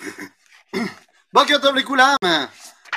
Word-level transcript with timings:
Bokertov 1.32 1.76
les 1.76 1.84
Koulam 1.84 2.16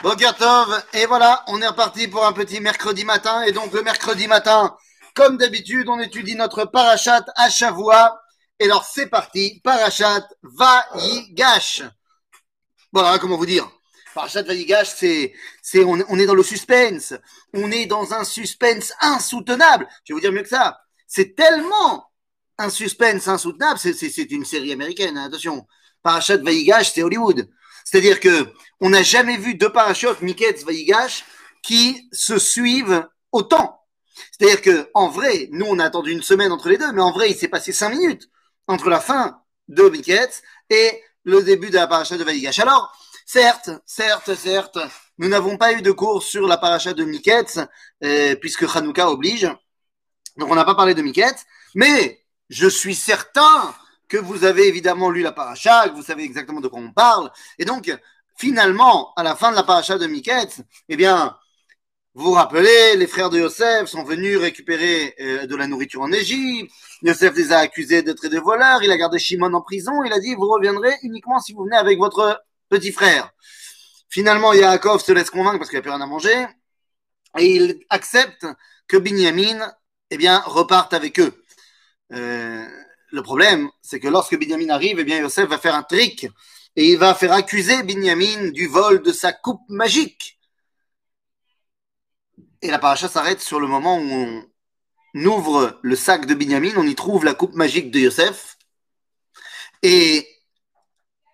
Bokertov, 0.02 0.84
et 0.94 1.06
voilà, 1.06 1.44
on 1.48 1.62
est 1.62 1.68
reparti 1.68 2.08
pour 2.08 2.26
un 2.26 2.34
petit 2.34 2.60
mercredi 2.60 3.06
matin. 3.06 3.44
Et 3.44 3.52
donc 3.52 3.72
le 3.74 3.84
mercredi 3.84 4.28
matin, 4.28 4.76
comme 5.16 5.38
d'habitude, 5.38 5.88
on 5.88 6.00
étudie 6.00 6.36
notre 6.36 6.66
parachat 6.66 7.24
à 7.36 7.50
Shavua. 7.50 8.20
Et 8.60 8.66
alors 8.66 8.84
c'est 8.84 9.08
parti, 9.08 9.62
parachat 9.64 10.28
Vayigash. 10.42 11.84
Voilà, 12.92 13.18
comment 13.18 13.38
vous 13.38 13.46
dire 13.46 13.70
Parachat 14.14 14.44
Vayigash, 14.44 14.90
c'est, 14.96 15.34
c'est, 15.62 15.84
on, 15.84 15.98
est 15.98 16.26
dans 16.26 16.36
le 16.36 16.44
suspense. 16.44 17.14
On 17.54 17.72
est 17.72 17.86
dans 17.86 18.14
un 18.14 18.24
suspense 18.24 18.94
insoutenable. 19.00 19.88
Je 20.04 20.14
vais 20.14 20.16
vous 20.16 20.22
dire 20.22 20.32
mieux 20.32 20.44
que 20.44 20.50
ça. 20.50 20.82
C'est 21.08 21.36
tellement 21.36 22.12
un 22.58 22.70
suspense 22.70 23.28
insoutenable. 23.28 23.80
C'est, 23.80 23.94
c'est, 23.94 24.10
c'est 24.10 24.32
une 24.32 24.46
série 24.46 24.72
américaine, 24.72 25.18
hein, 25.18 25.26
attention. 25.26 25.66
Parachat 26.04 26.38
Vayigash, 26.38 26.94
c'est 26.94 27.02
Hollywood. 27.02 27.50
C'est-à-dire 27.86 28.20
que 28.20 28.48
on 28.80 28.90
n'a 28.90 29.04
jamais 29.04 29.38
vu 29.38 29.56
deux 29.56 29.72
parachutes, 29.72 30.22
Miketz, 30.22 30.64
Vayigash, 30.66 31.24
qui 31.64 32.08
se 32.12 32.38
suivent 32.38 33.08
autant. 33.32 33.80
C'est-à-dire 34.32 34.62
que, 34.62 34.90
en 34.94 35.10
vrai, 35.10 35.48
nous, 35.52 35.66
on 35.66 35.80
a 35.80 35.86
attendu 35.86 36.12
une 36.12 36.22
semaine 36.22 36.52
entre 36.52 36.70
les 36.70 36.78
deux, 36.78 36.92
mais 36.92 37.02
en 37.02 37.12
vrai, 37.12 37.30
il 37.32 37.36
s'est 37.36 37.48
passé 37.48 37.72
cinq 37.72 37.90
minutes 37.90 38.30
entre 38.68 38.90
la 38.90 39.00
fin 39.00 39.42
de 39.70 39.88
Miketz 39.90 40.42
et 40.70 41.02
le 41.24 41.42
début 41.42 41.70
de 41.70 41.76
la 41.76 41.88
paracha 41.88 42.18
de 42.18 42.24
Vayigash. 42.24 42.60
Alors, 42.60 42.94
certes, 43.26 43.70
certes, 43.86 44.36
certes, 44.36 44.78
nous 45.18 45.30
n'avons 45.30 45.58
pas 45.58 45.74
eu 45.74 45.82
de 45.82 45.92
cours 45.92 46.22
sur 46.22 46.48
la 46.48 46.58
paracha 46.58 46.94
de 46.94 47.06
Miketz, 47.06 47.60
euh, 48.04 48.36
puisque 48.36 48.66
Hanouka 48.76 49.10
oblige. 49.10 49.50
Donc, 50.38 50.52
on 50.52 50.56
n'a 50.56 50.66
pas 50.66 50.76
parlé 50.76 50.94
de 50.94 51.02
Miketz, 51.02 51.46
mais 51.76 52.24
je 52.50 52.68
suis 52.68 52.96
certain 52.96 53.74
que 54.14 54.20
vous 54.20 54.44
avez 54.44 54.68
évidemment 54.68 55.10
lu 55.10 55.24
la 55.24 55.32
paracha, 55.32 55.88
vous 55.88 56.04
savez 56.04 56.24
exactement 56.24 56.62
de 56.62 56.68
quoi 56.68 56.80
on 56.80 56.92
parle. 56.92 57.32
Et 57.58 57.66
donc, 57.66 57.92
finalement, 58.36 59.12
à 59.16 59.24
la 59.24 59.36
fin 59.36 59.50
de 59.50 59.56
la 59.56 59.64
paracha 59.64 59.98
de 59.98 60.06
Miketz, 60.06 60.62
eh 60.88 60.96
bien, 60.96 61.36
vous 62.14 62.26
vous 62.26 62.34
rappelez, 62.34 62.96
les 62.96 63.08
frères 63.08 63.32
de 63.32 63.40
Yosef 63.40 63.88
sont 63.88 64.04
venus 64.04 64.38
récupérer 64.38 65.16
euh, 65.20 65.48
de 65.48 65.56
la 65.56 65.66
nourriture 65.66 66.04
en 66.04 66.12
Égypte. 66.12 66.72
Yosef 67.02 67.36
les 67.36 67.52
a 67.52 67.58
accusés 67.58 68.04
d'être 68.04 68.28
des 68.28 68.38
voleurs. 68.38 68.84
Il 68.84 68.92
a 68.92 68.98
gardé 68.98 69.18
Shimon 69.18 69.52
en 69.52 69.62
prison. 69.62 70.04
Il 70.04 70.14
a 70.14 70.20
dit, 70.20 70.36
vous 70.36 70.48
reviendrez 70.48 70.94
uniquement 71.02 71.40
si 71.40 71.54
vous 71.54 71.64
venez 71.64 71.78
avec 71.78 71.98
votre 71.98 72.40
petit 72.70 72.92
frère. 72.92 73.32
Finalement, 74.10 74.54
Yaakov 74.54 75.04
se 75.04 75.12
laisse 75.12 75.32
convaincre 75.32 75.58
parce 75.58 75.72
qu'il 75.72 75.80
n'a 75.80 75.82
plus 75.82 75.90
rien 75.90 76.02
à 76.02 76.06
manger. 76.06 76.46
Et 77.40 77.56
il 77.56 77.80
accepte 77.90 78.46
que 78.88 78.98
Binyamin, 78.98 79.74
eh 80.12 80.18
bien, 80.18 80.38
reparte 80.46 80.94
avec 80.94 81.20
eux. 81.20 81.34
Euh, 82.12 82.68
le 83.14 83.22
problème, 83.22 83.70
c'est 83.84 84.00
que 84.00 84.08
lorsque 84.08 84.36
Binyamin 84.36 84.70
arrive, 84.70 85.00
eh 85.00 85.04
bien, 85.04 85.20
Yosef 85.20 85.48
va 85.48 85.60
faire 85.60 85.76
un 85.76 85.84
trick 85.84 86.26
et 86.76 86.92
il 86.92 86.98
va 86.98 87.14
faire 87.14 87.32
accuser 87.32 87.84
Binyamin 87.84 88.50
du 88.50 88.66
vol 88.66 89.04
de 89.04 89.12
sa 89.12 89.32
coupe 89.32 89.62
magique. 89.70 90.40
Et 92.64 92.72
la 92.72 92.80
paracha 92.80 93.08
s'arrête 93.08 93.40
sur 93.40 93.60
le 93.60 93.68
moment 93.68 94.00
où 94.00 94.02
on 95.14 95.26
ouvre 95.26 95.80
le 95.84 95.96
sac 95.96 96.26
de 96.26 96.34
Binyamin, 96.34 96.74
on 96.76 96.88
y 96.88 96.96
trouve 96.96 97.24
la 97.24 97.36
coupe 97.36 97.54
magique 97.54 97.92
de 97.92 98.00
Yosef. 98.00 98.58
Et 99.84 100.28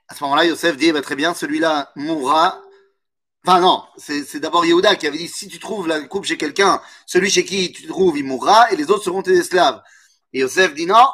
à 0.10 0.16
ce 0.16 0.24
moment-là, 0.26 0.44
Yosef 0.44 0.76
dit, 0.76 0.88
eh 0.88 0.92
ben, 0.92 1.02
très 1.02 1.16
bien, 1.16 1.34
celui-là 1.34 1.94
mourra. 1.96 2.62
Enfin 3.48 3.62
non, 3.62 3.86
c'est 3.96 4.42
d'abord 4.42 4.66
Yehuda 4.66 4.98
qui 4.98 5.08
avait 5.08 5.18
dit, 5.18 5.30
si 5.30 5.48
tu 5.48 5.60
trouves 5.60 5.88
la 5.88 6.02
coupe 6.02 6.26
chez 6.26 6.36
quelqu'un, 6.36 6.82
celui 7.06 7.30
chez 7.30 7.46
qui 7.46 7.72
tu 7.72 7.88
trouves, 7.88 8.18
il 8.18 8.26
mourra, 8.26 8.70
et 8.70 8.76
les 8.76 8.92
autres 8.92 9.06
seront 9.06 9.22
tes 9.22 9.38
esclaves. 9.38 9.82
Et 10.34 10.40
Yosef 10.40 10.74
dit, 10.74 10.86
non, 10.86 11.08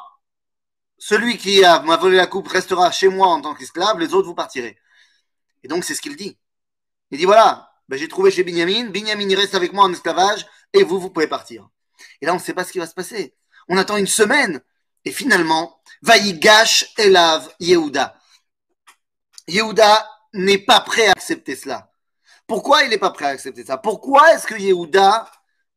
celui 0.98 1.38
qui 1.38 1.62
m'a 1.62 1.98
volé 1.98 2.18
la 2.18 2.28
coupe 2.28 2.48
restera 2.48 2.92
chez 2.92 3.08
moi 3.08 3.28
en 3.28 3.42
tant 3.42 3.54
qu'esclave, 3.54 4.00
les 4.00 4.14
autres 4.14 4.28
vous 4.28 4.36
partirez. 4.36 4.78
Et 5.64 5.68
donc 5.68 5.84
c'est 5.84 5.96
ce 5.96 6.02
qu'il 6.02 6.16
dit. 6.16 6.38
Il 7.12 7.18
dit 7.18 7.26
voilà, 7.26 7.72
ben, 7.88 7.98
j'ai 7.98 8.08
trouvé 8.08 8.32
chez 8.32 8.44
Binyamin, 8.44 8.90
Binyamin 8.90 9.30
il 9.30 9.36
reste 9.36 9.56
avec 9.56 9.74
moi 9.74 9.86
en 9.86 9.94
esclavage, 9.94 10.46
et 10.74 10.84
vous, 10.84 11.00
vous 11.00 11.10
pouvez 11.10 11.28
partir. 11.28 11.70
Et 12.22 12.26
là 12.26 12.34
on 12.34 12.38
ne 12.38 12.42
sait 12.42 12.54
pas 12.54 12.64
ce 12.64 12.72
qui 12.72 12.80
va 12.80 12.88
se 12.88 12.94
passer. 12.94 13.36
On 13.68 13.78
attend 13.78 13.98
une 13.98 14.08
semaine, 14.08 14.62
et 15.06 15.12
finalement, 15.12 15.82
Vaïgash 16.02 16.94
Elav 16.98 17.54
Yehuda. 17.60 18.20
Yehuda 19.48 20.10
n'est 20.34 20.58
pas 20.58 20.82
prêt 20.82 21.08
à 21.08 21.12
accepter 21.12 21.56
cela. 21.56 21.92
Pourquoi 22.48 22.84
il 22.84 22.90
n'est 22.90 22.98
pas 22.98 23.12
prêt 23.12 23.26
à 23.26 23.30
accepter 23.30 23.66
ça? 23.66 23.78
Pourquoi 23.78 24.34
est-ce 24.34 24.48
que 24.48 24.56
Yehuda, 24.56 25.32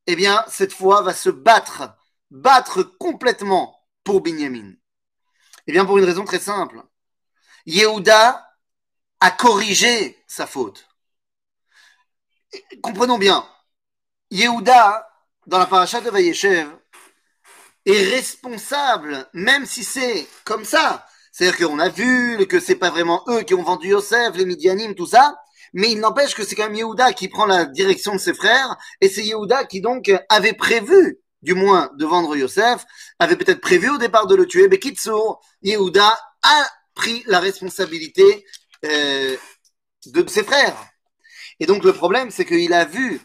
eh 0.06 0.16
bien, 0.16 0.44
cette 0.48 0.72
fois, 0.72 1.02
va 1.02 1.14
se 1.14 1.30
battre, 1.30 1.96
battre 2.30 2.82
complètement 2.82 3.86
pour 4.04 4.22
Binyamin? 4.22 4.72
Eh 5.68 5.72
bien, 5.72 5.84
pour 5.84 5.98
une 5.98 6.04
raison 6.04 6.24
très 6.24 6.38
simple. 6.38 6.82
Yehuda 7.66 8.42
a 9.20 9.30
corrigé 9.30 10.16
sa 10.26 10.46
faute. 10.46 10.88
Comprenons 12.82 13.18
bien. 13.18 13.46
Yehuda, 14.30 15.06
dans 15.46 15.58
la 15.58 15.66
paracha 15.66 16.00
de 16.00 16.08
Vayeshev, 16.08 16.68
est 17.84 18.10
responsable, 18.10 19.28
même 19.34 19.66
si 19.66 19.84
c'est 19.84 20.26
comme 20.44 20.64
ça. 20.64 21.06
C'est-à-dire 21.32 21.68
qu'on 21.68 21.78
a 21.78 21.90
vu 21.90 22.46
que 22.46 22.60
c'est 22.60 22.76
pas 22.76 22.90
vraiment 22.90 23.22
eux 23.28 23.42
qui 23.42 23.52
ont 23.52 23.62
vendu 23.62 23.88
Yosef, 23.88 24.34
les 24.36 24.46
Midianim, 24.46 24.94
tout 24.94 25.06
ça. 25.06 25.36
Mais 25.74 25.92
il 25.92 26.00
n'empêche 26.00 26.34
que 26.34 26.44
c'est 26.44 26.54
quand 26.54 26.64
même 26.64 26.76
Yehuda 26.76 27.12
qui 27.12 27.28
prend 27.28 27.44
la 27.44 27.66
direction 27.66 28.14
de 28.14 28.18
ses 28.18 28.32
frères, 28.32 28.78
et 29.02 29.10
c'est 29.10 29.22
Yehuda 29.22 29.66
qui 29.66 29.82
donc 29.82 30.10
avait 30.30 30.54
prévu 30.54 31.18
du 31.42 31.54
moins 31.54 31.90
de 31.96 32.04
vendre 32.04 32.36
Yosef, 32.36 32.84
avait 33.18 33.36
peut-être 33.36 33.60
prévu 33.60 33.90
au 33.90 33.98
départ 33.98 34.26
de 34.26 34.34
le 34.34 34.46
tuer. 34.46 34.68
Mais 34.68 34.78
Kitsour, 34.78 35.40
Yehuda 35.62 36.18
a 36.42 36.66
pris 36.94 37.22
la 37.26 37.40
responsabilité 37.40 38.44
euh, 38.84 39.36
de 40.06 40.28
ses 40.28 40.42
frères. 40.42 40.76
Et 41.60 41.66
donc 41.66 41.84
le 41.84 41.92
problème, 41.92 42.30
c'est 42.30 42.44
qu'il 42.44 42.72
a 42.72 42.84
vu 42.84 43.20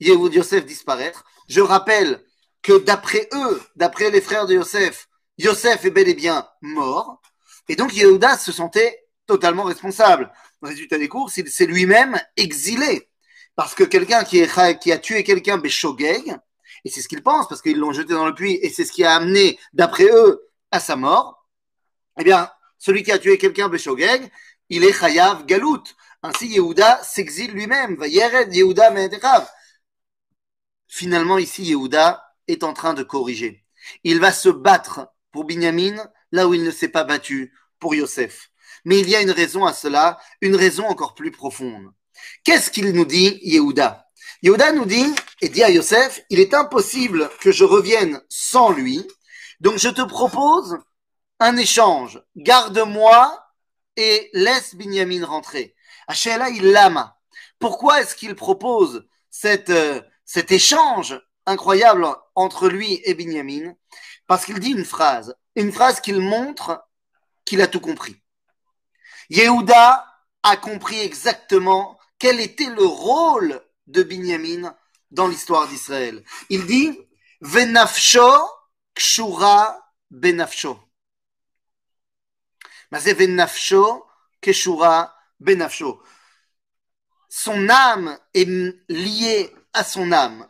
Yehud 0.00 0.34
Yosef 0.34 0.64
disparaître. 0.66 1.24
Je 1.48 1.60
rappelle 1.60 2.22
que 2.62 2.78
d'après 2.78 3.28
eux, 3.32 3.62
d'après 3.76 4.10
les 4.10 4.20
frères 4.20 4.46
de 4.46 4.54
Yosef, 4.54 5.08
Yosef 5.38 5.84
est 5.84 5.90
bel 5.90 6.08
et 6.08 6.14
bien 6.14 6.46
mort. 6.60 7.20
Et 7.68 7.76
donc 7.76 7.94
Yehuda 7.94 8.38
se 8.38 8.52
sentait 8.52 9.04
totalement 9.26 9.64
responsable. 9.64 10.32
Résultat 10.62 10.98
des 10.98 11.08
courses, 11.08 11.40
c'est 11.46 11.66
lui-même 11.66 12.20
exilé. 12.36 13.08
Parce 13.56 13.74
que 13.74 13.84
quelqu'un 13.84 14.24
qui, 14.24 14.42
qui, 14.80 14.92
a 14.92 14.98
tué 14.98 15.24
quelqu'un, 15.24 15.58
Beshogeg, 15.58 16.36
et 16.84 16.90
c'est 16.90 17.02
ce 17.02 17.08
qu'ils 17.08 17.22
pensent, 17.22 17.48
parce 17.48 17.62
qu'ils 17.62 17.78
l'ont 17.78 17.92
jeté 17.92 18.12
dans 18.12 18.26
le 18.26 18.34
puits, 18.34 18.58
et 18.62 18.70
c'est 18.70 18.84
ce 18.84 18.92
qui 18.92 19.04
a 19.04 19.14
amené, 19.14 19.58
d'après 19.72 20.06
eux, 20.06 20.48
à 20.70 20.80
sa 20.80 20.96
mort. 20.96 21.48
Eh 22.18 22.24
bien, 22.24 22.50
celui 22.78 23.02
qui 23.02 23.12
a 23.12 23.18
tué 23.18 23.38
quelqu'un, 23.38 23.68
Beshogeg, 23.68 24.30
il 24.68 24.84
est 24.84 24.92
Chayav 24.92 25.46
Galout. 25.46 25.84
Ainsi, 26.22 26.48
Yehuda 26.48 27.02
s'exile 27.02 27.52
lui-même. 27.52 27.96
Finalement, 30.88 31.38
ici, 31.38 31.64
Yehuda 31.64 32.24
est 32.48 32.64
en 32.64 32.72
train 32.72 32.94
de 32.94 33.02
corriger. 33.02 33.64
Il 34.04 34.20
va 34.20 34.32
se 34.32 34.48
battre 34.48 35.08
pour 35.30 35.44
Binyamin 35.44 35.96
là 36.30 36.48
où 36.48 36.54
il 36.54 36.64
ne 36.64 36.70
s'est 36.70 36.88
pas 36.88 37.04
battu 37.04 37.52
pour 37.78 37.94
Yosef. 37.94 38.50
Mais 38.84 38.98
il 38.98 39.08
y 39.08 39.14
a 39.14 39.20
une 39.20 39.30
raison 39.30 39.64
à 39.64 39.72
cela, 39.72 40.18
une 40.40 40.56
raison 40.56 40.86
encore 40.86 41.14
plus 41.14 41.30
profonde. 41.30 41.92
Qu'est-ce 42.44 42.70
qu'il 42.70 42.92
nous 42.92 43.04
dit, 43.04 43.38
Yehuda? 43.42 44.01
Yehuda 44.42 44.72
nous 44.72 44.86
dit, 44.86 45.14
et 45.40 45.48
dit 45.48 45.62
à 45.62 45.70
Yosef, 45.70 46.20
il 46.28 46.40
est 46.40 46.52
impossible 46.52 47.30
que 47.40 47.52
je 47.52 47.62
revienne 47.62 48.20
sans 48.28 48.70
lui, 48.70 49.06
donc 49.60 49.78
je 49.78 49.88
te 49.88 50.02
propose 50.02 50.78
un 51.38 51.56
échange. 51.56 52.20
Garde-moi 52.34 53.40
et 53.96 54.30
laisse 54.32 54.74
Binyamin 54.74 55.24
rentrer. 55.24 55.76
Hachéla, 56.08 56.50
il 56.50 56.72
l'ama. 56.72 57.16
Pourquoi 57.60 58.00
est-ce 58.00 58.16
qu'il 58.16 58.34
propose 58.34 59.06
cette, 59.30 59.70
euh, 59.70 60.00
cet 60.24 60.50
échange 60.50 61.20
incroyable 61.46 62.04
entre 62.34 62.68
lui 62.68 63.00
et 63.04 63.14
Binyamin? 63.14 63.74
Parce 64.26 64.44
qu'il 64.44 64.58
dit 64.58 64.72
une 64.72 64.84
phrase, 64.84 65.36
une 65.54 65.72
phrase 65.72 66.00
qu'il 66.00 66.20
montre 66.20 66.82
qu'il 67.44 67.62
a 67.62 67.68
tout 67.68 67.80
compris. 67.80 68.16
Yehuda 69.30 70.04
a 70.42 70.56
compris 70.56 70.98
exactement 70.98 71.96
quel 72.18 72.40
était 72.40 72.70
le 72.70 72.84
rôle 72.84 73.62
de 73.86 74.02
Binyamin 74.02 74.74
dans 75.10 75.28
l'histoire 75.28 75.68
d'Israël. 75.68 76.24
Il 76.48 76.66
dit 76.66 76.98
Venafsho 77.40 78.28
kshura 78.94 79.78
benafsho. 80.10 80.78
c'est 82.98 83.14
Venafsho 83.14 84.06
kshura 84.40 85.14
benafsho. 85.40 86.02
Son 87.28 87.68
âme 87.68 88.18
est 88.34 88.48
liée 88.88 89.54
à 89.72 89.84
son 89.84 90.12
âme. 90.12 90.46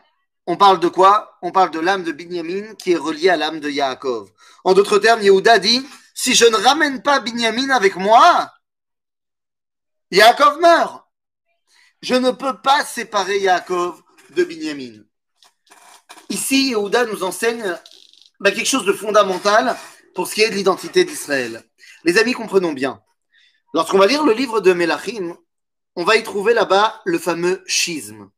On 0.47 0.57
parle 0.57 0.81
de 0.81 0.89
quoi? 0.89 1.39
On 1.41 1.53
parle 1.53 1.71
de 1.71 1.79
l'âme 1.79 2.03
de 2.03 2.11
Binyamin 2.11 2.75
qui 2.75 2.93
est 2.93 2.97
reliée 2.97 3.29
à 3.29 3.37
l'âme 3.37 3.61
de 3.61 3.71
Yaakov. 3.71 4.33
En 4.65 4.75
d'autres 4.75 4.99
termes, 4.99 5.23
Yehuda 5.23 5.59
dit 5.61 5.87
si 6.15 6.35
je 6.35 6.45
ne 6.45 6.57
ramène 6.57 7.03
pas 7.03 7.21
Binyamin 7.21 7.71
avec 7.71 7.97
moi, 7.97 8.53
Yaakov 10.11 10.61
meurt. 10.61 11.02
Je 12.03 12.17
ne 12.17 12.33
peux 12.33 12.59
pas 12.59 12.85
séparer 12.85 13.39
Yaakov 13.39 14.03
de 14.31 14.43
Binyamin. 14.43 15.05
Ici, 16.31 16.71
Yehuda 16.71 17.07
nous 17.07 17.23
enseigne 17.23 17.77
bah, 18.41 18.51
quelque 18.51 18.67
chose 18.67 18.85
de 18.85 18.93
fondamental 18.93 19.77
pour 20.15 20.27
ce 20.27 20.35
qui 20.35 20.43
est 20.43 20.51
de 20.51 20.57
l'identité 20.57 21.05
d'Israël. 21.05 21.63
Les 22.05 22.19
amis, 22.19 22.33
comprenons 22.33 22.73
bien. 22.73 23.01
Lorsqu'on 23.73 23.99
va 23.99 24.09
lire 24.09 24.25
le 24.25 24.33
livre 24.33 24.61
de 24.61 24.73
Melachim, 24.73 25.37
on 25.95 26.03
va 26.03 26.17
y 26.17 26.25
trouver 26.25 26.55
là-bas 26.55 27.01
le 27.05 27.21
fameux 27.21 27.63
schisme. 27.67 28.31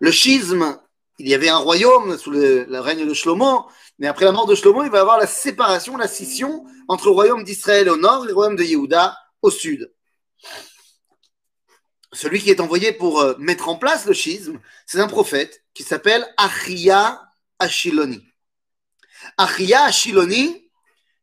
Le 0.00 0.10
schisme, 0.10 0.80
il 1.20 1.28
y 1.28 1.34
avait 1.34 1.50
un 1.50 1.58
royaume 1.58 2.18
sous 2.18 2.32
le, 2.32 2.66
règne 2.80 3.06
de 3.06 3.14
Shlomo, 3.14 3.70
mais 4.00 4.08
après 4.08 4.24
la 4.24 4.32
mort 4.32 4.46
de 4.46 4.56
Shlomo, 4.56 4.82
il 4.82 4.90
va 4.90 4.98
y 4.98 5.00
avoir 5.00 5.18
la 5.18 5.28
séparation, 5.28 5.96
la 5.96 6.08
scission 6.08 6.64
entre 6.88 7.04
le 7.04 7.12
royaume 7.12 7.44
d'Israël 7.44 7.88
au 7.88 7.96
nord 7.96 8.24
et 8.24 8.28
le 8.28 8.34
royaume 8.34 8.56
de 8.56 8.64
Yehuda 8.64 9.16
au 9.40 9.50
sud. 9.50 9.92
Celui 12.12 12.40
qui 12.40 12.50
est 12.50 12.60
envoyé 12.60 12.92
pour 12.92 13.20
euh, 13.20 13.34
mettre 13.38 13.68
en 13.68 13.76
place 13.76 14.06
le 14.06 14.12
schisme, 14.12 14.60
c'est 14.86 15.00
un 15.00 15.08
prophète 15.08 15.64
qui 15.72 15.82
s'appelle 15.82 16.26
Achia 16.36 17.22
Ashiloni. 17.58 18.22
Achia 19.38 19.84
Ashiloni, 19.84 20.70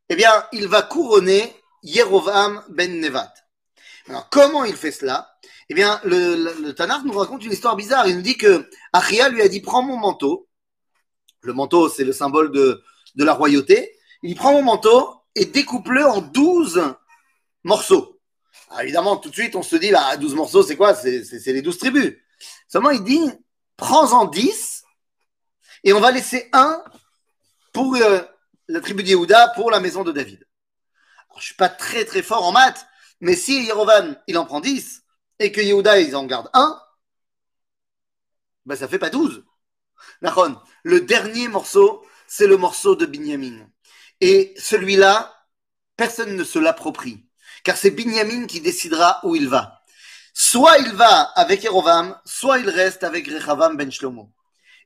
eh 0.09 0.15
bien, 0.15 0.31
il 0.51 0.67
va 0.67 0.81
couronner 0.81 1.55
Yerovam 1.83 2.63
ben 2.69 2.99
Nevat. 2.99 3.33
Alors, 4.07 4.29
comment 4.29 4.65
il 4.65 4.75
fait 4.75 4.91
cela? 4.91 5.29
Eh 5.69 5.75
bien, 5.75 6.01
le, 6.03 6.35
le, 6.35 7.05
nous 7.05 7.17
raconte 7.17 7.45
une 7.45 7.51
histoire 7.51 7.75
bizarre. 7.75 8.07
Il 8.07 8.15
nous 8.15 8.23
dit 8.23 8.37
que 8.37 8.67
Achia 8.91 9.29
lui 9.29 9.43
a 9.43 9.47
dit 9.47 9.61
Prends 9.61 9.83
mon 9.83 9.97
manteau. 9.97 10.47
Le 11.41 11.53
manteau, 11.53 11.87
c'est 11.89 12.03
le 12.03 12.11
symbole 12.11 12.51
de, 12.51 12.83
de 13.15 13.23
la 13.23 13.33
royauté. 13.33 13.95
Il 14.23 14.35
prend 14.35 14.53
mon 14.53 14.63
manteau 14.63 15.13
et 15.35 15.45
découpe-le 15.45 16.05
en 16.05 16.21
douze 16.21 16.83
morceaux. 17.63 18.18
Évidemment, 18.81 19.17
tout 19.17 19.29
de 19.29 19.33
suite, 19.33 19.55
on 19.55 19.63
se 19.63 19.75
dit 19.75 19.91
bah, 19.91 20.17
12 20.17 20.35
morceaux, 20.35 20.63
c'est 20.63 20.75
quoi? 20.75 20.93
C'est 20.95 21.43
les 21.47 21.61
douze 21.61 21.77
tribus. 21.77 22.15
Seulement, 22.67 22.91
il 22.91 23.03
dit 23.03 23.31
Prends-en 23.77 24.25
dix 24.25 24.83
et 25.85 25.93
on 25.93 26.01
va 26.01 26.11
laisser 26.11 26.49
un 26.51 26.83
pour 27.71 27.95
euh, 27.95 28.21
la 28.67 28.81
tribu 28.81 29.03
de 29.03 29.09
Yehuda, 29.09 29.53
pour 29.55 29.71
la 29.71 29.79
maison 29.79 30.03
de 30.03 30.11
David. 30.11 30.45
Je 31.35 31.39
je 31.39 31.45
suis 31.45 31.55
pas 31.55 31.69
très 31.69 32.03
très 32.03 32.21
fort 32.21 32.45
en 32.45 32.51
maths, 32.51 32.85
mais 33.21 33.35
si 33.35 33.63
Yerovan 33.63 34.17
il 34.27 34.37
en 34.37 34.45
prend 34.45 34.59
10 34.59 35.03
et 35.39 35.53
que 35.53 35.61
Yehuda 35.61 36.01
ils 36.01 36.17
en 36.17 36.25
gardent 36.25 36.49
un, 36.53 36.77
ben 38.65 38.75
ça 38.75 38.89
fait 38.89 38.99
pas 38.99 39.09
12. 39.09 39.45
Le 40.83 40.99
dernier 40.99 41.47
morceau, 41.47 42.05
c'est 42.27 42.47
le 42.47 42.57
morceau 42.57 42.97
de 42.97 43.05
Binyamin. 43.05 43.65
Et 44.19 44.53
celui-là, 44.57 45.33
personne 45.95 46.35
ne 46.35 46.43
se 46.43 46.59
l'approprie. 46.59 47.28
Car 47.69 47.77
c'est 47.77 47.91
Binyamin 47.91 48.47
qui 48.47 48.61
décidera 48.61 49.19
où 49.21 49.35
il 49.35 49.47
va. 49.47 49.83
Soit 50.33 50.79
il 50.79 50.91
va 50.93 51.21
avec 51.35 51.61
Yerovam, 51.61 52.19
soit 52.25 52.57
il 52.57 52.67
reste 52.67 53.03
avec 53.03 53.27
Rechavam 53.27 53.77
ben 53.77 53.91
Shlomo. 53.91 54.31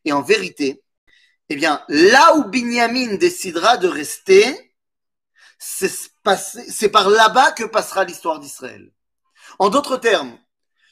Et 0.04 0.12
en 0.12 0.22
vérité, 0.22 0.84
eh 1.48 1.56
bien, 1.56 1.82
là 1.88 2.36
où 2.36 2.44
Binyamin 2.50 3.16
décidera 3.16 3.78
de 3.78 3.88
rester, 3.88 4.76
c'est 5.58 6.90
par 6.90 7.10
là-bas 7.10 7.54
que 7.54 7.64
passera 7.64 8.04
l'histoire 8.04 8.42
d'Israël. 8.42 8.92
En 9.60 9.70
d'autres 9.70 9.96
termes, 9.96 10.38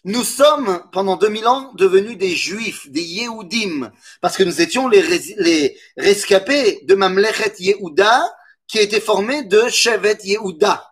nous 0.05 0.23
sommes 0.23 0.87
pendant 0.93 1.17
2000 1.17 1.45
ans 1.45 1.73
devenus 1.73 2.17
des 2.17 2.37
juifs, 2.37 2.89
des 2.89 3.03
Yehudim, 3.03 3.91
parce 4.21 4.37
que 4.37 4.43
nous 4.43 4.61
étions 4.61 4.87
les, 4.87 5.01
les 5.39 5.77
rescapés 5.97 6.85
de 6.85 6.95
Mamlechet 6.95 7.55
Yehuda, 7.59 8.33
qui 8.65 8.77
était 8.77 9.01
formé 9.01 9.43
de 9.43 9.67
Shevet 9.67 10.19
Yehuda. 10.23 10.87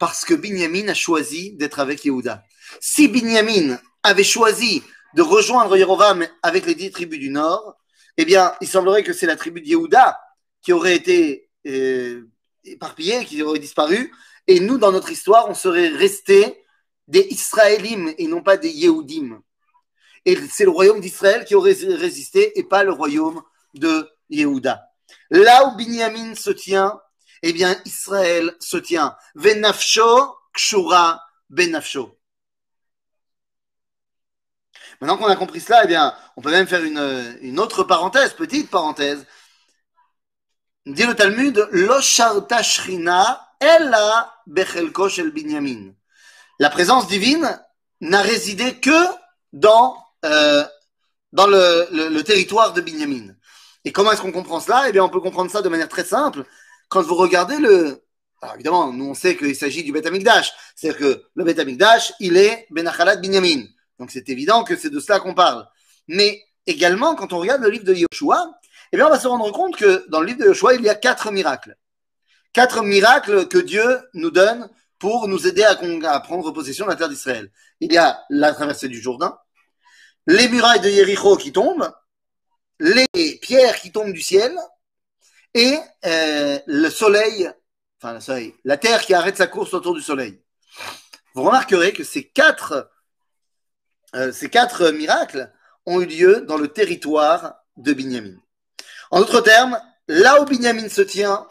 Parce 0.00 0.24
que 0.24 0.32
Binyamin 0.32 0.88
a 0.88 0.94
choisi 0.94 1.52
d'être 1.52 1.78
avec 1.78 2.06
Yehuda. 2.06 2.42
Si 2.80 3.06
Binyamin 3.06 3.78
avait 4.02 4.24
choisi 4.24 4.82
de 5.14 5.20
rejoindre 5.20 5.76
Yerovam 5.76 6.26
avec 6.42 6.64
les 6.64 6.74
dix 6.74 6.90
tribus 6.90 7.20
du 7.20 7.28
Nord, 7.28 7.76
eh 8.16 8.24
bien, 8.24 8.54
il 8.62 8.66
semblerait 8.66 9.04
que 9.04 9.12
c'est 9.12 9.26
la 9.26 9.36
tribu 9.36 9.60
de 9.60 9.66
Yehuda 9.66 10.18
qui 10.62 10.72
aurait 10.72 10.96
été 10.96 11.50
euh, 11.66 12.22
éparpillés, 12.64 13.26
qui 13.26 13.42
auraient 13.42 13.58
disparu. 13.58 14.10
Et 14.46 14.58
nous, 14.58 14.78
dans 14.78 14.90
notre 14.90 15.12
histoire, 15.12 15.50
on 15.50 15.54
serait 15.54 15.88
restés 15.88 16.64
des 17.06 17.26
Israélim 17.30 18.14
et 18.16 18.26
non 18.26 18.42
pas 18.42 18.56
des 18.56 18.70
Yehudim. 18.70 19.42
Et 20.24 20.36
c'est 20.48 20.64
le 20.64 20.70
royaume 20.70 21.00
d'Israël 21.00 21.44
qui 21.44 21.54
aurait 21.54 21.72
résisté 21.72 22.58
et 22.58 22.64
pas 22.64 22.84
le 22.84 22.92
royaume 22.92 23.42
de 23.74 24.08
Yehuda. 24.30 24.82
Là 25.28 25.66
où 25.66 25.76
Binyamin 25.76 26.34
se 26.34 26.50
tient, 26.50 26.98
eh 27.42 27.52
bien, 27.52 27.76
Israël 27.84 28.54
se 28.60 28.76
tient. 28.76 29.16
Venafsho 29.34 30.36
kshura 30.52 31.22
benafsho. 31.48 32.16
Maintenant 35.00 35.16
qu'on 35.16 35.26
a 35.26 35.36
compris 35.36 35.60
cela, 35.60 35.84
eh 35.84 35.86
bien, 35.86 36.14
on 36.36 36.42
peut 36.42 36.50
même 36.50 36.66
faire 36.66 36.84
une, 36.84 37.38
une 37.40 37.58
autre 37.58 37.84
parenthèse, 37.84 38.34
petite 38.34 38.70
parenthèse, 38.70 39.26
Dit 40.86 41.04
le 41.04 41.14
Talmud, 41.14 41.68
ella 43.60 44.34
bechelko 44.46 45.08
shel 45.08 45.30
binyamin. 45.30 45.92
La 46.58 46.70
présence 46.70 47.06
divine 47.06 47.60
n'a 48.00 48.22
résidé 48.22 48.80
que 48.80 49.06
dans, 49.52 49.96
euh, 50.24 50.64
dans 51.32 51.46
le, 51.46 51.88
le, 51.90 52.22
territoire 52.22 52.72
de 52.72 52.80
Binyamin. 52.80 53.34
Et 53.84 53.92
comment 53.92 54.12
est-ce 54.12 54.22
qu'on 54.22 54.32
comprend 54.32 54.60
cela? 54.60 54.88
Eh 54.88 54.92
bien, 54.92 55.04
on 55.04 55.08
peut 55.08 55.20
comprendre 55.20 55.50
ça 55.50 55.62
de 55.62 55.68
manière 55.68 55.88
très 55.88 56.04
simple. 56.04 56.44
Quand 56.90 57.02
vous 57.02 57.14
regardez 57.14 57.56
le... 57.56 58.04
Alors 58.42 58.56
évidemment, 58.56 58.92
nous 58.92 59.06
on 59.06 59.14
sait 59.14 59.36
qu'il 59.36 59.56
s'agit 59.56 59.82
du 59.82 59.92
Beth 59.92 60.06
Amikdash. 60.06 60.52
C'est-à-dire 60.76 60.98
que 60.98 61.24
le 61.34 61.44
Beth 61.44 61.58
Amikdash, 61.58 62.12
il 62.20 62.36
est 62.36 62.66
Benachalat 62.70 63.16
Binyamin. 63.16 63.64
Donc 63.98 64.10
c'est 64.10 64.28
évident 64.28 64.64
que 64.64 64.76
c'est 64.76 64.90
de 64.90 65.00
cela 65.00 65.20
qu'on 65.20 65.34
parle. 65.34 65.66
Mais 66.08 66.42
également, 66.66 67.14
quand 67.14 67.32
on 67.32 67.38
regarde 67.38 67.62
le 67.62 67.70
livre 67.70 67.84
de 67.84 67.94
Yoshua, 67.94 68.60
eh 68.92 68.96
bien, 68.96 69.06
on 69.06 69.10
va 69.10 69.20
se 69.20 69.28
rendre 69.28 69.50
compte 69.52 69.76
que 69.76 70.04
dans 70.08 70.20
le 70.20 70.26
livre 70.26 70.40
de 70.40 70.46
Joshua, 70.46 70.74
il 70.74 70.82
y 70.82 70.88
a 70.88 70.94
quatre 70.94 71.30
miracles. 71.30 71.76
Quatre 72.52 72.82
miracles 72.82 73.46
que 73.46 73.58
Dieu 73.58 74.00
nous 74.14 74.30
donne 74.30 74.68
pour 74.98 75.28
nous 75.28 75.46
aider 75.46 75.62
à, 75.62 75.76
prendre 76.20 76.50
possession 76.50 76.86
de 76.86 76.90
la 76.90 76.96
terre 76.96 77.08
d'Israël. 77.08 77.50
Il 77.80 77.92
y 77.92 77.98
a 77.98 78.20
la 78.28 78.52
traversée 78.52 78.88
du 78.88 79.00
Jourdain, 79.00 79.38
les 80.26 80.48
murailles 80.48 80.80
de 80.80 80.88
Jéricho 80.88 81.36
qui 81.36 81.52
tombent, 81.52 81.90
les 82.80 83.08
pierres 83.40 83.80
qui 83.80 83.92
tombent 83.92 84.12
du 84.12 84.20
ciel 84.20 84.52
et 85.54 85.78
euh, 86.04 86.58
le 86.66 86.88
soleil, 86.90 87.50
enfin 88.00 88.18
la 88.64 88.76
terre 88.76 89.02
qui 89.02 89.14
arrête 89.14 89.36
sa 89.36 89.46
course 89.46 89.74
autour 89.74 89.94
du 89.94 90.02
soleil. 90.02 90.42
Vous 91.34 91.42
remarquerez 91.42 91.92
que 91.92 92.04
ces 92.04 92.28
quatre, 92.28 92.90
euh, 94.14 94.32
ces 94.32 94.48
quatre 94.48 94.90
miracles 94.90 95.52
ont 95.86 96.00
eu 96.00 96.06
lieu 96.06 96.40
dans 96.42 96.56
le 96.56 96.68
territoire 96.68 97.54
de 97.76 97.92
Binyamin. 97.92 98.36
En 99.10 99.20
d'autres 99.20 99.40
termes, 99.40 99.80
là 100.08 100.40
où 100.40 100.44
Binyamin 100.44 100.88
se 100.88 101.02
tient, 101.02 101.46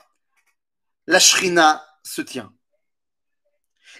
la 1.07 1.19
Shrina 1.19 1.85
se 2.03 2.21
tient. 2.21 2.53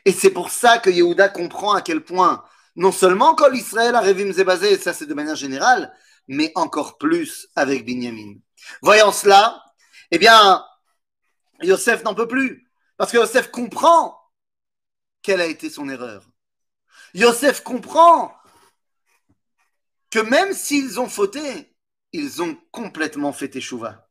Et 0.06 0.12
c'est 0.12 0.30
pour 0.30 0.50
ça 0.50 0.78
que 0.78 0.90
Yehuda 0.90 1.30
comprend 1.30 1.74
à 1.74 1.82
quel 1.82 2.04
point, 2.04 2.44
non 2.76 2.92
seulement 2.92 3.36
quand 3.36 3.50
l'Israël 3.50 3.96
a 3.96 4.02
Revim 4.02 4.32
basé, 4.44 4.78
ça 4.78 4.94
c'est 4.94 5.06
de 5.06 5.14
manière 5.14 5.36
générale, 5.36 5.94
mais 6.28 6.52
encore 6.56 6.98
plus 6.98 7.50
avec 7.56 7.86
Binyamin. 7.86 8.36
Voyant 8.82 9.12
cela, 9.12 9.62
eh 10.12 10.18
bien, 10.18 10.66
Yosef 11.62 12.04
n'en 12.04 12.16
peut 12.16 12.28
plus. 12.28 12.70
Parce 12.98 13.12
que 13.12 13.18
Yosef 13.18 13.52
comprend 13.52 14.20
quelle 15.22 15.42
a 15.42 15.46
été 15.46 15.70
son 15.70 15.90
erreur. 15.90 16.24
Yosef 17.14 17.62
comprend 17.64 18.36
que 20.10 20.20
même 20.20 20.54
s'ils 20.54 21.00
ont 21.00 21.10
fauté, 21.10 21.76
ils 22.12 22.42
ont 22.42 22.58
complètement 22.72 23.34
fait 23.34 23.56
échouva. 23.56 24.08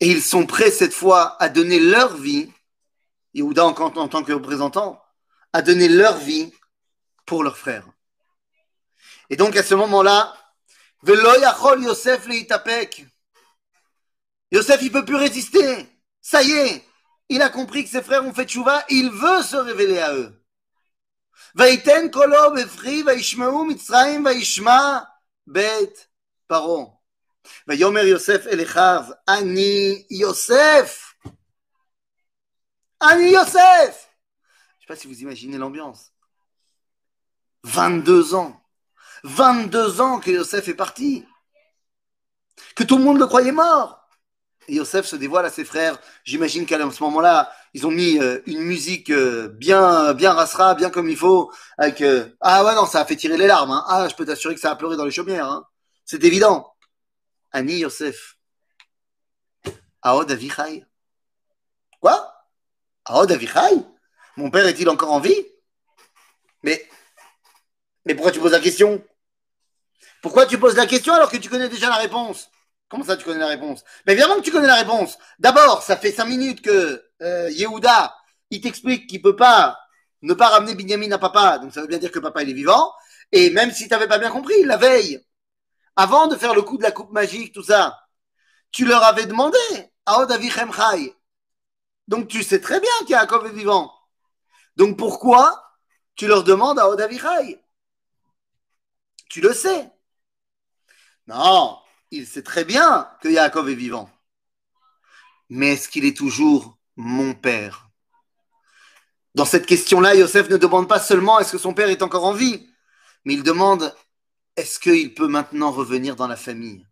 Et 0.00 0.08
ils 0.10 0.22
sont 0.22 0.46
prêts 0.46 0.70
cette 0.70 0.94
fois 0.94 1.36
à 1.42 1.48
donner 1.48 1.78
leur 1.78 2.16
vie, 2.16 2.50
Yehuda 3.34 3.66
en, 3.66 3.72
tant 3.74 4.22
que 4.22 4.32
représentant, 4.32 5.02
à 5.52 5.60
donner 5.62 5.88
leur 5.88 6.16
vie 6.16 6.52
pour 7.26 7.44
leurs 7.44 7.58
frères. 7.58 7.86
Et 9.28 9.36
donc 9.36 9.56
à 9.56 9.62
ce 9.62 9.74
moment-là, 9.74 10.34
Yosef 11.06 12.26
Yosef, 14.51 14.81
il 14.81 14.91
peut 14.91 15.05
plus 15.05 15.15
résister. 15.15 15.87
Ça 16.21 16.41
y 16.41 16.51
est, 16.51 16.83
il 17.29 17.41
a 17.41 17.49
compris 17.49 17.83
que 17.83 17.89
ses 17.89 18.01
frères 18.01 18.25
ont 18.25 18.33
fait 18.33 18.47
chouva, 18.47 18.83
il 18.89 19.09
veut 19.09 19.43
se 19.43 19.55
révéler 19.55 19.99
à 19.99 20.13
eux. 20.13 20.41
ויתן 21.55 22.11
קולו 22.11 22.53
בבכי 22.55 23.03
וישמעו 23.05 23.65
מצרים 23.65 24.25
וישמע 24.25 24.99
בית 25.47 26.07
Paro. 26.47 27.01
Yomer 27.69 28.07
Yosef 28.07 28.45
Elechav, 28.47 29.13
Ani 29.27 30.05
Yosef. 30.09 31.15
Ani 32.99 33.31
Yosef. 33.31 33.55
Je 33.57 34.77
ne 34.77 34.81
sais 34.81 34.87
pas 34.87 34.95
si 34.95 35.07
vous 35.07 35.21
imaginez 35.21 35.57
l'ambiance. 35.57 36.13
22 37.63 38.35
ans. 38.35 38.61
22 39.23 40.01
ans 40.01 40.19
que 40.19 40.31
Yosef 40.31 40.67
est 40.67 40.75
parti. 40.75 41.25
Que 42.75 42.83
tout 42.83 42.97
le 42.97 43.03
monde 43.03 43.19
le 43.19 43.25
croyait 43.25 43.51
mort. 43.51 43.98
Yosef 44.74 45.06
se 45.06 45.16
dévoile 45.16 45.46
à 45.46 45.50
ses 45.50 45.64
frères. 45.64 45.98
J'imagine 46.24 46.66
qu'à 46.66 46.78
ce 46.90 47.02
moment-là, 47.02 47.52
ils 47.74 47.86
ont 47.86 47.90
mis 47.90 48.18
euh, 48.18 48.40
une 48.46 48.60
musique 48.60 49.10
euh, 49.10 49.48
bien, 49.48 50.12
bien 50.14 50.36
bien 50.76 50.90
comme 50.90 51.08
il 51.08 51.16
faut. 51.16 51.52
Avec, 51.78 52.00
euh, 52.00 52.28
ah 52.40 52.64
ouais, 52.64 52.74
non, 52.74 52.86
ça 52.86 53.00
a 53.00 53.04
fait 53.04 53.16
tirer 53.16 53.36
les 53.36 53.46
larmes. 53.46 53.70
Hein. 53.70 53.84
Ah, 53.88 54.08
je 54.08 54.14
peux 54.14 54.24
t'assurer 54.24 54.54
que 54.54 54.60
ça 54.60 54.70
a 54.70 54.76
pleuré 54.76 54.96
dans 54.96 55.04
les 55.04 55.10
chaumières. 55.10 55.46
Hein. 55.46 55.66
C'est 56.04 56.24
évident. 56.24 56.74
Ani 57.52 57.78
Yosef. 57.78 58.36
Aod 60.02 60.30
Avichai. 60.30 60.84
Quoi? 62.00 62.34
Aod 63.04 63.30
Avichai? 63.30 63.84
Mon 64.36 64.50
père 64.50 64.66
est-il 64.66 64.88
encore 64.88 65.12
en 65.12 65.20
vie? 65.20 65.46
Mais, 66.62 66.88
mais 68.06 68.14
pourquoi 68.14 68.32
tu 68.32 68.40
poses 68.40 68.52
la 68.52 68.60
question? 68.60 69.04
Pourquoi 70.22 70.46
tu 70.46 70.58
poses 70.58 70.76
la 70.76 70.86
question 70.86 71.14
alors 71.14 71.30
que 71.30 71.36
tu 71.36 71.48
connais 71.48 71.68
déjà 71.68 71.88
la 71.88 71.96
réponse? 71.96 72.50
Comment 72.90 73.04
ça, 73.04 73.16
tu 73.16 73.24
connais 73.24 73.38
la 73.38 73.46
réponse? 73.46 73.84
Mais 74.04 74.12
évidemment 74.12 74.36
que 74.36 74.40
tu 74.40 74.50
connais 74.50 74.66
la 74.66 74.74
réponse. 74.74 75.16
D'abord, 75.38 75.82
ça 75.82 75.96
fait 75.96 76.10
cinq 76.10 76.26
minutes 76.26 76.60
que 76.60 77.02
euh, 77.22 77.48
Yehuda, 77.50 78.14
il 78.50 78.60
t'explique 78.60 79.08
qu'il 79.08 79.22
peut 79.22 79.36
pas 79.36 79.78
ne 80.22 80.34
pas 80.34 80.48
ramener 80.48 80.74
Binyamin 80.74 81.12
à 81.12 81.18
papa. 81.18 81.58
Donc 81.58 81.72
ça 81.72 81.80
veut 81.80 81.86
bien 81.86 81.98
dire 81.98 82.10
que 82.10 82.18
papa, 82.18 82.42
il 82.42 82.50
est 82.50 82.54
vivant. 82.54 82.92
Et 83.32 83.50
même 83.50 83.70
si 83.70 83.84
tu 83.84 83.90
n'avais 83.90 84.08
pas 84.08 84.18
bien 84.18 84.30
compris, 84.30 84.64
la 84.64 84.76
veille, 84.76 85.24
avant 85.94 86.26
de 86.26 86.36
faire 86.36 86.54
le 86.54 86.62
coup 86.62 86.78
de 86.78 86.82
la 86.82 86.90
coupe 86.90 87.12
magique, 87.12 87.54
tout 87.54 87.62
ça, 87.62 87.96
tu 88.72 88.84
leur 88.84 89.04
avais 89.04 89.26
demandé 89.26 89.58
à 90.04 90.18
Odavichem 90.18 90.72
Chai. 90.72 91.14
Donc 92.08 92.26
tu 92.26 92.42
sais 92.42 92.60
très 92.60 92.80
bien 92.80 92.90
qu'Yaakov 93.06 93.46
est 93.46 93.52
vivant. 93.52 93.94
Donc 94.76 94.96
pourquoi 94.98 95.76
tu 96.16 96.26
leur 96.26 96.42
demandes 96.42 96.78
à 96.78 96.88
Odavichai 96.88 97.62
Tu 99.28 99.40
le 99.40 99.52
sais. 99.54 99.90
Non, 101.28 101.78
il 102.10 102.26
sait 102.26 102.42
très 102.42 102.64
bien 102.64 103.08
que 103.22 103.28
Yaakov 103.28 103.68
est 103.70 103.74
vivant. 103.74 104.10
Mais 105.48 105.72
est-ce 105.72 105.88
qu'il 105.88 106.04
est 106.04 106.16
toujours 106.16 106.78
mon 106.96 107.34
père? 107.34 107.88
Dans 109.34 109.44
cette 109.44 109.66
question-là, 109.66 110.14
Yosef 110.14 110.48
ne 110.48 110.56
demande 110.56 110.88
pas 110.88 110.98
seulement 110.98 111.38
est-ce 111.38 111.52
que 111.52 111.58
son 111.58 111.74
père 111.74 111.88
est 111.88 112.02
encore 112.02 112.24
en 112.24 112.32
vie, 112.32 112.68
mais 113.24 113.34
il 113.34 113.42
demande 113.42 113.94
est-ce 114.56 114.78
qu'il 114.78 115.14
peut 115.14 115.28
maintenant 115.28 115.70
revenir 115.70 116.16
dans 116.16 116.26
la 116.26 116.36
famille? 116.36 116.86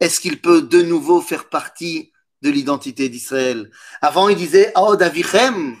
Est-ce 0.00 0.20
qu'il 0.20 0.40
peut 0.40 0.62
de 0.62 0.82
nouveau 0.82 1.20
faire 1.20 1.48
partie 1.48 2.12
de 2.42 2.50
l'identité 2.50 3.08
d'Israël? 3.08 3.70
Avant, 4.00 4.28
il 4.28 4.36
disait 4.36 4.72
Oh, 4.76 4.96
Davichem. 4.96 5.76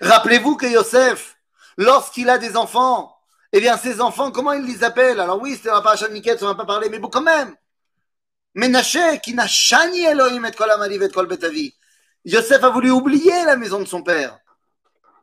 Rappelez-vous 0.00 0.56
que 0.56 0.66
Yosef, 0.66 1.38
lorsqu'il 1.76 2.28
a 2.28 2.38
des 2.38 2.56
enfants, 2.56 3.13
eh 3.56 3.60
bien, 3.60 3.78
ses 3.78 4.00
enfants, 4.00 4.32
comment 4.32 4.52
il 4.52 4.64
les 4.64 4.82
appelle 4.82 5.20
Alors 5.20 5.40
oui, 5.40 5.56
c'est 5.62 5.68
la 5.68 5.80
paracha 5.80 6.08
de 6.08 6.12
Miket, 6.12 6.42
on 6.42 6.46
va 6.46 6.56
pas 6.56 6.66
parler, 6.66 6.88
mais 6.88 6.98
bon, 6.98 7.08
quand 7.08 7.22
même. 7.22 7.54
Menaché, 8.52 9.20
qui 9.22 9.32
n'a 9.32 9.46
shani 9.46 10.00
Elohim 10.00 10.44
et 10.44 10.50
kol 10.50 10.68
et 10.90 11.08
kol 11.10 11.28
betavi. 11.28 11.72
Yosef 12.24 12.64
a 12.64 12.70
voulu 12.70 12.90
oublier 12.90 13.44
la 13.44 13.54
maison 13.54 13.78
de 13.78 13.84
son 13.84 14.02
père. 14.02 14.36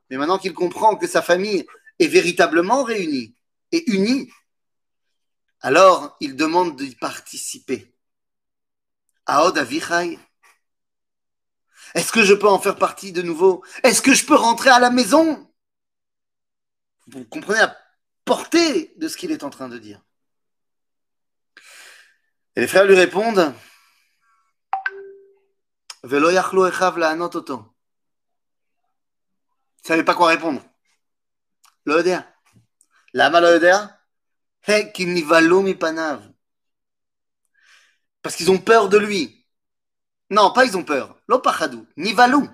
Mais 0.09 0.15
maintenant 0.15 0.37
qu'il 0.37 0.53
comprend 0.53 0.95
que 0.95 1.07
sa 1.07 1.21
famille 1.21 1.65
est 1.99 2.07
véritablement 2.07 2.83
réunie 2.83 3.35
et 3.73 3.91
unie, 3.91 4.31
alors 5.59 6.15
il 6.21 6.37
demande 6.37 6.77
d'y 6.77 6.95
participer. 6.95 7.93
Aod 9.25 9.57
Avichai, 9.57 10.17
est-ce 11.95 12.13
que 12.13 12.23
je 12.23 12.33
peux 12.33 12.47
en 12.47 12.59
faire 12.59 12.77
partie 12.77 13.11
de 13.11 13.23
nouveau? 13.23 13.61
Est-ce 13.83 14.01
que 14.01 14.13
je 14.13 14.25
peux 14.25 14.35
rentrer 14.35 14.69
à 14.69 14.79
la 14.79 14.89
maison? 14.89 15.51
Vous 17.07 17.25
comprenez 17.25 17.65
portée 18.25 18.93
de 18.97 19.07
ce 19.07 19.17
qu'il 19.17 19.31
est 19.31 19.43
en 19.43 19.49
train 19.49 19.69
de 19.69 19.77
dire. 19.77 20.01
Et 22.55 22.61
les 22.61 22.67
frères 22.67 22.85
lui 22.85 22.95
répondent 22.95 23.53
ne 26.03 26.19
savait 29.83 30.03
pas 30.03 30.15
quoi 30.15 30.29
répondre. 30.29 30.63
Lo 31.85 32.01
Lama 33.13 33.41
lo 33.41 33.59
mi 35.61 35.75
panav. 35.75 36.31
Parce 38.21 38.35
qu'ils 38.35 38.51
ont 38.51 38.59
peur 38.59 38.89
de 38.89 38.97
lui. 38.97 39.47
Non, 40.29 40.51
pas 40.53 40.65
ils 40.65 40.77
ont 40.77 40.83
peur. 40.83 41.17
L'opachadou, 41.27 41.87
nivalou. 41.97 42.47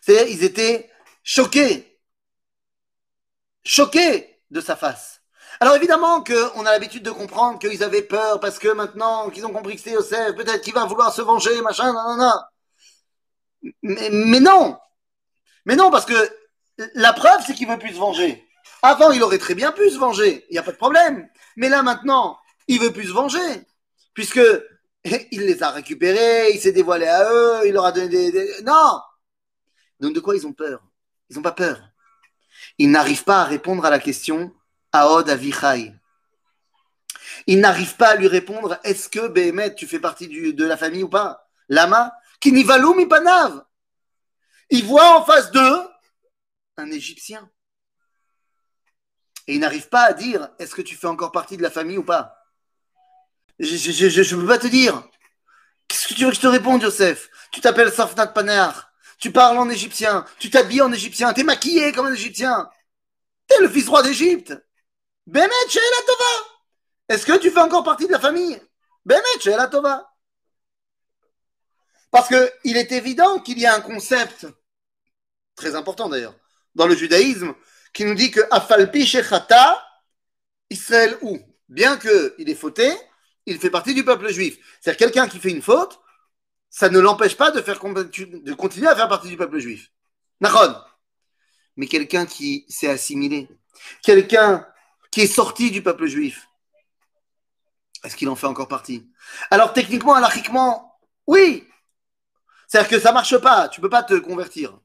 C'est-à-dire, 0.00 0.34
ils 0.34 0.44
étaient 0.44 0.90
choqués. 1.22 2.00
Choqués 3.64 4.37
de 4.50 4.60
sa 4.60 4.76
face. 4.76 5.20
Alors 5.60 5.74
évidemment 5.76 6.22
qu'on 6.22 6.66
a 6.66 6.72
l'habitude 6.72 7.02
de 7.02 7.10
comprendre 7.10 7.58
qu'ils 7.58 7.82
avaient 7.82 8.02
peur 8.02 8.40
parce 8.40 8.58
que 8.58 8.68
maintenant 8.68 9.30
qu'ils 9.30 9.46
ont 9.46 9.52
compris 9.52 9.76
que 9.76 9.82
c'est 9.82 9.92
Yosef, 9.92 10.34
peut-être 10.34 10.62
qu'il 10.62 10.74
va 10.74 10.84
vouloir 10.84 11.12
se 11.12 11.22
venger, 11.22 11.60
machin, 11.62 11.92
non. 11.92 12.32
Mais, 13.82 14.10
mais 14.10 14.40
non. 14.40 14.78
Mais 15.64 15.76
non, 15.76 15.90
parce 15.90 16.06
que 16.06 16.14
la 16.94 17.12
preuve, 17.12 17.42
c'est 17.46 17.54
qu'il 17.54 17.68
veut 17.68 17.78
plus 17.78 17.94
se 17.94 17.98
venger. 17.98 18.44
Avant, 18.82 19.10
il 19.10 19.22
aurait 19.22 19.38
très 19.38 19.54
bien 19.54 19.72
pu 19.72 19.90
se 19.90 19.98
venger. 19.98 20.46
Il 20.48 20.52
n'y 20.52 20.58
a 20.58 20.62
pas 20.62 20.72
de 20.72 20.76
problème. 20.76 21.28
Mais 21.56 21.68
là, 21.68 21.82
maintenant, 21.82 22.38
il 22.68 22.80
veut 22.80 22.92
plus 22.92 23.08
se 23.08 23.12
venger. 23.12 23.66
Puisque 24.14 24.40
il 25.04 25.42
les 25.42 25.62
a 25.62 25.70
récupérés, 25.70 26.52
il 26.52 26.60
s'est 26.60 26.72
dévoilé 26.72 27.06
à 27.06 27.32
eux, 27.32 27.66
il 27.66 27.72
leur 27.72 27.84
a 27.84 27.92
donné 27.92 28.30
des, 28.30 28.62
Non 28.62 29.00
Donc 30.00 30.14
de 30.14 30.20
quoi 30.20 30.36
ils 30.36 30.46
ont 30.46 30.52
peur? 30.52 30.82
Ils 31.30 31.36
n'ont 31.36 31.42
pas 31.42 31.52
peur. 31.52 31.87
Ils 32.78 32.90
n'arrivent 32.90 33.24
pas 33.24 33.40
à 33.40 33.44
répondre 33.44 33.84
à 33.84 33.90
la 33.90 33.98
question 33.98 34.54
Aod 34.92 35.28
Avichai. 35.28 35.94
Ils 37.46 37.60
n'arrivent 37.60 37.96
pas 37.96 38.10
à 38.10 38.16
lui 38.16 38.28
répondre 38.28 38.78
Est-ce 38.84 39.08
que 39.08 39.28
Béhémet, 39.28 39.74
tu 39.74 39.86
fais 39.86 40.00
partie 40.00 40.28
de 40.28 40.64
la 40.64 40.76
famille 40.76 41.02
ou 41.02 41.08
pas? 41.08 41.48
Lama 41.68 42.14
Qui 42.40 42.52
mi 42.52 42.64
panav 42.64 43.64
Ils 44.70 44.84
voient 44.84 45.18
en 45.18 45.24
face 45.24 45.50
d'eux 45.50 45.88
un 46.76 46.90
Égyptien. 46.90 47.50
Et 49.46 49.54
ils 49.54 49.60
n'arrivent 49.60 49.88
pas 49.88 50.02
à 50.02 50.12
dire 50.12 50.48
Est-ce 50.58 50.74
que 50.74 50.82
tu 50.82 50.94
fais 50.94 51.06
encore 51.06 51.32
partie 51.32 51.56
de 51.56 51.62
la 51.62 51.70
famille 51.70 51.98
ou 51.98 52.04
pas? 52.04 52.34
Je 53.58 53.74
ne 53.74 54.40
peux 54.40 54.46
pas 54.46 54.58
te 54.58 54.68
dire. 54.68 55.02
Qu'est-ce 55.88 56.08
que 56.08 56.14
tu 56.14 56.24
veux 56.24 56.30
que 56.30 56.36
je 56.36 56.40
te 56.40 56.46
réponde, 56.46 56.82
Joseph? 56.82 57.30
Tu 57.50 57.60
t'appelles 57.60 57.92
Safnat 57.92 58.28
Paneach. 58.28 58.74
Tu 59.18 59.32
parles 59.32 59.58
en 59.58 59.68
égyptien. 59.68 60.24
Tu 60.38 60.50
t'habilles 60.50 60.82
en 60.82 60.92
égyptien. 60.92 61.32
Tu 61.32 61.40
es 61.40 61.44
maquillé 61.44 61.92
comme 61.92 62.06
un 62.06 62.14
égyptien. 62.14 62.70
Tu 63.48 63.56
es 63.56 63.60
le 63.60 63.68
fils 63.68 63.88
roi 63.88 64.02
d'Égypte. 64.02 64.54
Bemet 65.26 65.48
la 65.48 66.06
Tova. 66.06 66.48
Est-ce 67.08 67.26
que 67.26 67.38
tu 67.38 67.50
fais 67.50 67.60
encore 67.60 67.84
partie 67.84 68.06
de 68.06 68.12
la 68.12 68.20
famille? 68.20 68.60
Bemet 69.04 69.44
la 69.44 69.66
Tova. 69.66 70.08
Parce 72.10 72.28
qu'il 72.28 72.76
est 72.76 72.92
évident 72.92 73.38
qu'il 73.40 73.58
y 73.58 73.66
a 73.66 73.74
un 73.74 73.80
concept, 73.80 74.46
très 75.54 75.74
important 75.74 76.08
d'ailleurs, 76.08 76.34
dans 76.74 76.86
le 76.86 76.94
judaïsme, 76.94 77.54
qui 77.92 78.04
nous 78.04 78.14
dit 78.14 78.30
que 78.30 78.40
Afalpi 78.50 79.06
Shechata, 79.06 79.84
Israël 80.70 81.18
ou, 81.22 81.38
bien 81.68 81.98
qu'il 81.98 82.48
est 82.48 82.54
fauté, 82.54 82.90
il 83.44 83.58
fait 83.58 83.70
partie 83.70 83.94
du 83.94 84.04
peuple 84.04 84.30
juif. 84.32 84.58
C'est-à-dire 84.80 84.98
quelqu'un 84.98 85.28
qui 85.28 85.38
fait 85.38 85.50
une 85.50 85.62
faute, 85.62 86.00
ça 86.70 86.88
ne 86.88 86.98
l'empêche 86.98 87.36
pas 87.36 87.50
de, 87.50 87.60
faire, 87.60 87.78
de 87.80 88.54
continuer 88.54 88.88
à 88.88 88.96
faire 88.96 89.08
partie 89.08 89.28
du 89.28 89.36
peuple 89.36 89.58
juif. 89.58 89.90
Nachon. 90.40 90.74
Mais 91.76 91.86
quelqu'un 91.86 92.26
qui 92.26 92.64
s'est 92.68 92.88
assimilé, 92.88 93.48
quelqu'un 94.02 94.66
qui 95.10 95.22
est 95.22 95.26
sorti 95.26 95.70
du 95.70 95.82
peuple 95.82 96.06
juif, 96.06 96.48
est-ce 98.04 98.16
qu'il 98.16 98.28
en 98.28 98.36
fait 98.36 98.46
encore 98.46 98.68
partie? 98.68 99.08
Alors 99.50 99.72
techniquement, 99.72 100.14
anarchiquement, 100.14 100.98
oui. 101.26 101.66
C'est-à-dire 102.66 102.90
que 102.90 103.00
ça 103.00 103.12
marche 103.12 103.36
pas, 103.38 103.68
tu 103.68 103.80
peux 103.80 103.88
pas 103.88 104.02
te 104.02 104.14
convertir. 104.14 104.78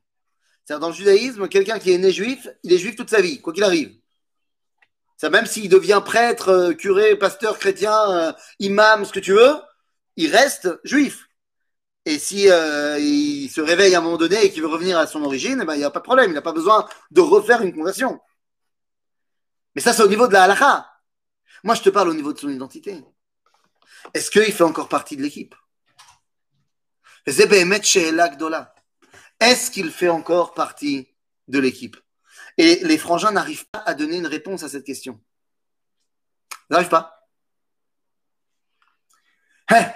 C'est-à-dire 0.63 0.79
dans 0.79 0.89
le 0.89 0.95
judaïsme, 0.95 1.47
quelqu'un 1.47 1.79
qui 1.79 1.91
est 1.91 1.97
né 1.97 2.11
juif, 2.11 2.47
il 2.63 2.71
est 2.71 2.77
juif 2.77 2.95
toute 2.95 3.09
sa 3.09 3.21
vie, 3.21 3.41
quoi 3.41 3.53
qu'il 3.53 3.63
arrive 3.63 3.95
même 5.29 5.45
s'il 5.45 5.69
devient 5.69 6.01
prêtre, 6.03 6.49
euh, 6.49 6.73
curé, 6.73 7.15
pasteur, 7.15 7.57
chrétien, 7.59 8.11
euh, 8.11 8.33
imam, 8.59 9.05
ce 9.05 9.11
que 9.11 9.19
tu 9.19 9.33
veux, 9.33 9.55
il 10.15 10.33
reste 10.33 10.79
juif. 10.83 11.27
Et 12.05 12.19
si 12.19 12.49
euh, 12.49 12.99
il 12.99 13.49
se 13.49 13.61
réveille 13.61 13.95
à 13.95 13.99
un 13.99 14.01
moment 14.01 14.17
donné 14.17 14.43
et 14.43 14.51
qu'il 14.51 14.61
veut 14.61 14.67
revenir 14.67 14.97
à 14.97 15.07
son 15.07 15.23
origine, 15.23 15.59
eh 15.61 15.65
ben, 15.65 15.75
il 15.75 15.79
n'y 15.79 15.85
a 15.85 15.89
pas 15.89 15.99
de 15.99 16.03
problème, 16.03 16.31
il 16.31 16.33
n'a 16.33 16.41
pas 16.41 16.51
besoin 16.51 16.87
de 17.11 17.21
refaire 17.21 17.61
une 17.61 17.73
conversion. 17.73 18.19
Mais 19.75 19.81
ça, 19.81 19.93
c'est 19.93 20.03
au 20.03 20.07
niveau 20.07 20.27
de 20.27 20.33
la 20.33 20.43
halakha. 20.43 20.89
Moi, 21.63 21.75
je 21.75 21.81
te 21.81 21.89
parle 21.89 22.09
au 22.09 22.13
niveau 22.13 22.33
de 22.33 22.39
son 22.39 22.49
identité. 22.49 23.01
Est-ce 24.13 24.29
qu'il 24.29 24.51
fait 24.51 24.63
encore 24.63 24.89
partie 24.89 25.15
de 25.15 25.21
l'équipe? 25.21 25.55
Est-ce 29.39 29.71
qu'il 29.71 29.91
fait 29.91 30.09
encore 30.09 30.53
partie 30.53 31.07
de 31.47 31.59
l'équipe? 31.59 31.95
Et 32.57 32.83
les 32.83 32.97
frangins 32.97 33.31
n'arrivent 33.31 33.67
pas 33.69 33.79
à 33.79 33.93
donner 33.93 34.17
une 34.17 34.27
réponse 34.27 34.63
à 34.63 34.69
cette 34.69 34.85
question. 34.85 35.21
Ils 36.69 36.73
n'arrivent 36.73 36.89
pas. 36.89 37.29
Hein? 39.69 39.91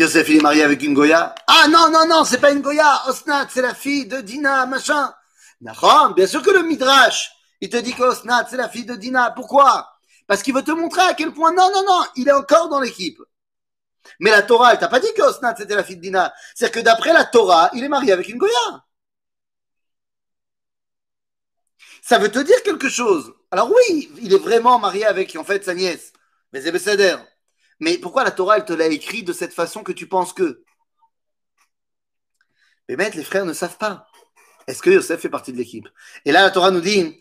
Yosef, 0.00 0.28
il 0.30 0.38
est 0.38 0.40
marié 0.40 0.62
avec 0.62 0.82
une 0.82 0.94
Goya. 0.94 1.34
Ah 1.46 1.66
non, 1.68 1.90
non, 1.90 2.06
non, 2.08 2.24
c'est 2.24 2.38
pas 2.38 2.52
une 2.52 2.62
Goya. 2.62 3.02
Osnat, 3.08 3.48
c'est 3.50 3.60
la 3.60 3.74
fille 3.74 4.06
de 4.06 4.20
Dina, 4.20 4.64
machin. 4.66 5.12
D'accord, 5.60 6.14
bien 6.14 6.26
sûr 6.26 6.42
que 6.42 6.50
le 6.50 6.62
Midrash, 6.62 7.30
il 7.60 7.68
te 7.68 7.76
dit 7.76 7.92
que 7.92 8.02
Osnat, 8.02 8.46
c'est 8.48 8.56
la 8.56 8.68
fille 8.68 8.86
de 8.86 8.96
Dina. 8.96 9.30
Pourquoi? 9.30 9.90
Parce 10.26 10.42
qu'il 10.42 10.54
veut 10.54 10.64
te 10.64 10.70
montrer 10.70 11.02
à 11.02 11.12
quel 11.14 11.32
point, 11.32 11.52
non, 11.52 11.70
non, 11.74 11.84
non, 11.86 12.04
il 12.16 12.28
est 12.28 12.32
encore 12.32 12.68
dans 12.70 12.80
l'équipe. 12.80 13.20
Mais 14.20 14.30
la 14.30 14.42
Torah, 14.42 14.72
elle 14.72 14.78
t'a 14.78 14.88
pas 14.88 15.00
dit 15.00 15.12
que 15.14 15.22
Osnat, 15.22 15.54
c'était 15.58 15.76
la 15.76 15.84
fille 15.84 15.96
de 15.96 16.02
Dina. 16.02 16.32
C'est-à-dire 16.54 16.80
que 16.80 16.84
d'après 16.84 17.12
la 17.12 17.24
Torah, 17.24 17.70
il 17.74 17.84
est 17.84 17.88
marié 17.88 18.12
avec 18.12 18.28
une 18.28 18.38
Goya. 18.38 18.84
ça 22.02 22.18
veut 22.18 22.30
te 22.30 22.38
dire 22.38 22.62
quelque 22.62 22.88
chose. 22.88 23.34
Alors 23.50 23.70
oui, 23.70 24.10
il 24.20 24.32
est 24.32 24.38
vraiment 24.38 24.78
marié 24.78 25.04
avec 25.06 25.36
en 25.36 25.44
fait 25.44 25.64
sa 25.64 25.74
nièce, 25.74 26.12
mais 26.52 26.60
c'est 26.60 26.72
Mais 27.79 27.97
pourquoi 27.97 28.23
la 28.23 28.31
Torah 28.31 28.57
elle 28.57 28.65
te 28.65 28.73
l'a 28.73 28.87
écrit 28.87 29.23
de 29.23 29.33
cette 29.33 29.53
façon 29.53 29.83
que 29.83 29.91
tu 29.91 30.07
penses 30.07 30.33
que 30.33 30.63
Mais 32.89 33.09
les 33.09 33.23
frères 33.23 33.45
ne 33.45 33.53
savent 33.53 33.77
pas. 33.77 34.07
est-ce 34.67 34.81
que 34.81 34.89
Yosef 34.89 35.19
fait 35.19 35.29
partie 35.29 35.51
de 35.53 35.57
l'équipe 35.57 35.87
Et 36.25 36.31
là, 36.31 36.41
la 36.43 36.51
Torah 36.51 36.71
nous 36.71 36.81
dit 36.81 37.19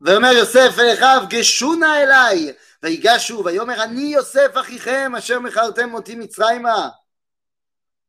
ויאמר 0.00 0.32
יוסף 0.32 0.78
אליכיו 0.78 1.22
גשו 1.28 1.74
נא 1.74 2.02
אליי 2.02 2.52
ויגשו 2.82 3.44
ויאמר 3.44 3.84
אני 3.84 4.02
יוסף 4.02 4.50
אחיכם 4.60 5.12
אשר 5.18 5.40
מכרתם 5.40 5.94
אותי 5.94 6.14
מצרימה 6.14 6.88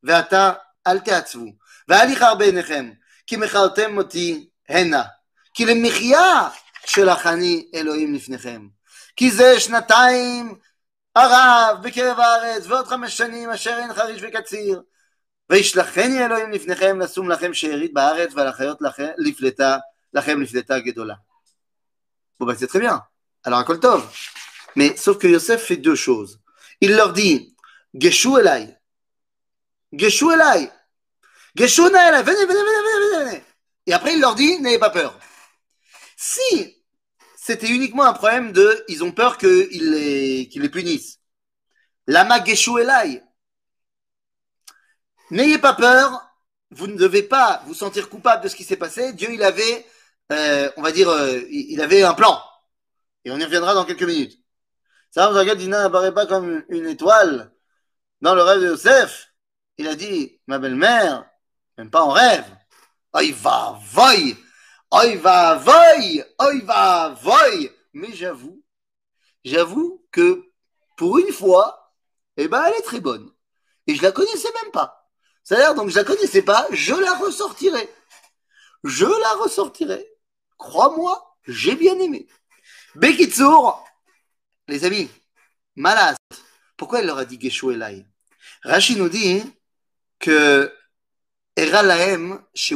ועתה 0.02 0.52
אל 0.86 0.98
תעצבו 0.98 1.46
ואל 1.88 2.10
יכר 2.10 2.34
בעיניכם 2.34 2.90
כי 3.26 3.36
מכרתם 3.36 3.98
אותי 3.98 4.48
הנה 4.68 5.02
כי 5.54 5.64
למחיה 5.64 6.48
שלח 6.86 7.26
אני 7.26 7.70
אלוהים 7.74 8.14
לפניכם 8.14 8.66
כי 9.16 9.30
זה 9.30 9.60
שנתיים 9.60 10.54
הרב 11.16 11.78
בקרב 11.82 12.20
הארץ 12.20 12.66
ועוד 12.66 12.86
חמש 12.86 13.16
שנים 13.16 13.50
אשר 13.50 13.78
אין 13.78 13.94
חריש 13.94 14.22
וקציר 14.22 14.82
וישלחני 15.50 16.24
אלוהים 16.24 16.52
לפניכם 16.52 17.00
לשום 17.00 17.30
לכם 17.30 17.54
שארית 17.54 17.92
בארץ 17.92 18.32
ולחיות 18.34 18.78
לכם 18.80 19.08
לפלטה 19.18 19.78
לכם 20.14 20.42
לפלטה 20.42 20.78
גדולה 20.78 21.14
Bon, 22.42 22.46
bah, 22.46 22.56
c'est 22.58 22.66
très 22.66 22.80
bien. 22.80 23.00
Alors, 23.44 23.60
un 23.60 23.78
Tov. 23.78 24.04
Mais 24.74 24.96
sauf 24.96 25.16
que 25.16 25.28
Yosef 25.28 25.62
fait 25.62 25.76
deux 25.76 25.94
choses. 25.94 26.40
Il 26.80 26.96
leur 26.96 27.12
dit 27.12 27.54
Geshu 27.94 28.36
Elai. 28.36 28.76
Geshu 29.92 30.32
Elai. 30.32 30.68
Geshu 31.54 31.82
Elai. 31.82 32.22
Venez, 32.24 32.44
venez, 32.44 32.46
venez, 32.46 32.64
venez, 32.64 33.24
venez. 33.24 33.44
Et 33.86 33.92
après, 33.92 34.14
il 34.14 34.20
leur 34.20 34.34
dit 34.34 34.58
N'ayez 34.58 34.80
pas 34.80 34.90
peur. 34.90 35.16
Si 36.16 36.75
c'était 37.47 37.69
uniquement 37.69 38.03
un 38.03 38.11
problème 38.11 38.51
de 38.51 38.83
ils 38.89 39.05
ont 39.05 39.13
peur 39.13 39.37
qu'ils 39.37 39.91
les, 39.91 40.69
punissent. 40.69 41.21
Lama 42.05 42.43
Geshu 42.43 42.77
Elai. 42.81 43.23
N'ayez 45.31 45.57
pas 45.57 45.73
peur. 45.73 46.23
Vous 46.71 46.87
ne 46.87 46.97
devez 46.97 47.23
pas 47.23 47.63
vous 47.65 47.73
sentir 47.73 48.09
coupable 48.09 48.43
de 48.43 48.49
ce 48.49 48.55
qui 48.57 48.65
s'est 48.65 48.75
passé. 48.75 49.13
Dieu, 49.13 49.29
il 49.31 49.41
avait 49.43 49.85
euh, 50.33 50.69
on 50.75 50.81
va 50.81 50.91
dire, 50.91 51.07
euh, 51.07 51.39
il 51.49 51.79
avait 51.81 52.03
un 52.03 52.13
plan. 52.13 52.37
Et 53.23 53.31
on 53.31 53.37
y 53.37 53.45
reviendra 53.45 53.73
dans 53.73 53.85
quelques 53.85 54.03
minutes. 54.03 54.37
Ça, 55.11 55.29
vous 55.29 55.37
regardez, 55.37 55.63
Dina 55.63 55.83
n'apparaît 55.83 56.13
pas 56.13 56.25
comme 56.25 56.65
une 56.67 56.87
étoile 56.87 57.53
dans 58.19 58.35
le 58.35 58.41
rêve 58.41 58.59
de 58.59 58.67
Joseph. 58.67 59.31
Il 59.77 59.87
a 59.87 59.95
dit, 59.95 60.41
ma 60.47 60.59
belle-mère, 60.59 61.25
même 61.77 61.89
pas 61.89 62.01
en 62.01 62.11
rêve. 62.11 62.45
Il 63.21 63.33
va, 63.35 63.79
voy! 63.83 64.37
Il 64.93 65.17
va, 65.17 65.55
voy! 65.55 66.23
Il 66.53 66.61
va, 66.63 67.15
voy! 67.21 67.71
Mais 67.93 68.13
j'avoue, 68.13 68.63
j'avoue 69.43 70.05
que 70.11 70.49
pour 70.95 71.17
une 71.17 71.31
fois, 71.31 71.93
eh 72.37 72.47
ben, 72.47 72.63
elle 72.65 72.75
est 72.75 72.83
très 72.83 72.99
bonne. 72.99 73.31
Et 73.85 73.95
je 73.95 74.03
la 74.03 74.11
connaissais 74.11 74.49
même 74.63 74.71
pas. 74.71 75.09
C'est-à-dire, 75.43 75.75
donc, 75.75 75.89
je 75.89 75.95
la 75.95 76.03
connaissais 76.03 76.41
pas, 76.41 76.67
je 76.71 76.93
la 76.93 77.13
ressortirai. 77.15 77.89
Je 78.83 79.05
la 79.05 79.33
ressortirai. 79.41 80.07
Crois-moi, 80.57 81.37
j'ai 81.47 81.75
bien 81.75 81.97
aimé. 81.99 82.27
Bekitsour, 82.95 83.85
les 84.67 84.85
amis, 84.85 85.09
Malas, 85.75 86.15
pourquoi 86.75 87.01
il 87.01 87.07
leur 87.07 87.17
a 87.17 87.25
dit 87.25 87.39
Geshu 87.39 87.73
Elai 87.73 88.05
Rashi 88.63 88.95
nous 88.95 89.09
dit 89.09 89.43
que 90.19 90.73
Eralaem 91.55 92.43
chez. 92.53 92.75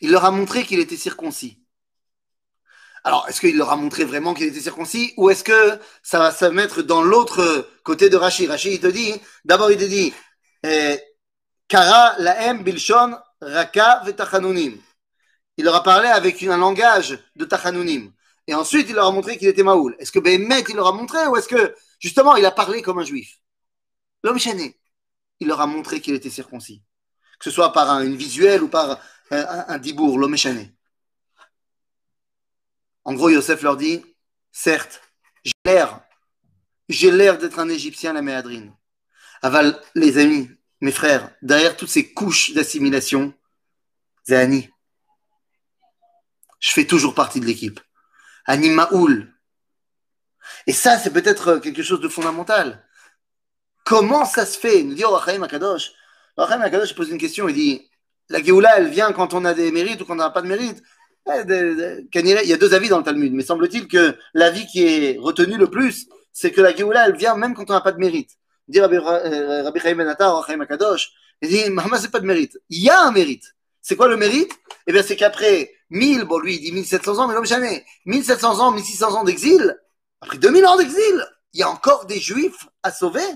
Il 0.00 0.10
leur 0.10 0.24
a 0.24 0.30
montré 0.30 0.64
qu'il 0.64 0.80
était 0.80 0.96
circoncis. 0.96 1.58
Alors, 3.04 3.26
est-ce 3.28 3.40
qu'il 3.40 3.56
leur 3.56 3.70
a 3.70 3.76
montré 3.76 4.04
vraiment 4.04 4.32
qu'il 4.32 4.46
était 4.46 4.60
circoncis 4.60 5.12
ou 5.18 5.28
est-ce 5.28 5.44
que 5.44 5.78
ça 6.02 6.18
va 6.18 6.32
se 6.32 6.46
mettre 6.46 6.82
dans 6.82 7.02
l'autre 7.02 7.68
côté 7.82 8.08
de 8.08 8.16
Rashi 8.16 8.46
Rashi, 8.46 8.74
il 8.74 8.80
te 8.80 8.86
dit, 8.86 9.12
d'abord 9.44 9.70
il 9.70 9.76
te 9.76 9.84
dit, 9.84 10.14
eh, 10.62 10.98
Kara 11.68 12.14
laem 12.18 12.62
bilshon 12.62 13.16
raka 13.40 14.02
v'tachanunim. 14.04 14.78
Il 15.56 15.64
leur 15.64 15.74
a 15.74 15.82
parlé 15.82 16.08
avec 16.08 16.42
un 16.42 16.56
langage 16.56 17.18
de 17.36 17.44
tachanunim. 17.44 18.12
Et 18.46 18.54
ensuite, 18.54 18.88
il 18.88 18.94
leur 18.94 19.06
a 19.06 19.12
montré 19.12 19.38
qu'il 19.38 19.48
était 19.48 19.62
Maoul. 19.62 19.96
Est-ce 19.98 20.12
que 20.12 20.18
Béhémet, 20.18 20.64
il 20.68 20.76
leur 20.76 20.88
a 20.88 20.92
montré 20.92 21.26
ou 21.26 21.36
est-ce 21.36 21.48
que, 21.48 21.74
justement, 21.98 22.36
il 22.36 22.44
a 22.44 22.50
parlé 22.50 22.82
comme 22.82 22.98
un 22.98 23.04
juif? 23.04 23.38
L'homme 24.22 24.38
chaîné, 24.38 24.78
il 25.40 25.48
leur 25.48 25.60
a 25.60 25.66
montré 25.66 26.00
qu'il 26.00 26.14
était 26.14 26.30
circoncis. 26.30 26.82
Que 27.38 27.44
ce 27.44 27.50
soit 27.50 27.72
par 27.72 27.90
un, 27.90 28.02
une 28.02 28.16
visuelle 28.16 28.62
ou 28.62 28.68
par 28.68 28.98
un, 29.34 29.64
un, 29.68 29.78
dibour, 29.78 30.18
l'homme. 30.18 30.36
En 33.04 33.14
gros, 33.14 33.28
Yosef 33.28 33.62
leur 33.62 33.76
dit, 33.76 34.04
certes, 34.52 35.02
j'ai 35.44 35.52
l'air, 35.64 36.00
j'ai 36.88 37.10
l'air 37.10 37.38
d'être 37.38 37.58
un 37.58 37.68
Égyptien, 37.68 38.12
la 38.12 38.22
méadrine. 38.22 38.74
Aval, 39.42 39.80
les 39.94 40.18
amis, 40.18 40.50
mes 40.80 40.92
frères, 40.92 41.30
derrière 41.42 41.76
toutes 41.76 41.90
ces 41.90 42.12
couches 42.12 42.52
d'assimilation, 42.52 43.34
c'est 44.26 44.70
Je 46.60 46.70
fais 46.70 46.86
toujours 46.86 47.14
partie 47.14 47.40
de 47.40 47.46
l'équipe. 47.46 47.80
Ani 48.46 48.70
Maoul. 48.70 49.32
Et 50.66 50.72
ça, 50.72 50.98
c'est 50.98 51.12
peut-être 51.12 51.58
quelque 51.58 51.82
chose 51.82 52.00
de 52.00 52.08
fondamental. 52.08 52.86
Comment 53.84 54.24
ça 54.24 54.46
se 54.46 54.58
fait? 54.58 54.82
Nous 54.82 54.94
dit 54.94 55.04
Rachaim 55.04 55.42
Akadosh. 55.42 55.92
Rachaim 56.36 56.62
Akadosh 56.62 56.94
pose 56.94 57.10
une 57.10 57.18
question, 57.18 57.48
il 57.48 57.54
dit 57.54 57.90
La 58.30 58.42
Géoula, 58.42 58.78
elle 58.78 58.88
vient 58.88 59.12
quand 59.12 59.34
on 59.34 59.44
a 59.44 59.54
des 59.54 59.70
mérites 59.70 60.00
ou 60.00 60.04
quand 60.04 60.14
on 60.14 60.16
n'a 60.16 60.30
pas 60.30 60.42
de 60.42 60.48
mérite. 60.48 60.82
Il 61.26 62.46
y 62.46 62.52
a 62.52 62.56
deux 62.56 62.74
avis 62.74 62.88
dans 62.88 62.98
le 62.98 63.04
Talmud, 63.04 63.32
mais 63.32 63.42
semble-t-il 63.42 63.88
que 63.88 64.16
l'avis 64.34 64.66
qui 64.66 64.84
est 64.84 65.18
retenu 65.18 65.56
le 65.56 65.68
plus, 65.68 66.06
c'est 66.32 66.50
que 66.50 66.60
la 66.60 66.74
Géoula, 66.74 67.06
elle 67.06 67.16
vient 67.16 67.36
même 67.36 67.54
quand 67.54 67.70
on 67.70 67.72
n'a 67.72 67.80
pas 67.80 67.92
de 67.92 67.98
mérite 67.98 68.30
dit 68.68 68.80
Rabbi, 68.80 68.96
euh, 68.96 69.62
Rabbi 69.62 69.80
Chaim 69.80 69.96
Ben 69.96 70.08
Attar, 70.08 70.46
Chaim 70.46 70.60
Akadosh, 70.60 71.12
il 71.42 71.48
dit, 71.48 71.70
Mahamas, 71.70 72.00
c'est 72.00 72.10
pas 72.10 72.20
de 72.20 72.26
mérite. 72.26 72.58
Il 72.70 72.82
y 72.82 72.90
a 72.90 73.02
un 73.02 73.12
mérite. 73.12 73.54
C'est 73.80 73.96
quoi 73.96 74.08
le 74.08 74.16
mérite? 74.16 74.52
Eh 74.86 74.92
bien, 74.92 75.02
c'est 75.02 75.16
qu'après 75.16 75.72
1000, 75.90 76.24
bon, 76.24 76.38
lui, 76.38 76.56
il 76.56 76.60
dit 76.60 76.72
1700 76.72 77.18
ans, 77.18 77.28
mais 77.28 77.34
l'homme 77.34 77.44
jamais. 77.44 77.84
1700 78.06 78.60
ans, 78.60 78.70
1600 78.70 79.14
ans 79.14 79.24
d'exil, 79.24 79.76
après 80.20 80.38
2000 80.38 80.66
ans 80.66 80.76
d'exil, 80.76 81.26
il 81.52 81.60
y 81.60 81.62
a 81.62 81.70
encore 81.70 82.06
des 82.06 82.18
juifs 82.18 82.66
à 82.82 82.90
sauver. 82.90 83.26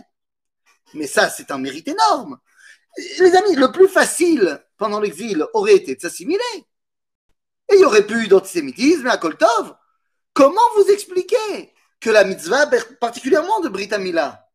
Mais 0.94 1.07
ça, 1.07 1.29
c'est 1.29 1.51
un 1.51 1.59
mérite 1.59 1.88
énorme. 1.88 2.38
Les 3.18 3.35
amis, 3.37 3.57
le 3.57 3.70
plus 3.70 3.88
facile 3.88 4.59
pendant 4.79 5.01
l'exil 5.01 5.45
aurait 5.53 5.75
été 5.75 5.95
de 5.95 6.01
s'assimiler. 6.01 6.38
Et 7.71 7.75
il 7.75 7.81
y 7.81 7.85
aurait 7.85 8.07
plus 8.07 8.29
d'antisémitisme 8.29 9.07
à 9.09 9.19
Koltov. 9.19 9.77
Comment 10.33 10.62
vous 10.77 10.91
expliquez 10.91 11.75
que 12.01 12.11
la 12.11 12.25
mitzvah, 12.25 12.67
particulièrement 13.01 13.61
de 13.61 13.69
Brit 13.69 13.91
Mila, 13.99 14.49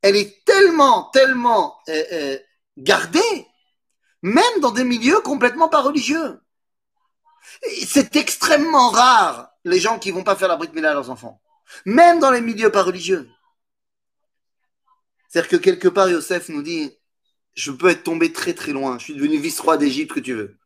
elle 0.00 0.16
est 0.16 0.44
tellement, 0.44 1.10
tellement 1.10 1.76
euh, 1.88 2.04
euh, 2.12 2.38
gardée, 2.78 3.46
même 4.22 4.60
dans 4.60 4.70
des 4.70 4.84
milieux 4.84 5.20
complètement 5.20 5.68
pas 5.68 5.82
religieux. 5.82 6.40
C'est 7.86 8.16
extrêmement 8.16 8.90
rare 8.90 9.50
les 9.64 9.80
gens 9.80 9.98
qui 9.98 10.10
vont 10.10 10.24
pas 10.24 10.36
faire 10.36 10.48
la 10.48 10.56
brite 10.56 10.74
mila 10.74 10.90
à 10.90 10.94
leurs 10.94 11.10
enfants, 11.10 11.40
même 11.84 12.20
dans 12.20 12.30
les 12.30 12.40
milieux 12.40 12.70
pas 12.70 12.82
religieux. 12.82 13.28
C'est-à-dire 15.28 15.50
que 15.50 15.56
quelque 15.56 15.88
part, 15.88 16.08
Yosef 16.08 16.48
nous 16.48 16.62
dit, 16.62 16.96
je 17.56 17.72
peux 17.72 17.88
être 17.88 18.04
tombé 18.04 18.32
très 18.32 18.54
très 18.54 18.72
loin, 18.72 18.98
je 18.98 19.04
suis 19.04 19.14
devenu 19.14 19.38
vice-roi 19.38 19.76
d'Égypte 19.78 20.12
que 20.12 20.20
tu 20.20 20.34
veux. 20.34 20.56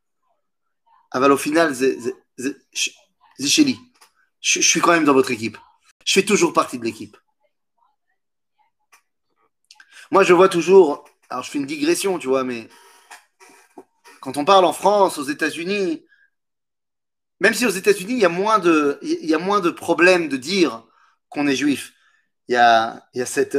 Aval 1.12 1.32
au 1.32 1.36
final, 1.36 1.74
Zécheli, 3.38 3.78
je 4.40 4.60
suis 4.60 4.80
quand 4.80 4.92
même 4.92 5.04
dans 5.04 5.14
votre 5.14 5.30
équipe. 5.30 5.56
Je 6.04 6.12
fais 6.12 6.24
toujours 6.24 6.52
partie 6.52 6.78
de 6.78 6.84
l'équipe. 6.84 7.16
Moi, 10.10 10.24
je 10.24 10.32
vois 10.32 10.48
toujours, 10.48 11.04
alors 11.28 11.44
je 11.44 11.50
fais 11.50 11.58
une 11.58 11.66
digression, 11.66 12.18
tu 12.18 12.26
vois, 12.26 12.42
mais 12.42 12.68
quand 14.20 14.36
on 14.36 14.44
parle 14.44 14.64
en 14.64 14.72
France, 14.72 15.18
aux 15.18 15.24
États-Unis, 15.24 16.04
même 17.38 17.54
si 17.54 17.64
aux 17.64 17.70
États-Unis, 17.70 18.14
il 18.14 18.18
y 18.18 18.24
a 18.24 18.28
moins 18.28 18.58
de, 18.58 19.70
problèmes 19.70 20.28
de 20.28 20.36
dire 20.36 20.84
qu'on 21.28 21.46
est 21.46 21.56
juif. 21.56 21.94
Il 22.48 22.54
y 22.54 22.56
a, 22.56 23.02
cette, 23.24 23.56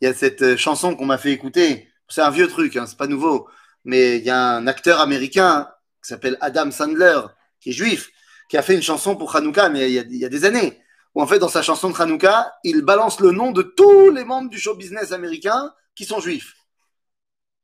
il 0.00 0.04
y 0.04 0.08
a 0.08 0.14
cette 0.14 0.56
chanson 0.56 0.94
qu'on 0.94 1.06
m'a 1.06 1.18
fait 1.18 1.32
écouter. 1.32 1.91
C'est 2.12 2.20
un 2.20 2.30
vieux 2.30 2.46
truc, 2.46 2.76
hein, 2.76 2.84
c'est 2.86 2.98
pas 2.98 3.06
nouveau. 3.06 3.48
Mais 3.84 4.18
il 4.18 4.24
y 4.24 4.30
a 4.30 4.38
un 4.38 4.66
acteur 4.66 5.00
américain 5.00 5.70
qui 6.02 6.08
s'appelle 6.08 6.36
Adam 6.42 6.70
Sandler, 6.70 7.20
qui 7.58 7.70
est 7.70 7.72
juif, 7.72 8.10
qui 8.50 8.58
a 8.58 8.62
fait 8.62 8.74
une 8.74 8.82
chanson 8.82 9.16
pour 9.16 9.34
Hanouka, 9.34 9.70
mais 9.70 9.90
il 9.90 10.16
y 10.16 10.24
a, 10.24 10.28
des 10.28 10.44
années 10.44 10.78
où 11.14 11.22
en 11.22 11.26
fait, 11.26 11.38
dans 11.38 11.48
sa 11.48 11.62
chanson 11.62 11.88
de 11.88 11.98
Hanouka, 11.98 12.52
il 12.64 12.82
balance 12.82 13.20
le 13.20 13.30
nom 13.30 13.50
de 13.50 13.62
tous 13.62 14.10
les 14.10 14.24
membres 14.24 14.50
du 14.50 14.58
show 14.58 14.74
business 14.74 15.12
américain 15.12 15.72
qui 15.94 16.04
sont 16.04 16.20
juifs. 16.20 16.54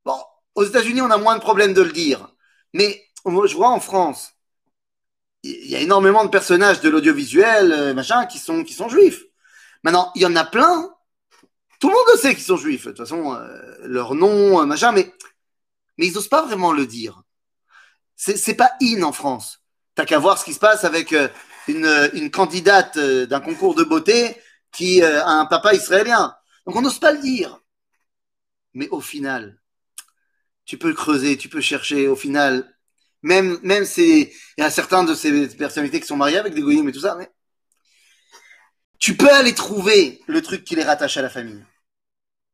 Bon, 0.07 0.19
aux 0.55 0.65
États-Unis, 0.65 1.03
on 1.03 1.11
a 1.11 1.19
moins 1.19 1.37
de 1.37 1.43
problèmes 1.43 1.75
de 1.75 1.83
le 1.83 1.93
dire. 1.93 2.29
Mais 2.73 3.05
je 3.27 3.55
vois 3.55 3.69
en 3.69 3.81
France, 3.81 4.33
il 5.43 5.69
y 5.69 5.77
a 5.77 5.81
énormément 5.81 6.25
de 6.25 6.31
personnages 6.31 6.81
de 6.81 6.89
l'audiovisuel, 6.89 7.73
euh, 7.73 7.95
machin, 7.95 8.25
qui 8.25 8.39
sont, 8.39 8.65
qui 8.65 8.73
sont 8.73 8.89
juifs. 8.89 9.25
Maintenant, 9.83 10.11
il 10.15 10.23
y 10.23 10.27
en 10.27 10.37
a 10.37 10.45
plein. 10.45 10.91
Tout 11.79 11.89
le 11.89 11.95
monde 11.95 12.21
sait 12.21 12.35
qu'ils 12.35 12.45
sont 12.45 12.57
juifs. 12.57 12.85
De 12.85 12.91
toute 12.91 12.99
façon, 12.99 13.35
euh, 13.35 13.77
leur 13.83 14.15
nom, 14.15 14.61
euh, 14.61 14.67
machin, 14.67 14.93
mais, 14.93 15.13
mais 15.97 16.07
ils 16.07 16.13
n'osent 16.13 16.29
pas 16.29 16.45
vraiment 16.45 16.73
le 16.73 16.87
dire. 16.87 17.23
C'est 18.17 18.55
pas 18.55 18.73
in 18.83 19.03
en 19.03 19.13
France. 19.13 19.61
T'as 19.95 20.05
qu'à 20.05 20.19
voir 20.19 20.39
ce 20.39 20.45
qui 20.45 20.53
se 20.53 20.59
passe 20.59 20.85
avec 20.85 21.15
une, 21.69 22.31
candidate 22.31 22.97
euh, 22.97 23.27
d'un 23.27 23.41
concours 23.41 23.75
de 23.75 23.85
beauté 23.85 24.37
qui 24.73 25.03
euh, 25.03 25.23
a 25.25 25.31
un 25.31 25.47
papa 25.47 25.75
israélien. 25.75 26.35
Donc 26.67 26.77
on 26.77 26.83
n'ose 26.83 26.99
pas 26.99 27.13
le 27.13 27.21
dire. 27.21 27.61
Mais 28.75 28.89
au 28.91 29.01
final, 29.01 29.59
tu 30.65 30.79
peux 30.79 30.93
creuser, 30.93 31.37
tu 31.37 31.49
peux 31.49 31.61
chercher. 31.61 32.09
Au 32.09 32.17
final, 32.17 32.75
même, 33.23 33.59
même 33.63 33.85
c'est, 33.85 34.33
il 34.57 34.61
y 34.61 34.63
a 34.63 34.71
certains 34.71 35.05
de 35.05 35.15
ces 35.15 35.49
personnalités 35.57 36.01
qui 36.01 36.07
sont 36.07 36.17
mariées 36.17 36.39
avec 36.39 36.55
des 36.55 36.61
goyim 36.61 36.87
et 36.89 36.93
tout 36.93 37.01
ça, 37.01 37.17
mais 37.17 37.31
tu 38.99 39.17
peux 39.17 39.31
aller 39.31 39.55
trouver 39.55 40.21
le 40.27 40.43
truc 40.43 40.65
qui 40.65 40.75
les 40.75 40.85
rattache 40.85 41.17
à 41.17 41.23
la 41.23 41.31
famille. 41.31 41.65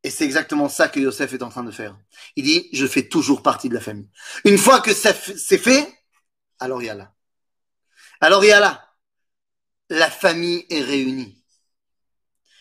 Et 0.02 0.10
c'est 0.10 0.24
exactement 0.24 0.68
ça 0.68 0.88
que 0.88 1.00
Yosef 1.00 1.32
est 1.32 1.42
en 1.42 1.48
train 1.48 1.64
de 1.64 1.70
faire. 1.70 1.96
Il 2.36 2.44
dit, 2.44 2.68
je 2.72 2.86
fais 2.86 3.08
toujours 3.08 3.42
partie 3.42 3.70
de 3.70 3.74
la 3.74 3.80
famille. 3.80 4.10
Une 4.44 4.58
fois 4.58 4.80
que 4.80 4.92
c'est 4.92 5.58
fait, 5.58 6.04
alors 6.60 6.82
il 6.82 6.92
là. 6.92 7.12
Alors 8.20 8.44
il 8.44 8.50
là. 8.50 8.84
La 9.88 10.10
famille 10.10 10.66
est 10.68 10.82
réunie. 10.82 11.42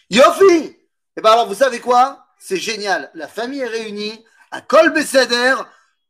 Yofi! 0.09 0.77
Et 1.15 1.21
ben 1.21 1.31
alors 1.31 1.47
vous 1.47 1.55
savez 1.55 1.79
quoi? 1.79 2.25
C'est 2.39 2.57
génial. 2.57 3.11
La 3.13 3.27
famille 3.27 3.59
est 3.59 3.67
réunie 3.67 4.23
à 4.51 4.61
Kol 4.61 4.93
Beseder. 4.93 5.55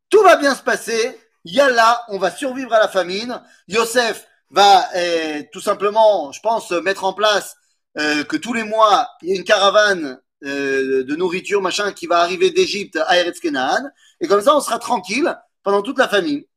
Tout 0.09 0.21
va 0.21 0.35
bien 0.37 0.53
se 0.53 0.61
passer. 0.61 1.19
Yalla, 1.45 2.03
on 2.09 2.19
va 2.19 2.31
survivre 2.31 2.73
à 2.73 2.79
la 2.79 2.87
famine. 2.87 3.41
Yosef 3.67 4.27
va 4.51 4.87
euh, 4.95 5.43
tout 5.51 5.61
simplement, 5.61 6.31
je 6.31 6.39
pense, 6.41 6.71
mettre 6.71 7.03
en 7.03 7.13
place 7.13 7.57
euh, 7.99 8.23
que 8.23 8.37
tous 8.37 8.53
les 8.53 8.63
mois, 8.63 9.09
il 9.21 9.29
y 9.29 9.33
a 9.33 9.35
une 9.35 9.43
caravane 9.43 10.19
euh, 10.43 11.03
de 11.03 11.15
nourriture, 11.15 11.61
machin, 11.61 11.91
qui 11.93 12.07
va 12.07 12.19
arriver 12.19 12.51
d'Égypte 12.51 12.97
à 13.07 13.17
Eretz 13.17 13.39
Kenaan. 13.39 13.91
Et 14.19 14.27
comme 14.27 14.41
ça, 14.41 14.55
on 14.55 14.61
sera 14.61 14.79
tranquille 14.79 15.35
pendant 15.63 15.81
toute 15.81 15.97
la 15.97 16.07
famille. 16.07 16.47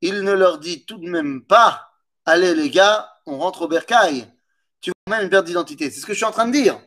Il 0.00 0.22
ne 0.22 0.32
leur 0.32 0.58
dit 0.58 0.84
tout 0.84 0.98
de 0.98 1.08
même 1.08 1.44
pas, 1.44 1.88
allez 2.24 2.54
les 2.54 2.70
gars, 2.70 3.08
on 3.26 3.38
rentre 3.38 3.62
au 3.62 3.68
bercail. 3.68 4.32
Tu 4.80 4.92
vois 5.06 5.16
même 5.16 5.24
une 5.24 5.30
perte 5.30 5.46
d'identité. 5.46 5.90
C'est 5.90 6.00
ce 6.00 6.06
que 6.06 6.12
je 6.12 6.18
suis 6.18 6.24
en 6.24 6.30
train 6.30 6.46
de 6.46 6.52
dire. 6.52 6.80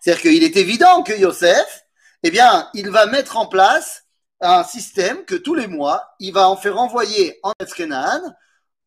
C'est-à-dire 0.00 0.22
qu'il 0.22 0.44
est 0.44 0.56
évident 0.56 1.02
que 1.02 1.18
Yosef, 1.18 1.84
eh 2.22 2.30
bien, 2.30 2.68
il 2.74 2.90
va 2.90 3.06
mettre 3.06 3.36
en 3.36 3.46
place 3.46 4.04
un 4.40 4.64
système 4.64 5.24
que 5.24 5.34
tous 5.34 5.54
les 5.54 5.66
mois, 5.66 6.14
il 6.20 6.32
va 6.32 6.48
en 6.48 6.56
faire 6.56 6.78
envoyer 6.78 7.38
en 7.42 7.52
Eskenan, 7.60 8.20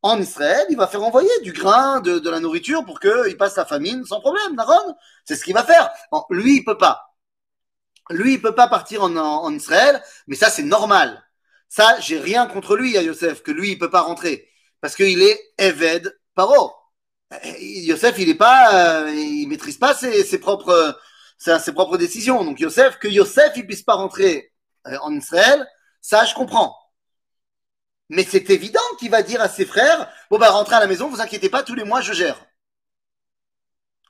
en 0.01 0.19
Israël, 0.19 0.65
il 0.69 0.77
va 0.77 0.87
faire 0.87 1.03
envoyer 1.03 1.29
du 1.43 1.53
grain, 1.53 2.01
de, 2.01 2.19
de 2.19 2.29
la 2.29 2.39
nourriture 2.39 2.83
pour 2.85 2.99
qu'il 2.99 3.37
passe 3.37 3.55
la 3.55 3.65
famine 3.65 4.03
sans 4.05 4.19
problème, 4.19 4.55
Naron. 4.55 4.95
C'est 5.25 5.35
ce 5.35 5.43
qu'il 5.43 5.53
va 5.53 5.63
faire. 5.63 5.91
Bon, 6.11 6.25
lui, 6.29 6.57
il 6.57 6.63
peut 6.63 6.77
pas. 6.77 7.15
Lui, 8.09 8.33
il 8.33 8.41
peut 8.41 8.55
pas 8.55 8.67
partir 8.67 9.03
en, 9.03 9.15
en, 9.15 9.53
Israël, 9.53 10.01
mais 10.27 10.35
ça, 10.35 10.49
c'est 10.49 10.63
normal. 10.63 11.23
Ça, 11.69 11.99
j'ai 11.99 12.19
rien 12.19 12.47
contre 12.47 12.75
lui, 12.75 12.93
Yosef, 12.93 13.43
que 13.43 13.51
lui, 13.51 13.71
il 13.71 13.79
peut 13.79 13.89
pas 13.91 14.01
rentrer. 14.01 14.49
Parce 14.81 14.95
qu'il 14.95 15.21
est 15.21 15.39
Eved 15.57 16.17
Paro. 16.35 16.73
Yosef, 17.59 18.17
il 18.17 18.29
est 18.29 18.35
pas, 18.35 19.03
euh, 19.05 19.11
il 19.11 19.47
maîtrise 19.47 19.77
pas 19.77 19.93
ses, 19.93 20.23
ses 20.23 20.39
propres, 20.39 20.99
ses, 21.37 21.59
ses 21.59 21.71
propres 21.73 21.97
décisions. 21.97 22.43
Donc, 22.43 22.59
Yosef, 22.59 22.97
que 22.97 23.07
Yosef, 23.07 23.53
il 23.55 23.65
puisse 23.65 23.83
pas 23.83 23.93
rentrer 23.93 24.51
euh, 24.87 24.97
en 25.01 25.13
Israël, 25.15 25.65
ça 26.01 26.25
je 26.25 26.33
comprends. 26.33 26.75
Mais 28.11 28.25
c'est 28.25 28.49
évident 28.49 28.81
qu'il 28.99 29.09
va 29.09 29.23
dire 29.23 29.39
à 29.39 29.47
ses 29.47 29.65
frères, 29.65 30.11
bon 30.29 30.37
bah 30.37 30.49
rentrez 30.49 30.75
à 30.75 30.81
la 30.81 30.87
maison, 30.87 31.07
vous 31.07 31.21
inquiétez 31.21 31.49
pas, 31.49 31.63
tous 31.63 31.75
les 31.75 31.85
mois 31.85 32.01
je 32.01 32.11
gère. 32.11 32.45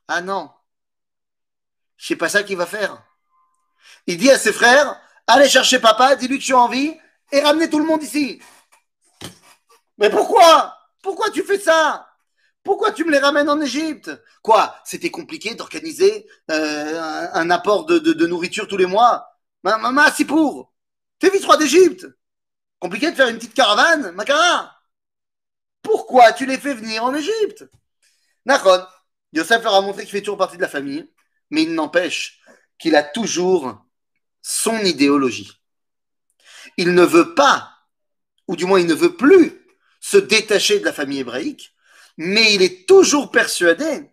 Ah 0.07 0.21
non, 0.21 0.49
c'est 1.99 2.15
pas 2.15 2.27
ça 2.27 2.41
qu'il 2.41 2.57
va 2.57 2.65
faire. 2.65 2.99
Il 4.07 4.17
dit 4.17 4.31
à 4.31 4.39
ses 4.39 4.53
frères, 4.53 4.99
allez 5.27 5.47
chercher 5.47 5.77
papa, 5.77 6.15
dis-lui 6.15 6.37
que 6.37 6.41
je 6.41 6.45
suis 6.45 6.53
en 6.55 6.67
vie, 6.67 6.97
et 7.31 7.41
ramenez 7.41 7.69
tout 7.69 7.77
le 7.77 7.85
monde 7.85 8.01
ici. 8.01 8.41
Mais 9.99 10.09
pourquoi? 10.09 10.75
Pourquoi 11.03 11.29
tu 11.29 11.43
fais 11.43 11.59
ça? 11.59 12.09
Pourquoi 12.63 12.93
tu 12.93 13.05
me 13.05 13.11
les 13.11 13.19
ramènes 13.19 13.49
en 13.51 13.61
Égypte? 13.61 14.09
Quoi? 14.41 14.75
C'était 14.83 15.11
compliqué 15.11 15.53
d'organiser 15.53 16.27
euh, 16.49 17.29
un, 17.33 17.49
apport 17.51 17.85
de, 17.85 17.99
de, 17.99 18.25
nourriture 18.25 18.67
tous 18.67 18.77
les 18.77 18.87
mois? 18.87 19.27
Maman, 19.61 20.11
si 20.11 20.25
pour. 20.25 20.73
T'es 21.19 21.29
vice-roi 21.29 21.57
d'Égypte. 21.57 22.07
Compliqué 22.81 23.11
de 23.11 23.15
faire 23.15 23.27
une 23.27 23.37
petite 23.37 23.53
caravane, 23.53 24.11
Makara. 24.13 24.75
Pourquoi 25.83 26.33
tu 26.33 26.47
les 26.47 26.57
fais 26.57 26.73
venir 26.73 27.03
en 27.03 27.13
Égypte? 27.13 27.69
Nakon, 28.45 28.83
Yosef 29.33 29.63
leur 29.63 29.75
a 29.75 29.81
montré 29.81 30.01
qu'il 30.01 30.11
fait 30.11 30.21
toujours 30.21 30.39
partie 30.39 30.57
de 30.57 30.63
la 30.63 30.67
famille, 30.67 31.07
mais 31.51 31.61
il 31.61 31.75
n'empêche 31.75 32.41
qu'il 32.79 32.95
a 32.95 33.03
toujours 33.03 33.85
son 34.41 34.79
idéologie. 34.79 35.51
Il 36.75 36.95
ne 36.95 37.03
veut 37.03 37.35
pas, 37.35 37.71
ou 38.47 38.55
du 38.55 38.65
moins 38.65 38.79
il 38.79 38.87
ne 38.87 38.95
veut 38.95 39.15
plus, 39.15 39.63
se 39.99 40.17
détacher 40.17 40.79
de 40.79 40.85
la 40.85 40.93
famille 40.93 41.19
hébraïque, 41.19 41.75
mais 42.17 42.55
il 42.55 42.63
est 42.63 42.87
toujours 42.87 43.29
persuadé 43.29 44.09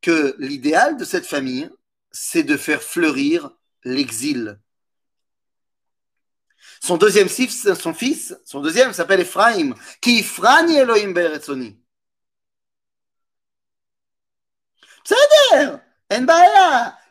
que 0.00 0.34
l'idéal 0.38 0.96
de 0.96 1.04
cette 1.04 1.26
famille, 1.26 1.70
c'est 2.10 2.44
de 2.44 2.56
faire 2.56 2.82
fleurir 2.82 3.50
l'exil. 3.84 4.58
Son 6.80 6.96
deuxième 6.96 7.28
fils, 7.28 7.72
son 7.74 7.92
fils, 7.92 8.34
son 8.44 8.60
deuxième 8.60 8.94
s'appelle 8.94 9.20
Ephraim, 9.20 9.74
qui 10.00 10.20
Ifrani 10.20 10.76
Elohim 10.76 11.12
Beretzoni. 11.12 11.78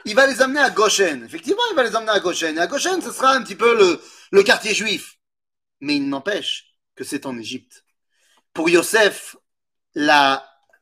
Il 0.06 0.16
va 0.16 0.26
les 0.28 0.42
amener 0.42 0.60
à 0.60 0.72
Goshen. 0.72 1.24
Effectivement, 1.24 1.62
il 1.72 1.76
va 1.76 1.84
les 1.84 1.96
amener 1.96 2.12
à 2.12 2.20
Goshen. 2.20 2.58
Et 2.58 2.62
à 2.62 2.68
Goshen, 2.68 3.02
ce 3.02 3.12
sera 3.12 3.34
un 3.34 3.44
petit 3.44 3.56
peu 3.56 3.78
le, 3.78 4.02
le 4.32 4.44
quartier 4.44 4.74
juif. 4.74 5.18
Mais 5.82 5.98
il 5.98 6.10
n'empêche 6.10 6.76
que 6.96 7.04
c'est 7.04 7.28
en 7.28 7.38
Égypte. 7.38 7.86
Pour 8.54 8.70
Yosef, 8.70 9.36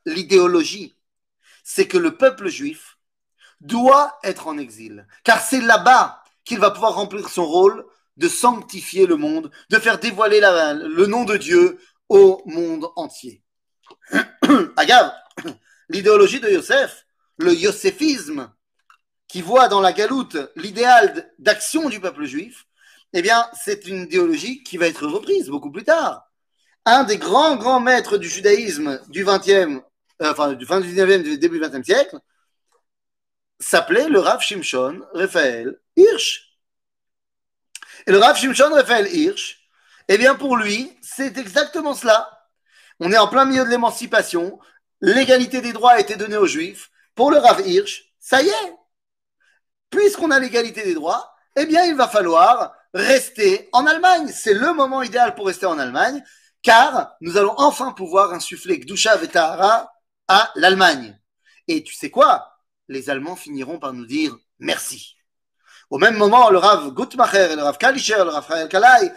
l'idéologie, 0.06 0.96
c'est 1.62 1.86
que 1.86 1.98
le 1.98 2.16
peuple 2.16 2.48
juif 2.48 2.98
doit 3.60 4.18
être 4.24 4.46
en 4.46 4.56
exil. 4.56 5.06
Car 5.24 5.42
c'est 5.42 5.60
là-bas 5.60 6.24
qu'il 6.44 6.58
va 6.58 6.70
pouvoir 6.70 6.94
remplir 6.94 7.28
son 7.28 7.44
rôle 7.44 7.84
de 8.18 8.28
sanctifier 8.28 9.06
le 9.06 9.16
monde, 9.16 9.50
de 9.70 9.78
faire 9.78 9.98
dévoiler 9.98 10.40
le 10.40 11.06
nom 11.06 11.24
de 11.24 11.36
Dieu 11.36 11.78
au 12.08 12.42
monde 12.46 12.86
entier. 12.96 13.42
Agave, 14.76 15.12
l'idéologie 15.88 16.40
de 16.40 16.50
Yosef, 16.50 17.06
le 17.38 17.54
yosefisme, 17.54 18.52
qui 19.28 19.42
voit 19.42 19.68
dans 19.68 19.80
la 19.80 19.92
galoute 19.92 20.36
l'idéal 20.56 21.32
d'action 21.38 21.88
du 21.88 22.00
peuple 22.00 22.24
juif, 22.24 22.66
eh 23.12 23.22
bien, 23.22 23.46
c'est 23.64 23.86
une 23.86 24.02
idéologie 24.02 24.62
qui 24.62 24.76
va 24.76 24.86
être 24.86 25.06
reprise 25.06 25.48
beaucoup 25.48 25.70
plus 25.70 25.84
tard. 25.84 26.28
Un 26.84 27.04
des 27.04 27.18
grands, 27.18 27.56
grands 27.56 27.80
maîtres 27.80 28.16
du 28.18 28.28
judaïsme 28.28 29.00
du 29.08 29.24
20e, 29.24 29.82
euh, 30.22 30.30
enfin, 30.30 30.54
du 30.54 30.66
fin 30.66 30.80
du 30.80 30.88
19e, 30.88 31.22
du 31.22 31.38
début 31.38 31.58
du 31.58 31.64
20e 31.64 31.84
siècle, 31.84 32.18
s'appelait 33.60 34.08
le 34.08 34.20
Rav 34.20 34.40
Shimshon 34.40 35.00
Raphaël 35.12 35.78
Hirsch. 35.96 36.47
Et 38.06 38.12
le 38.12 38.18
Rav 38.18 38.36
Shimshon 38.36 38.72
Raphaël 38.72 39.14
Hirsch, 39.14 39.58
eh 40.08 40.18
bien 40.18 40.34
pour 40.34 40.56
lui, 40.56 40.96
c'est 41.02 41.36
exactement 41.36 41.94
cela. 41.94 42.46
On 43.00 43.12
est 43.12 43.18
en 43.18 43.28
plein 43.28 43.44
milieu 43.44 43.64
de 43.64 43.70
l'émancipation, 43.70 44.58
l'égalité 45.00 45.60
des 45.60 45.72
droits 45.72 45.92
a 45.92 46.00
été 46.00 46.16
donnée 46.16 46.36
aux 46.36 46.46
Juifs. 46.46 46.90
Pour 47.14 47.30
le 47.30 47.38
Rav 47.38 47.66
Hirsch, 47.66 48.12
ça 48.18 48.42
y 48.42 48.48
est. 48.48 48.76
Puisqu'on 49.90 50.30
a 50.30 50.38
l'égalité 50.38 50.82
des 50.84 50.94
droits, 50.94 51.32
eh 51.56 51.66
bien 51.66 51.84
il 51.84 51.94
va 51.94 52.08
falloir 52.08 52.74
rester 52.94 53.68
en 53.72 53.86
Allemagne. 53.86 54.28
C'est 54.28 54.54
le 54.54 54.72
moment 54.72 55.02
idéal 55.02 55.34
pour 55.34 55.46
rester 55.46 55.66
en 55.66 55.78
Allemagne, 55.78 56.22
car 56.62 57.16
nous 57.20 57.36
allons 57.36 57.54
enfin 57.56 57.92
pouvoir 57.92 58.32
insuffler 58.32 58.78
Gdusha 58.78 59.16
Vetahara 59.16 59.92
à 60.26 60.50
l'Allemagne. 60.56 61.18
Et 61.66 61.82
tu 61.82 61.94
sais 61.94 62.10
quoi? 62.10 62.54
Les 62.88 63.10
Allemands 63.10 63.36
finiront 63.36 63.78
par 63.78 63.92
nous 63.92 64.06
dire 64.06 64.36
merci. 64.58 65.17
Au 65.90 65.98
même 65.98 66.16
moment, 66.16 66.50
le 66.50 66.58
Rav 66.58 66.92
Gutmacher, 66.92 67.56
le 67.56 67.62
Rav 67.62 67.78
Kalischer, 67.78 68.18
le 68.18 68.30
Rav 68.30 68.46
Rael 68.46 68.68
Kalai, 68.68 69.12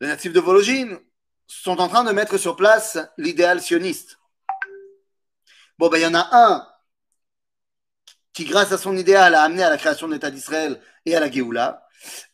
les 0.00 0.06
natifs 0.06 0.32
de 0.32 0.40
Vologine, 0.40 0.98
sont 1.46 1.78
en 1.80 1.88
train 1.88 2.04
de 2.04 2.12
mettre 2.12 2.38
sur 2.38 2.56
place 2.56 2.98
l'idéal 3.18 3.60
sioniste. 3.60 4.18
Bon, 5.78 5.88
ben, 5.88 5.98
il 5.98 6.02
y 6.02 6.06
en 6.06 6.14
a 6.14 6.28
un 6.32 6.66
qui, 8.32 8.44
grâce 8.44 8.72
à 8.72 8.78
son 8.78 8.96
idéal, 8.96 9.34
a 9.34 9.42
amené 9.42 9.62
à 9.62 9.70
la 9.70 9.76
création 9.76 10.08
de 10.08 10.14
l'État 10.14 10.30
d'Israël 10.30 10.80
et 11.04 11.14
à 11.14 11.20
la 11.20 11.30
Géoula. 11.30 11.86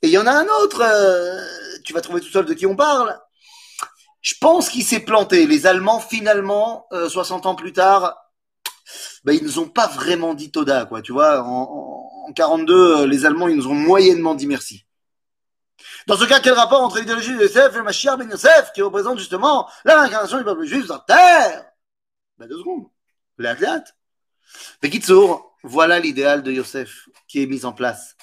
Et 0.02 0.08
il 0.08 0.12
y 0.12 0.18
en 0.18 0.26
a 0.26 0.32
un 0.32 0.46
autre, 0.62 0.82
euh, 0.82 1.40
tu 1.84 1.92
vas 1.92 2.00
trouver 2.00 2.20
tout 2.20 2.30
seul 2.30 2.46
de 2.46 2.54
qui 2.54 2.66
on 2.66 2.76
parle. 2.76 3.18
Je 4.20 4.34
pense 4.40 4.68
qu'il 4.68 4.84
s'est 4.84 5.00
planté. 5.00 5.46
Les 5.46 5.66
Allemands, 5.66 6.00
finalement, 6.00 6.86
60 6.92 7.46
euh, 7.46 7.48
ans 7.48 7.54
plus 7.54 7.72
tard, 7.72 8.16
ben, 9.24 9.32
ils 9.34 9.44
nous 9.44 9.58
ont 9.58 9.68
pas 9.68 9.86
vraiment 9.86 10.34
dit 10.34 10.50
Toda, 10.50 10.86
quoi. 10.86 11.02
Tu 11.02 11.12
vois, 11.12 11.42
en, 11.42 12.26
en 12.28 12.32
42, 12.32 12.74
euh, 12.74 13.06
les 13.06 13.26
Allemands, 13.26 13.48
ils 13.48 13.56
nous 13.56 13.68
ont 13.68 13.74
moyennement 13.74 14.34
dit 14.34 14.46
merci. 14.46 14.86
Dans 16.06 16.16
ce 16.16 16.24
cas, 16.24 16.40
quel 16.40 16.54
rapport 16.54 16.82
entre 16.82 16.98
l'idéologie 16.98 17.34
de 17.34 17.42
Yosef 17.42 17.76
et 17.76 17.82
Mashiach 17.82 18.16
ben 18.16 18.30
Yosef, 18.30 18.72
qui 18.72 18.82
représente 18.82 19.18
justement 19.18 19.68
la 19.84 20.00
réincarnation 20.00 20.38
du 20.38 20.44
peuple 20.44 20.64
juif 20.64 20.86
sur 20.86 21.04
terre? 21.04 21.64
Ben 22.38 22.48
deux 22.48 22.58
secondes. 22.58 22.86
Les 23.38 23.48
athlètes. 23.48 23.94
Bekitsour, 24.82 25.56
voilà 25.62 25.98
l'idéal 26.00 26.42
de 26.42 26.52
Yosef 26.52 27.08
qui 27.28 27.42
est 27.42 27.46
mis 27.46 27.64
en 27.64 27.72
place. 27.72 28.16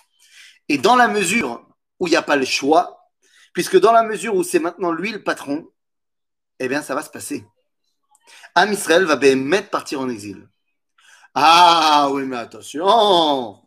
Et 0.70 0.78
dans 0.78 0.96
la 0.96 1.08
mesure 1.08 1.66
où 2.00 2.08
il 2.08 2.12
n'y 2.12 2.18
a 2.18 2.22
pas 2.22 2.36
le 2.36 2.46
choix, 2.46 3.10
puisque 3.54 3.80
dans 3.80 3.92
la 3.92 4.04
mesure 4.04 4.36
où 4.36 4.44
c'est 4.44 4.60
maintenant 4.60 4.92
lui 4.92 5.12
le 5.12 5.24
patron, 5.24 5.68
eh 6.60 6.68
bien, 6.68 6.82
ça 6.82 6.96
va 6.96 7.02
se 7.04 7.10
passer. 7.10 7.46
Am 8.56 8.72
Israël 8.72 9.06
va 9.06 9.16
mettre 9.16 9.70
partir 9.70 10.02
en 10.02 10.10
exil. 10.10 10.48
Ah 11.40 12.10
oui, 12.12 12.24
mais 12.26 12.38
attention 12.38 13.62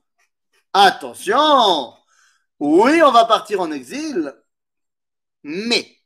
Attention 0.72 1.94
Oui, 2.59 3.00
on 3.02 3.12
va 3.12 3.24
partir 3.26 3.61
en 3.61 3.70
exil, 3.70 4.35
Mais 5.44 5.96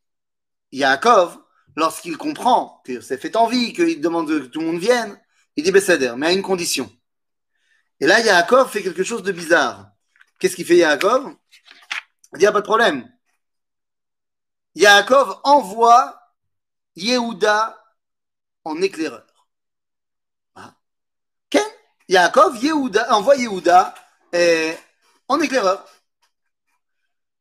Yaakov, 0.73 1.39
lorsqu'il 1.77 2.19
comprend 2.19 2.83
que 2.85 2.93
Yosef 2.93 3.25
est 3.25 3.37
en 3.37 3.47
vie, 3.49 3.73
qu'il 3.73 4.01
demande 4.03 4.29
que 4.29 4.47
tout 4.47 4.61
le 4.61 4.67
monde 4.67 4.79
vienne, 4.81 5.19
il 5.57 5.65
dit 5.65 5.73
Bessader, 5.73 6.15
mais 6.19 6.27
à 6.29 6.33
une 6.33 6.43
condition. 6.43 6.91
Et 8.01 8.07
là, 8.07 8.21
Yaakov 8.21 8.71
fait 8.71 8.83
quelque 8.83 9.05
chose 9.05 9.23
de 9.23 9.33
bizarre. 9.33 9.91
Qu'est-ce 10.39 10.57
qu'il 10.57 10.67
fait 10.67 10.77
Yaakov? 10.77 11.35
Il 12.35 12.41
dit, 12.41 12.47
a 12.47 12.53
pas 12.53 12.61
de 12.61 12.67
problème. 12.67 13.11
Yaakov 14.75 15.41
envoie 15.45 16.21
Yehuda 16.97 17.83
en 18.65 18.83
éclaireur. 18.83 19.34
Ah. 22.04 22.04
Yaakov 22.08 22.58
Yehuda, 22.64 23.14
envoie 23.14 23.36
Yehuda 23.36 23.94
eh, 24.34 24.76
en 25.28 25.40
éclaireur. 25.40 25.86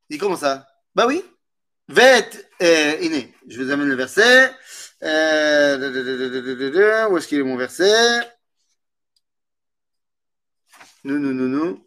Il 0.09 0.15
dit 0.15 0.19
comment 0.19 0.37
ça 0.37 0.67
Bah 0.95 1.07
oui. 1.07 1.25
Vet, 1.89 2.31
eh, 2.61 3.33
je 3.49 3.63
vous 3.63 3.71
amène 3.71 3.89
le 3.89 3.95
verset. 3.95 4.55
Euh, 5.03 5.79
où 7.09 7.17
est-ce 7.17 7.29
qu'il 7.29 7.39
est 7.39 7.43
mon 7.43 7.57
verset 7.57 8.21
Non, 11.05 11.19
non, 11.19 11.33
non, 11.33 11.49
non. 11.49 11.85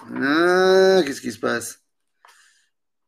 Ah, 0.00 1.02
qu'est-ce 1.04 1.20
qui 1.20 1.32
se 1.32 1.38
passe 1.38 1.80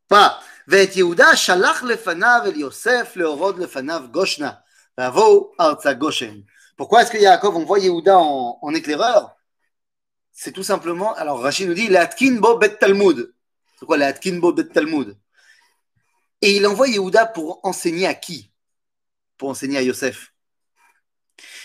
Pas. 0.09 0.41
ואת 0.71 0.97
יהודה 0.97 1.37
שלח 1.37 1.83
לפניו 1.83 2.41
אל 2.45 2.57
יוסף 2.57 3.13
להורד 3.17 3.59
לפניו 3.59 4.03
גושנה, 4.11 4.51
ואבואו 4.99 5.53
ארצה 5.61 5.93
גושן. 5.93 6.41
Pourquoi 6.76 7.02
est-ce 7.02 7.12
que 7.12 7.18
Yaakov 7.18 7.56
envoie 7.56 7.80
Yehuda 7.80 8.18
en, 8.18 8.74
éclaireur? 8.74 9.36
C'est 10.32 10.52
tout 10.52 10.64
simplement, 10.64 11.14
alors 11.16 11.42
Rachid 11.42 11.68
nous 11.68 11.74
dit, 11.74 11.88
l'atkin 11.88 12.36
bo 12.36 12.58
bet 12.58 12.78
Talmud. 12.78 13.34
C'est 13.80 13.86
quoi 13.86 13.98
l'atkin 13.98 14.40
bo 14.40 14.52
bet 14.52 14.68
Talmud? 14.68 15.18
Et 16.42 16.58
il 16.58 16.68
envoie 16.68 16.90
Yehuda 16.90 17.28
pour 17.28 17.60
enseigner 17.64 18.08
à 18.08 18.14
qui? 18.14 18.52
Pour 19.38 19.50
enseigner 19.50 19.78
à 19.78 19.82
Yosef. 19.82 20.34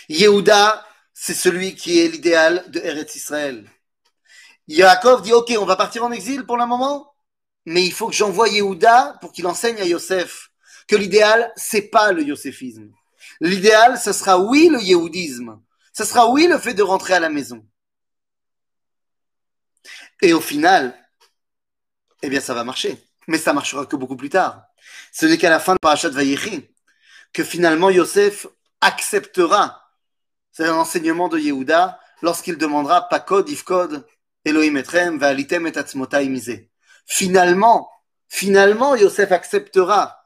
Yehuda, 0.07 0.85
c'est 1.13 1.33
celui 1.33 1.75
qui 1.75 1.99
est 1.99 2.07
l'idéal 2.07 2.63
de 2.69 2.79
Eretz 2.79 3.15
Israël. 3.15 3.69
Yaakov 4.67 5.21
dit, 5.21 5.33
ok, 5.33 5.53
on 5.59 5.65
va 5.65 5.75
partir 5.75 6.03
en 6.03 6.11
exil 6.11 6.45
pour 6.45 6.55
le 6.55 6.65
moment, 6.65 7.13
mais 7.65 7.83
il 7.83 7.91
faut 7.91 8.07
que 8.07 8.15
j'envoie 8.15 8.47
Yehuda 8.47 9.17
pour 9.19 9.33
qu'il 9.33 9.45
enseigne 9.47 9.81
à 9.81 9.85
Yosef 9.85 10.51
que 10.87 10.95
l'idéal, 10.95 11.51
c'est 11.55 11.89
pas 11.89 12.11
le 12.11 12.23
yosefisme. 12.23 12.91
L'idéal, 13.41 13.99
ce 13.99 14.13
sera 14.13 14.39
oui 14.39 14.69
le 14.71 14.81
yéhoudisme. 14.81 15.59
Ce 15.93 16.05
sera 16.05 16.29
oui 16.29 16.47
le 16.47 16.57
fait 16.57 16.75
de 16.75 16.83
rentrer 16.83 17.15
à 17.15 17.19
la 17.19 17.29
maison. 17.29 17.65
Et 20.21 20.31
au 20.31 20.39
final, 20.39 20.95
eh 22.21 22.29
bien, 22.29 22.39
ça 22.39 22.53
va 22.53 22.63
marcher. 22.63 22.97
Mais 23.27 23.39
ça 23.39 23.51
marchera 23.51 23.85
que 23.87 23.95
beaucoup 23.95 24.15
plus 24.15 24.29
tard. 24.29 24.63
Ce 25.11 25.25
n'est 25.25 25.37
qu'à 25.37 25.49
la 25.49 25.59
fin 25.59 25.73
de 25.73 25.79
Parashat 25.79 26.09
Vayechi 26.09 26.67
que 27.33 27.43
finalement 27.43 27.89
Yosef 27.89 28.45
acceptera 28.81 29.81
l'enseignement 30.59 31.29
de 31.29 31.39
Yehuda 31.39 31.99
lorsqu'il 32.21 32.57
demandera 32.57 33.07
Pakod, 33.07 33.49
Ifkod, 33.49 34.05
Elohim 34.43 34.75
etrem, 34.77 35.17
Valitem 35.17 35.65
et 35.65 35.77
Atzmotai 35.77 36.69
Finalement, 37.05 37.89
finalement, 38.27 38.95
Yosef 38.95 39.31
acceptera 39.31 40.20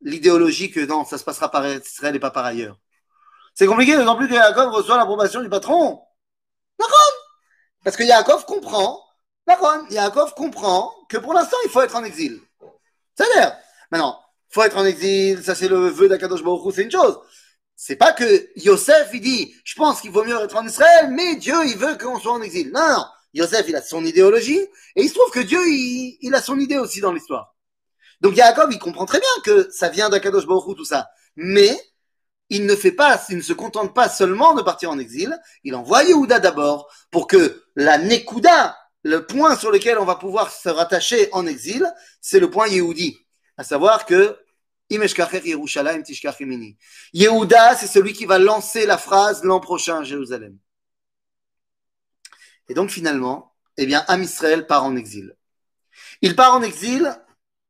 l'idéologie 0.00 0.70
que 0.70 0.80
non, 0.80 1.04
ça 1.04 1.18
se 1.18 1.24
passera 1.24 1.50
par 1.50 1.66
Israël 1.66 2.14
et 2.16 2.20
pas 2.20 2.30
par 2.30 2.44
ailleurs. 2.44 2.78
C'est 3.54 3.66
compliqué, 3.66 3.96
d'autant 3.96 4.16
plus 4.16 4.28
que 4.28 4.34
Yaakov 4.34 4.72
reçoit 4.72 4.96
l'approbation 4.96 5.40
du 5.40 5.48
patron. 5.48 6.00
Parce 7.84 7.96
que 7.96 8.02
Yaakov 8.02 8.46
comprend, 8.46 9.02
Yaakov 9.90 10.34
comprend 10.34 10.92
que 11.08 11.18
pour 11.18 11.34
l'instant, 11.34 11.56
il 11.64 11.70
faut 11.70 11.82
être 11.82 11.96
en 11.96 12.04
exil. 12.04 12.40
C'est-à-dire, 13.14 13.56
maintenant, 13.90 14.18
faut 14.48 14.62
être 14.62 14.78
en 14.78 14.84
exil, 14.84 15.42
ça 15.42 15.54
c'est 15.54 15.68
le 15.68 15.88
vœu 15.88 16.08
d'Akadosh 16.08 16.42
Baruch 16.42 16.74
c'est 16.74 16.82
une 16.82 16.90
chose. 16.90 17.18
C'est 17.76 17.96
pas 17.96 18.12
que 18.12 18.48
Yosef, 18.56 19.10
il 19.12 19.20
dit, 19.20 19.54
je 19.64 19.74
pense 19.74 20.00
qu'il 20.00 20.10
vaut 20.10 20.24
mieux 20.24 20.40
être 20.40 20.56
en 20.56 20.66
Israël, 20.66 21.10
mais 21.10 21.36
Dieu, 21.36 21.56
il 21.66 21.76
veut 21.76 21.98
qu'on 21.98 22.20
soit 22.20 22.32
en 22.32 22.40
exil. 22.40 22.70
Non, 22.72 22.88
non, 22.88 23.04
Yosef, 23.34 23.66
il 23.68 23.76
a 23.76 23.82
son 23.82 24.04
idéologie, 24.04 24.60
et 24.94 25.02
il 25.02 25.08
se 25.08 25.14
trouve 25.14 25.30
que 25.30 25.40
Dieu, 25.40 25.60
il, 25.66 26.34
a 26.34 26.40
son 26.40 26.58
idée 26.58 26.78
aussi 26.78 27.00
dans 27.00 27.12
l'histoire. 27.12 27.53
Donc 28.20 28.36
Yaakov, 28.36 28.72
il 28.72 28.78
comprend 28.78 29.06
très 29.06 29.20
bien 29.20 29.28
que 29.44 29.68
ça 29.70 29.88
vient 29.88 30.08
d'Akadosh 30.08 30.46
Baruch 30.46 30.76
tout 30.76 30.84
ça. 30.84 31.08
Mais, 31.36 31.76
il 32.50 32.66
ne 32.66 32.76
fait 32.76 32.92
pas, 32.92 33.20
il 33.30 33.38
ne 33.38 33.42
se 33.42 33.52
contente 33.52 33.94
pas 33.94 34.08
seulement 34.08 34.54
de 34.54 34.62
partir 34.62 34.90
en 34.90 34.98
exil, 34.98 35.36
il 35.64 35.74
envoie 35.74 36.04
Yehuda 36.04 36.40
d'abord 36.40 36.92
pour 37.10 37.26
que 37.26 37.64
la 37.74 37.98
Nekuda, 37.98 38.76
le 39.02 39.26
point 39.26 39.56
sur 39.56 39.70
lequel 39.70 39.98
on 39.98 40.04
va 40.04 40.16
pouvoir 40.16 40.50
se 40.50 40.68
rattacher 40.68 41.28
en 41.32 41.46
exil, 41.46 41.90
c'est 42.20 42.40
le 42.40 42.50
point 42.50 42.68
Yehudi. 42.68 43.18
À 43.56 43.64
savoir 43.64 44.06
que 44.06 44.38
Yehuda, 47.12 47.76
c'est 47.76 47.86
celui 47.86 48.12
qui 48.12 48.26
va 48.26 48.38
lancer 48.38 48.86
la 48.86 48.98
phrase 48.98 49.42
l'an 49.42 49.60
prochain 49.60 50.00
à 50.00 50.04
Jérusalem. 50.04 50.58
Et 52.68 52.74
donc 52.74 52.90
finalement, 52.90 53.54
eh 53.76 53.86
bien, 53.86 54.04
Am 54.08 54.22
Israël 54.22 54.66
part 54.66 54.84
en 54.84 54.96
exil. 54.96 55.36
Il 56.22 56.36
part 56.36 56.54
en 56.54 56.62
exil, 56.62 57.14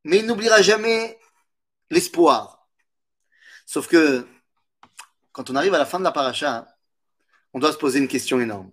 mais 0.04 0.18
il 0.18 0.26
n'oubliera 0.26 0.62
jamais 0.62 1.18
l'espoir. 1.90 2.68
Sauf 3.66 3.88
que 3.88 4.26
quand 5.32 5.50
on 5.50 5.56
arrive 5.56 5.74
à 5.74 5.78
la 5.78 5.86
fin 5.86 5.98
de 5.98 6.04
la 6.04 6.12
paracha, 6.12 6.66
on 7.52 7.58
doit 7.58 7.72
se 7.72 7.78
poser 7.78 7.98
une 7.98 8.08
question 8.08 8.40
énorme. 8.40 8.70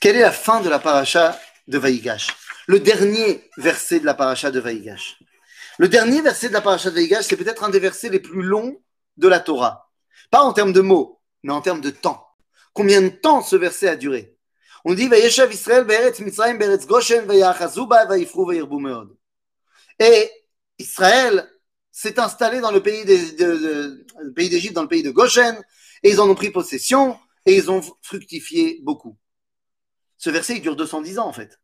Quelle 0.00 0.16
est 0.16 0.22
la 0.22 0.32
fin 0.32 0.60
de 0.60 0.68
la 0.68 0.78
paracha 0.78 1.38
de 1.66 1.78
Vaïgash 1.78 2.28
Le 2.66 2.80
dernier 2.80 3.50
verset 3.56 4.00
de 4.00 4.06
la 4.06 4.14
paracha 4.14 4.50
de 4.50 4.60
Vaïgash. 4.60 5.18
Le 5.78 5.88
dernier 5.88 6.20
verset 6.20 6.48
de 6.48 6.52
la 6.52 6.60
paracha 6.60 6.90
de 6.90 6.94
Vaïgash, 6.94 7.26
c'est 7.26 7.36
peut-être 7.36 7.64
un 7.64 7.70
des 7.70 7.80
versets 7.80 8.08
les 8.08 8.20
plus 8.20 8.42
longs 8.42 8.80
de 9.16 9.28
la 9.28 9.40
Torah. 9.40 9.90
Pas 10.30 10.42
en 10.42 10.52
termes 10.52 10.72
de 10.72 10.80
mots, 10.80 11.20
mais 11.42 11.52
en 11.52 11.60
termes 11.60 11.80
de 11.80 11.90
temps. 11.90 12.26
Combien 12.72 13.02
de 13.02 13.08
temps 13.08 13.42
ce 13.42 13.56
verset 13.56 13.88
a 13.88 13.96
duré? 13.96 14.36
On 14.84 14.94
dit 14.94 15.04
Israël 15.04 15.86
Goshen 16.86 17.26
Et 19.98 20.30
Israël 20.78 21.50
s'est 21.90 22.18
installé 22.18 22.60
dans 22.60 22.72
le 22.72 22.82
pays 22.82 23.04
d'Égypte, 23.04 24.74
dans 24.74 24.82
le 24.82 24.88
pays 24.88 25.02
de 25.02 25.10
Goshen, 25.10 25.62
et 26.02 26.10
ils 26.10 26.20
en 26.20 26.28
ont 26.28 26.34
pris 26.34 26.50
possession, 26.50 27.18
et 27.46 27.56
ils 27.56 27.70
ont 27.70 27.80
fructifié 28.02 28.80
beaucoup. 28.82 29.16
Ce 30.18 30.30
verset, 30.30 30.56
il 30.56 30.62
dure 30.62 30.76
210 30.76 31.18
ans, 31.18 31.28
en 31.28 31.32
fait. 31.32 31.60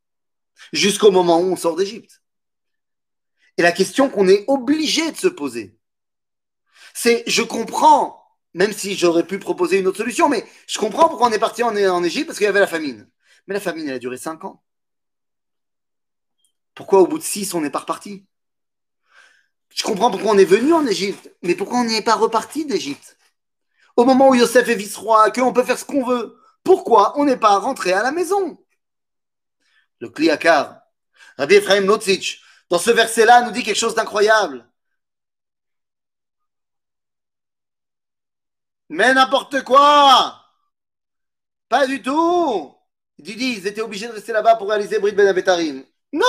Jusqu'au 0.73 1.11
moment 1.11 1.41
où 1.41 1.45
on 1.45 1.57
sort 1.57 1.77
d'Égypte. 1.77 2.23
Et 3.57 3.63
la 3.63 3.73
question 3.73 4.09
qu'on 4.09 4.29
est 4.29 4.45
obligé 4.49 5.11
de 5.11 5.17
se 5.17 5.29
poser, 5.29 5.79
c'est, 6.95 7.25
je 7.27 7.43
comprends 7.43 8.21
même 8.55 8.73
si 8.73 8.97
j'aurais 8.97 9.27
pu 9.27 9.39
proposer 9.39 9.79
une 9.79 9.87
autre 9.87 9.99
solution, 9.99 10.29
mais 10.29 10.45
je 10.67 10.79
comprends 10.79 11.09
pourquoi 11.09 11.29
on 11.29 11.33
est 11.33 11.39
parti 11.39 11.63
en, 11.63 12.05
Égypte, 12.05 12.27
parce 12.27 12.39
qu'il 12.39 12.47
y 12.47 12.49
avait 12.49 12.61
la 12.61 12.67
famine. 12.67 13.09
Mais 13.47 13.55
la 13.55 13.61
famine, 13.61 13.89
elle 13.89 13.95
a 13.95 13.99
duré 13.99 14.17
cinq 14.17 14.45
ans. 14.45 14.63
Pourquoi 16.75 17.01
au 17.01 17.07
bout 17.07 17.19
de 17.19 17.23
six, 17.23 17.53
on 17.55 17.61
n'est 17.61 17.71
pas 17.71 17.81
reparti? 17.81 18.27
Je 19.75 19.83
comprends 19.83 20.11
pourquoi 20.11 20.33
on 20.33 20.39
est 20.39 20.45
venu 20.45 20.73
en 20.73 20.87
Égypte, 20.87 21.31
mais 21.43 21.55
pourquoi 21.55 21.79
on 21.81 21.85
n'y 21.85 21.97
est 21.97 22.03
pas 22.03 22.17
reparti 22.17 22.67
d'Égypte? 22.67 23.17
Au 23.97 24.05
moment 24.05 24.29
où 24.29 24.35
Yosef 24.35 24.69
est 24.69 24.75
vice-roi, 24.75 25.31
qu'on 25.31 25.53
peut 25.53 25.65
faire 25.65 25.79
ce 25.79 25.85
qu'on 25.85 26.05
veut, 26.05 26.39
pourquoi 26.65 27.19
on 27.19 27.25
n'est 27.25 27.37
pas 27.37 27.59
rentré 27.59 27.93
à 27.93 28.03
la 28.03 28.13
maison? 28.13 28.59
Le 30.01 30.09
Kliakar, 30.09 30.81
Rabbi 31.39 31.57
Ephraim 31.57 31.83
Notzich, 31.83 32.43
dans 32.71 32.79
ce 32.79 32.91
verset-là, 32.91 33.43
nous 33.43 33.51
dit 33.51 33.63
quelque 33.63 33.77
chose 33.77 33.95
d'incroyable. 33.95 34.67
Mais 38.89 39.15
n'importe 39.15 39.63
quoi! 39.65 40.45
Pas 41.69 41.87
du 41.87 42.03
tout! 42.03 42.75
Didi, 43.19 43.55
ils 43.59 43.67
étaient 43.67 43.83
obligés 43.83 44.09
de 44.09 44.13
rester 44.13 44.33
là-bas 44.33 44.57
pour 44.57 44.69
réaliser 44.69 44.99
Brit 44.99 45.13
Ben 45.13 45.29
Abetarim. 45.29 45.85
Non 46.13 46.27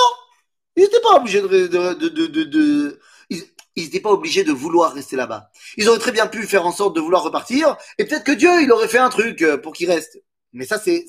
Ils 0.76 0.82
n'étaient 0.82 1.00
pas 1.00 1.16
obligés 1.16 1.42
de... 1.42 1.66
de, 1.66 3.00
Ils 3.30 3.84
n'étaient 3.84 4.00
pas 4.00 4.10
obligés 4.10 4.44
de 4.44 4.52
vouloir 4.52 4.92
rester 4.92 5.16
là-bas. 5.16 5.50
Ils 5.76 5.88
auraient 5.88 5.98
très 5.98 6.12
bien 6.12 6.26
pu 6.26 6.46
faire 6.46 6.66
en 6.66 6.72
sorte 6.72 6.94
de 6.94 7.00
vouloir 7.00 7.22
repartir, 7.22 7.76
et 7.98 8.04
peut-être 8.04 8.24
que 8.24 8.32
Dieu, 8.32 8.62
il 8.62 8.70
aurait 8.72 8.88
fait 8.88 8.98
un 8.98 9.10
truc 9.10 9.42
euh, 9.42 9.56
pour 9.56 9.72
qu'ils 9.72 9.90
restent. 9.90 10.18
Mais 10.52 10.66
ça, 10.66 10.78
c'est... 10.78 11.06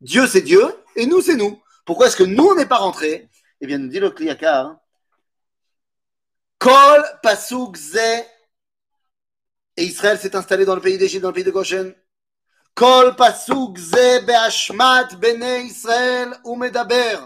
Dieu, 0.00 0.26
c'est 0.26 0.42
Dieu, 0.42 0.64
et 0.94 1.06
nous, 1.06 1.22
c'est 1.22 1.36
nous. 1.36 1.60
Pourquoi 1.84 2.08
est-ce 2.08 2.16
que 2.16 2.24
nous, 2.24 2.48
on 2.48 2.54
n'est 2.54 2.66
pas 2.66 2.76
rentrés? 2.78 3.28
Eh 3.60 3.66
bien, 3.66 3.78
nous 3.78 3.88
dit 3.88 4.00
le 4.00 4.10
Kliyaka, 4.10 4.60
hein. 4.60 4.80
Kol 6.58 7.04
pasuk 7.22 7.76
et 9.76 9.84
Israël 9.84 10.18
s'est 10.18 10.34
installé 10.34 10.64
dans 10.64 10.74
le 10.74 10.80
pays 10.80 10.96
d'Égypte, 10.96 11.22
dans 11.22 11.28
le 11.28 11.34
pays 11.34 11.44
de 11.44 11.50
Goshen. 11.50 11.94
Kol 12.74 13.14
pasuk 13.14 13.78
ze 13.78 14.24
be'ashmat 14.24 15.14
bene 15.16 15.66
Israël 15.66 16.32
ou 16.44 16.56
medaber. 16.56 17.18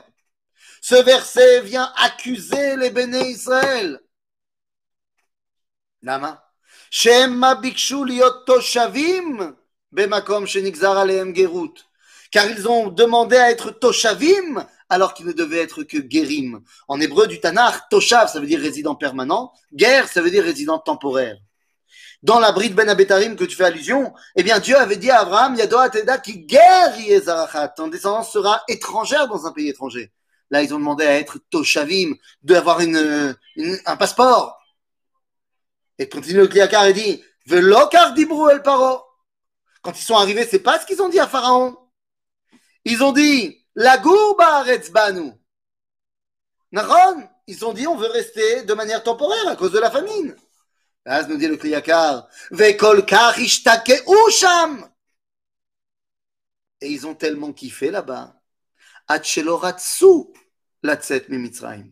Ce 0.81 0.95
verset 0.95 1.61
vient 1.61 1.93
accuser 1.97 2.77
les 2.77 2.90
béné 2.90 3.31
Israël. 3.31 4.01
Lama. 6.03 6.43
Shema 6.90 7.57
bikshu 7.57 8.05
liot 8.05 8.45
toshavim 8.47 9.55
bemakom 9.93 10.47
shenigzar 10.47 11.07
gerut. 11.35 11.75
Car 12.31 12.47
ils 12.47 12.69
ont 12.69 12.88
demandé 12.88 13.37
à 13.37 13.51
être 13.51 13.71
toshavim 13.71 14.66
alors 14.88 15.14
qu'ils 15.14 15.27
ne 15.27 15.33
devaient 15.33 15.61
être 15.61 15.85
que 15.85 15.99
guérim. 15.99 16.62
En 16.88 17.01
hébreu 17.01 17.27
du 17.27 17.40
Tanakh, 17.40 17.88
Toshav, 17.90 18.29
ça 18.29 18.40
veut 18.40 18.47
dire 18.47 18.61
résident 18.61 18.95
permanent, 18.97 19.53
guerre, 19.73 20.09
ça 20.09 20.21
veut 20.21 20.31
dire 20.31 20.45
résident 20.45 20.79
temporaire. 20.79 21.37
Dans 22.23 22.38
la 22.40 22.53
bride 22.53 22.75
Ben 22.75 22.88
Abetarim 22.88 23.37
que 23.37 23.45
tu 23.45 23.57
fais 23.57 23.64
allusion, 23.64 24.12
eh 24.37 24.43
bien 24.43 24.59
Dieu 24.59 24.77
avait 24.77 24.97
dit 24.97 25.11
à 25.11 25.21
Abraham, 25.21 25.55
Yadoa 25.55 25.90
Teda, 25.90 26.19
qui 26.19 26.47
Yezarachat, 26.99 27.69
ton 27.69 27.88
descendance 27.88 28.33
sera 28.33 28.62
étrangère 28.69 29.29
dans 29.29 29.47
un 29.47 29.53
pays 29.53 29.69
étranger. 29.69 30.12
Là, 30.50 30.62
ils 30.62 30.74
ont 30.74 30.78
demandé 30.78 31.04
à 31.04 31.18
être 31.18 31.38
Toshavim, 31.50 32.14
d'avoir 32.42 32.80
un 32.80 33.96
passeport. 33.96 34.60
Et 35.98 36.08
continue 36.08 36.38
le 36.40 36.48
Kliakar 36.48 36.86
et 36.86 36.92
dit, 36.92 37.22
Velokar 37.46 38.14
Dibru 38.14 38.50
El 38.50 38.62
Paro. 38.62 39.04
Quand 39.82 39.98
ils 39.98 40.04
sont 40.04 40.16
arrivés, 40.16 40.46
c'est 40.46 40.58
pas 40.58 40.78
ce 40.80 40.86
qu'ils 40.86 41.00
ont 41.02 41.08
dit 41.08 41.20
à 41.20 41.28
Pharaon. 41.28 41.76
Ils 42.84 43.02
ont 43.02 43.12
dit, 43.12 43.64
la 43.74 43.98
gourba 43.98 44.62
Retzbanu. 44.62 45.32
Naron, 46.72 47.28
ils 47.46 47.64
ont 47.64 47.72
dit, 47.72 47.86
on 47.86 47.96
veut 47.96 48.10
rester 48.10 48.62
de 48.62 48.74
manière 48.74 49.02
temporaire 49.02 49.48
à 49.48 49.56
cause 49.56 49.72
de 49.72 49.78
la 49.78 49.90
famine. 49.90 50.36
Là, 51.04 51.22
nous 51.24 51.36
dit 51.36 51.46
le 51.46 51.56
Kriyakar, 51.56 52.28
Vekol 52.50 53.04
Karishtake 53.04 54.02
Usham. 54.26 54.88
Et 56.80 56.88
ils 56.90 57.06
ont 57.06 57.14
tellement 57.14 57.52
kiffé 57.52 57.90
là-bas. 57.90 58.39
Atcheloratsu 59.11 60.33
Latzet 60.85 61.25
Mimitzraim. 61.29 61.90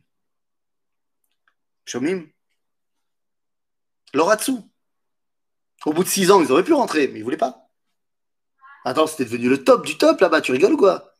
Shomim? 1.84 2.28
Loratsu. 4.14 4.52
Au 5.84 5.92
bout 5.92 6.04
de 6.04 6.08
six 6.08 6.30
ans, 6.30 6.40
ils 6.40 6.52
auraient 6.52 6.62
pu 6.62 6.74
rentrer, 6.74 7.08
mais 7.08 7.18
ils 7.18 7.24
voulaient 7.24 7.36
pas. 7.36 7.68
Attends, 8.84 9.08
c'était 9.08 9.24
devenu 9.24 9.48
le 9.48 9.64
top 9.64 9.84
du 9.84 9.98
top 9.98 10.20
là-bas, 10.20 10.40
tu 10.40 10.52
rigoles 10.52 10.74
ou 10.74 10.76
quoi? 10.76 11.12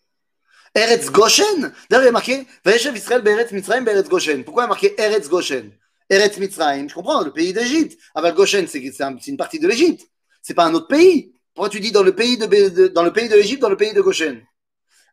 Eretz 0.74 1.10
Goshen 1.10 1.72
D'ailleurs, 1.90 2.04
il 2.04 2.06
y 2.06 2.08
a 2.08 2.12
marqué 2.12 2.46
Vaeshev 2.64 2.96
Israël 2.96 3.22
Beretz 3.22 3.50
Mitzrayim 3.50 3.82
Beretz 3.82 4.08
Goshen. 4.08 4.44
Pourquoi 4.44 4.62
il 4.62 4.64
y 4.64 4.66
a 4.66 4.68
marqué 4.68 4.94
Eretz 5.00 5.28
Goshen? 5.28 5.72
Eretz 6.08 6.38
Mitzrayim, 6.38 6.88
je 6.88 6.94
comprends, 6.94 7.24
le 7.24 7.32
pays 7.32 7.52
d'Égypte. 7.52 7.98
Aval 8.14 8.34
Goshen, 8.34 8.68
c'est 8.68 8.78
une 8.78 9.36
partie 9.36 9.58
de 9.58 9.66
l'Égypte. 9.66 10.06
C'est 10.42 10.54
pas 10.54 10.64
un 10.64 10.74
autre 10.74 10.86
pays. 10.86 11.34
Pourquoi 11.54 11.70
tu 11.70 11.80
dis 11.80 11.90
dans 11.90 12.04
le 12.04 12.14
pays 12.14 12.38
de, 12.38 12.86
dans 12.86 13.02
le 13.02 13.12
pays 13.12 13.28
de 13.28 13.34
l'Égypte, 13.34 13.60
dans 13.60 13.68
le 13.68 13.76
pays 13.76 13.92
de 13.92 14.00
Goshen? 14.00 14.46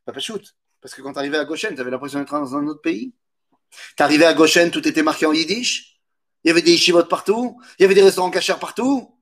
Bah, 0.06 0.13
pas 0.13 0.19
shoot. 0.19 0.56
Parce 0.86 0.93
que 0.93 1.02
quand 1.02 1.13
tu 1.13 1.17
arrivais 1.17 1.39
à 1.39 1.45
Goshen, 1.45 1.74
tu 1.74 1.82
avais 1.82 1.89
l'impression 1.89 2.19
d'être 2.19 2.39
dans 2.39 2.56
un 2.56 2.67
autre 2.67 2.82
pays. 2.84 3.15
Tu 3.98 4.04
arrivais 4.04 4.28
à 4.28 4.36
Goshen, 4.36 4.69
tout 4.69 4.88
était 4.88 5.02
marqué 5.02 5.26
en 5.26 5.34
yiddish. 5.34 6.00
Il 6.43 6.50
y 6.50 6.52
avait 6.52 6.62
des 6.62 6.74
yeshivotes 6.74 7.10
partout. 7.10 7.60
Il 7.80 7.82
y 7.82 7.86
avait 7.86 7.95
des 7.95 8.04
restaurants 8.04 8.30
cachers 8.30 8.60
partout. 8.60 9.19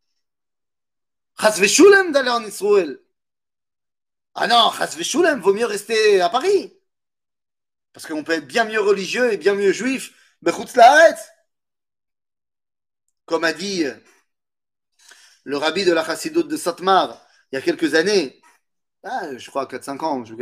Chas 1.39 1.61
d'aller 2.11 2.29
en 2.29 2.43
Israël. 2.43 2.99
Ah 4.35 4.47
non, 4.47 4.73
Chas 4.77 4.97
vaut 5.37 5.53
mieux 5.53 5.65
rester 5.65 6.19
à 6.19 6.27
Paris. 6.27 6.77
Parce 7.93 8.07
qu'on 8.07 8.25
peut 8.25 8.33
être 8.33 8.47
bien 8.47 8.65
mieux 8.65 8.81
religieux 8.81 9.31
et 9.31 9.37
bien 9.37 9.55
mieux 9.55 9.71
juif. 9.71 10.11
Mais 10.41 10.51
Comme 13.25 13.45
a 13.45 13.53
dit 13.53 13.85
le 15.45 15.55
rabbi 15.55 15.85
de 15.85 15.93
la 15.93 16.03
chassidoute 16.03 16.49
de 16.49 16.57
Satmar 16.57 17.25
il 17.53 17.55
y 17.55 17.57
a 17.57 17.61
quelques 17.61 17.95
années, 17.95 18.41
ah, 19.03 19.37
je 19.37 19.49
crois 19.49 19.65
4-5 19.65 20.03
ans, 20.03 20.25
je 20.25 20.33
vous 20.33 20.37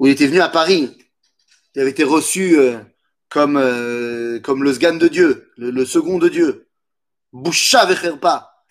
où 0.00 0.06
il 0.06 0.12
était 0.12 0.26
venu 0.26 0.40
à 0.40 0.48
Paris. 0.48 0.96
Il 1.74 1.82
avait 1.82 1.90
été 1.90 2.02
reçu 2.02 2.58
euh, 2.58 2.80
comme, 3.28 3.58
euh, 3.58 4.40
comme 4.40 4.64
le 4.64 4.72
sgan 4.72 4.94
de 4.96 5.06
Dieu, 5.06 5.52
le, 5.56 5.84
second 5.84 6.18
de 6.18 6.28
Dieu. 6.28 6.68
Boucha 7.32 7.86
pas. 8.16 8.64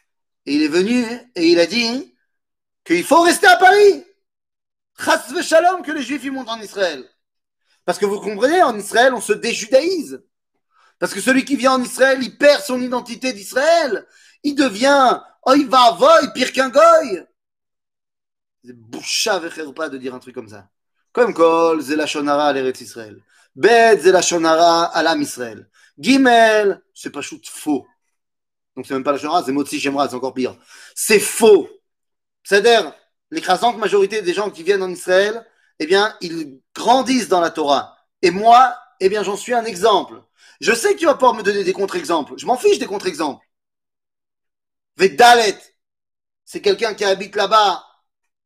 Et 0.46 0.56
il 0.56 0.64
est 0.64 0.68
venu 0.68 1.06
et 1.36 1.48
il 1.48 1.60
a 1.60 1.68
dit 1.68 2.14
qu'il 2.84 3.04
faut 3.04 3.22
rester 3.22 3.48
à 3.48 3.56
Paris. 3.58 4.04
Chas 4.98 5.42
shalom 5.42 5.84
que 5.84 5.92
les 5.92 6.02
Juifs 6.02 6.26
y 6.26 6.32
montent 6.32 6.50
en 6.50 6.60
Israël. 6.60 7.06
Parce 7.86 8.00
que 8.00 8.06
vous 8.06 8.20
comprenez, 8.20 8.62
en 8.64 8.78
Israël, 8.78 9.14
on 9.14 9.22
se 9.22 9.34
déjudaïse. 9.34 10.22
Parce 10.98 11.14
que 11.14 11.22
celui 11.22 11.46
qui 11.46 11.56
vient 11.56 11.74
en 11.74 11.82
Israël, 11.82 12.20
il 12.22 12.38
perd 12.38 12.62
son 12.64 12.82
identité 12.82 13.32
d'Israël. 13.32 14.06
Il 14.44 14.56
devient, 14.56 15.22
oh, 15.46 15.54
il 15.56 15.68
va 15.68 15.92
voy, 15.92 16.34
pire 16.34 16.52
qu'un 16.52 16.70
goy. 16.70 17.24
C'est 18.66 18.76
boucha 18.76 19.40
pas 19.76 19.90
de 19.90 19.98
dire 19.98 20.14
un 20.14 20.20
truc 20.20 20.36
comme 20.36 20.50
ça. 20.50 20.68
Comme 21.20 21.34
Kol, 21.34 21.82
Zelashonara 21.82 22.48
à 22.48 22.54
l'Eretz 22.54 22.80
Israël. 22.80 23.22
Bet, 23.54 23.98
Zelashonara 23.98 24.86
à 24.86 25.04
l'âme 25.04 25.22
Israël. 25.22 25.70
Gimel, 25.98 26.82
c'est 26.94 27.10
pas 27.10 27.20
shoot 27.20 27.46
faux. 27.46 27.86
Donc 28.74 28.86
c'est 28.88 28.94
même 28.94 29.04
pas 29.04 29.12
la 29.12 29.18
Shonara, 29.18 29.44
c'est 29.44 29.52
Motsi 29.52 29.82
Shemra, 29.82 30.08
c'est 30.08 30.16
encore 30.16 30.34
pire. 30.34 30.56
C'est 30.96 31.20
faux. 31.20 31.68
C'est-à-dire, 32.42 32.94
l'écrasante 33.32 33.78
majorité 33.78 34.22
des 34.22 34.34
gens 34.34 34.50
qui 34.50 34.64
viennent 34.64 34.82
en 34.82 34.90
Israël, 34.90 35.46
eh 35.80 35.86
bien, 35.86 36.16
ils 36.22 36.62
grandissent 36.74 37.28
dans 37.28 37.42
la 37.42 37.50
Torah. 37.50 37.98
Et 38.22 38.32
moi, 38.32 38.78
eh 39.02 39.10
bien, 39.10 39.22
j'en 39.22 39.36
suis 39.36 39.54
un 39.54 39.66
exemple. 39.66 40.24
Je 40.62 40.72
sais 40.72 40.94
que 40.94 41.00
tu 41.00 41.06
vas 41.06 41.16
pas 41.16 41.34
me 41.34 41.44
donner 41.44 41.66
des 41.66 41.74
contre-exemples. 41.74 42.36
Je 42.38 42.46
m'en 42.46 42.56
fiche 42.56 42.80
des 42.80 42.86
contre-exemples. 42.86 43.46
Vedalet, 44.96 45.60
c'est 46.46 46.62
quelqu'un 46.62 46.94
qui 46.94 47.04
habite 47.04 47.36
là-bas, 47.36 47.84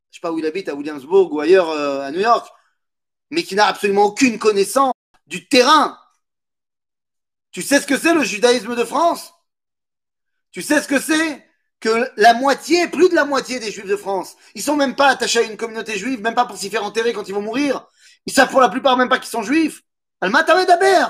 je 0.09 0.15
sais 0.15 0.21
pas 0.21 0.31
où 0.31 0.39
il 0.39 0.45
habite, 0.47 0.69
à 0.69 0.73
Williamsburg 0.73 1.31
ou 1.31 1.39
ailleurs 1.39 1.69
euh, 1.69 2.01
à 2.01 2.09
New 2.09 2.19
York, 2.19 2.49
mais 3.29 3.43
qui 3.43 3.55
n'a 3.55 3.67
absolument 3.67 4.05
aucune 4.05 4.39
connaissance 4.39 4.93
du 5.27 5.47
terrain. 5.47 5.97
Tu 7.51 7.61
sais 7.61 7.79
ce 7.79 7.87
que 7.87 7.97
c'est 7.97 8.13
le 8.13 8.23
judaïsme 8.23 8.75
de 8.75 8.83
France? 8.83 9.33
Tu 10.51 10.61
sais 10.61 10.81
ce 10.81 10.87
que 10.87 10.99
c'est 10.99 11.47
que 11.79 12.09
la 12.15 12.33
moitié, 12.33 12.87
plus 12.87 13.09
de 13.09 13.15
la 13.15 13.25
moitié 13.25 13.59
des 13.59 13.71
juifs 13.71 13.85
de 13.85 13.97
France, 13.97 14.35
ils 14.55 14.63
sont 14.63 14.77
même 14.77 14.95
pas 14.95 15.09
attachés 15.09 15.39
à 15.39 15.43
une 15.43 15.57
communauté 15.57 15.97
juive, 15.97 16.21
même 16.21 16.35
pas 16.35 16.45
pour 16.45 16.57
s'y 16.57 16.69
faire 16.69 16.83
enterrer 16.83 17.11
quand 17.11 17.27
ils 17.27 17.33
vont 17.33 17.41
mourir. 17.41 17.85
Ils 18.25 18.33
savent 18.33 18.49
pour 18.49 18.61
la 18.61 18.69
plupart 18.69 18.95
même 18.97 19.09
pas 19.09 19.19
qu'ils 19.19 19.29
sont 19.29 19.43
juifs. 19.43 19.83
d'Aber. 20.21 21.05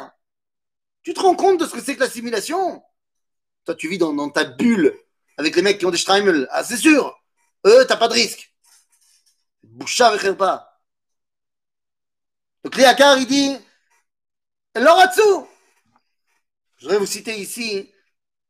Tu 1.04 1.14
te 1.14 1.20
rends 1.20 1.36
compte 1.36 1.60
de 1.60 1.66
ce 1.66 1.74
que 1.74 1.82
c'est 1.82 1.96
que 1.96 2.00
l'assimilation 2.00 2.82
Toi, 3.66 3.76
tu 3.76 3.88
vis 3.88 3.98
dans, 3.98 4.30
ta 4.30 4.46
bulle 4.46 4.98
avec 5.38 5.56
les 5.56 5.62
mecs 5.62 5.78
qui 5.78 5.86
ont 5.86 5.92
des 5.92 5.98
Streimel. 5.98 6.48
Ah, 6.52 6.64
c'est 6.64 6.78
sûr. 6.78 7.16
Eux, 7.66 7.86
t'as 7.88 7.98
pas 7.98 8.08
de 8.08 8.14
risque. 8.14 8.54
Boucha 9.64 10.18
pas. 10.34 10.73
Léakar, 12.76 13.20
il 13.20 13.28
dit, 13.28 13.56
Loratsu. 14.76 15.22
Je 16.78 16.84
voudrais 16.84 16.98
vous 16.98 17.06
citer 17.06 17.38
ici 17.40 17.94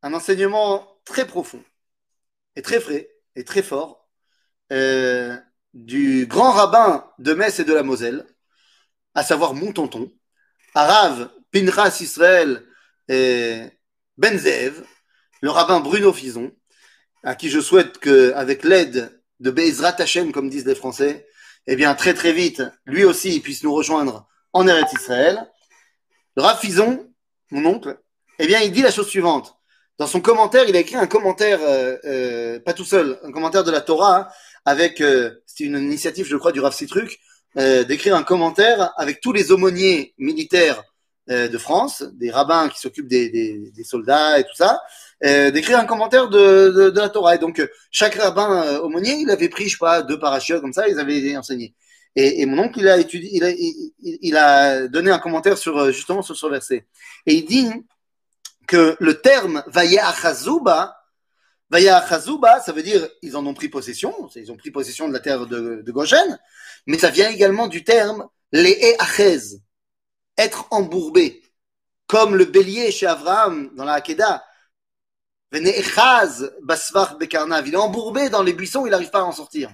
un 0.02 0.14
enseignement 0.14 0.88
très 1.04 1.28
profond 1.28 1.62
et 2.56 2.62
très 2.62 2.80
frais 2.80 3.10
et 3.36 3.44
très 3.44 3.62
fort 3.62 4.10
euh, 4.72 5.38
du 5.74 6.26
grand 6.26 6.52
rabbin 6.52 7.12
de 7.20 7.34
Metz 7.34 7.60
et 7.60 7.66
de 7.66 7.74
la 7.74 7.84
Moselle, 7.84 8.26
à 9.14 9.24
savoir 9.24 9.54
mon 9.54 9.74
tonton, 9.74 10.10
Arav 10.74 11.30
Pinchas 11.52 11.98
Israël 12.00 12.66
et 13.10 13.64
Benzev, 14.18 14.86
le 15.42 15.50
rabbin 15.50 15.82
Bruno 15.82 16.14
Fison, 16.14 16.52
à 17.24 17.36
qui 17.36 17.50
je 17.50 17.60
souhaite 17.60 17.98
que, 17.98 18.32
avec 18.34 18.64
l'aide 18.64 19.22
de 19.42 19.52
Bezrat 19.52 19.96
Hashem, 20.00 20.32
comme 20.32 20.50
disent 20.50 20.66
les 20.66 20.76
Français, 20.76 21.28
eh 21.68 21.76
bien, 21.76 21.96
très 21.96 22.14
très 22.14 22.34
vite, 22.34 22.64
lui 22.86 23.04
aussi, 23.04 23.36
il 23.36 23.42
puisse 23.42 23.64
nous 23.64 23.74
rejoindre 23.74 24.28
en 24.52 24.68
Eretz 24.68 24.92
Israël. 24.94 25.50
Fison, 26.60 27.08
mon 27.52 27.66
oncle, 27.66 27.98
eh 28.40 28.48
bien, 28.48 28.62
il 28.62 28.72
dit 28.72 28.82
la 28.82 28.92
chose 28.92 29.08
suivante. 29.08 29.56
Dans 30.00 30.08
son 30.08 30.22
commentaire, 30.22 30.66
il 30.68 30.76
a 30.76 30.80
écrit 30.80 30.96
un 30.96 31.08
commentaire, 31.08 31.60
euh, 31.62 31.98
euh, 32.06 32.60
pas 32.60 32.74
tout 32.74 32.84
seul, 32.84 33.20
un 33.24 33.32
commentaire 33.32 33.64
de 33.64 33.72
la 33.72 33.82
Torah, 33.82 34.18
hein, 34.18 34.28
avec, 34.66 35.02
euh, 35.02 35.32
c'était 35.46 35.66
une 35.66 35.78
initiative, 35.78 36.26
je 36.26 36.36
crois, 36.36 36.52
du 36.52 36.60
Rav 36.60 36.74
Citruc, 36.74 37.20
euh, 37.58 37.84
d'écrire 37.84 38.16
un 38.16 38.24
commentaire 38.24 38.92
avec 38.98 39.22
tous 39.22 39.32
les 39.32 39.52
aumôniers 39.52 40.16
militaires 40.18 40.84
euh, 41.30 41.48
de 41.48 41.58
France, 41.58 42.04
des 42.14 42.32
rabbins 42.32 42.68
qui 42.70 42.80
s'occupent 42.80 43.08
des, 43.08 43.30
des, 43.30 43.72
des, 43.72 43.84
soldats 43.84 44.40
et 44.40 44.44
tout 44.44 44.56
ça, 44.56 44.82
d'écrire 45.22 45.80
un 45.80 45.86
commentaire 45.86 46.28
de, 46.30 46.70
de, 46.70 46.90
de, 46.90 47.00
la 47.00 47.10
Torah. 47.10 47.36
Et 47.36 47.38
donc, 47.40 47.62
chaque 47.92 48.16
rabbin 48.16 48.80
aumônier, 48.80 49.14
il 49.20 49.30
avait 49.30 49.50
pris, 49.50 49.66
je 49.66 49.72
sais 49.72 49.78
pas, 49.80 50.02
deux 50.02 50.20
parachutes 50.20 50.62
comme 50.62 50.74
ça, 50.74 50.88
ils 50.88 51.00
avaient 51.00 51.38
enseigné. 51.38 51.74
Et, 52.16 52.42
et, 52.42 52.46
mon 52.46 52.64
oncle, 52.64 52.80
il 52.80 52.88
a 52.88 52.98
étudié, 52.98 53.30
il 53.34 53.44
a, 53.44 53.50
il, 53.50 53.94
il 54.00 54.38
a 54.38 54.88
donné 54.88 55.12
un 55.12 55.20
commentaire 55.20 55.58
sur 55.58 55.92
justement 55.92 56.22
sur 56.22 56.36
ce 56.36 56.46
verset. 56.48 56.86
Et 57.26 57.36
il 57.36 57.46
dit 57.46 57.72
que 58.68 58.96
le 59.00 59.22
terme 59.22 59.64
Vayachazuba, 59.68 60.96
Vayachazuba, 61.70 62.60
ça 62.60 62.72
veut 62.72 62.84
dire 62.84 63.08
ils 63.22 63.36
en 63.36 63.46
ont 63.46 63.54
pris 63.54 63.70
possession, 63.70 64.14
ils 64.36 64.52
ont 64.52 64.58
pris 64.58 64.72
possession 64.72 65.08
de 65.08 65.14
la 65.14 65.20
terre 65.20 65.48
de, 65.48 65.82
de 65.84 65.92
Goshen, 65.92 66.40
mais 66.86 67.00
ça 67.00 67.10
vient 67.10 67.30
également 67.30 67.68
du 67.68 67.84
terme 67.84 68.28
Le'eachez, 68.52 69.60
être 70.38 70.68
embourbé, 70.70 71.42
comme 72.06 72.36
le 72.36 72.46
bélier 72.46 72.92
chez 72.92 73.08
Abraham 73.08 73.72
dans 73.76 73.86
la 73.86 73.94
Hakeda. 73.94 74.44
Il 75.54 75.68
est 77.74 77.76
embourbé 77.76 78.30
dans 78.30 78.42
les 78.42 78.54
buissons, 78.54 78.86
il 78.86 78.90
n'arrive 78.90 79.12
pas 79.12 79.20
à 79.20 79.24
en 79.24 79.32
sortir. 79.32 79.72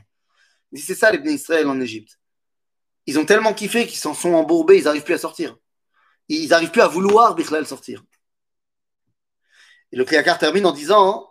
C'est 0.75 0.95
ça 0.95 1.09
les 1.11 1.17
Bnei 1.17 1.36
Israël 1.36 1.67
en 1.67 1.80
Égypte. 1.80 2.19
Ils 3.05 3.17
ont 3.17 3.25
tellement 3.25 3.53
kiffé 3.53 3.88
qu'ils 3.88 3.97
s'en 3.97 4.13
sont 4.13 4.34
embourbés, 4.34 4.77
ils 4.77 4.84
n'arrivent 4.84 5.03
plus 5.03 5.13
à 5.13 5.19
sortir. 5.19 5.57
Ils 6.27 6.49
n'arrivent 6.49 6.71
plus 6.71 6.82
à 6.82 6.88
vouloir 6.88 7.34
Bichlal 7.34 7.65
sortir. 7.65 8.03
Et 9.91 9.95
le 9.95 10.03
Kriyakar 10.03 10.38
termine 10.38 10.65
en 10.65 10.71
disant 10.71 11.25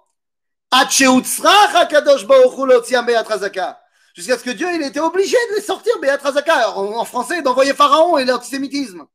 Jusqu'à 4.15 4.39
ce 4.39 4.45
que 4.45 4.51
Dieu 4.51 4.67
il 4.75 4.83
était 4.83 5.01
obligé 5.01 5.37
de 5.51 5.57
les 5.57 5.63
sortir, 5.63 5.99
Béatrazaka, 6.01 6.77
en, 6.77 6.97
en 6.97 7.05
français, 7.05 7.43
d'envoyer 7.43 7.75
Pharaon 7.75 8.19
et 8.19 8.25
l'antisémitisme. 8.25 9.07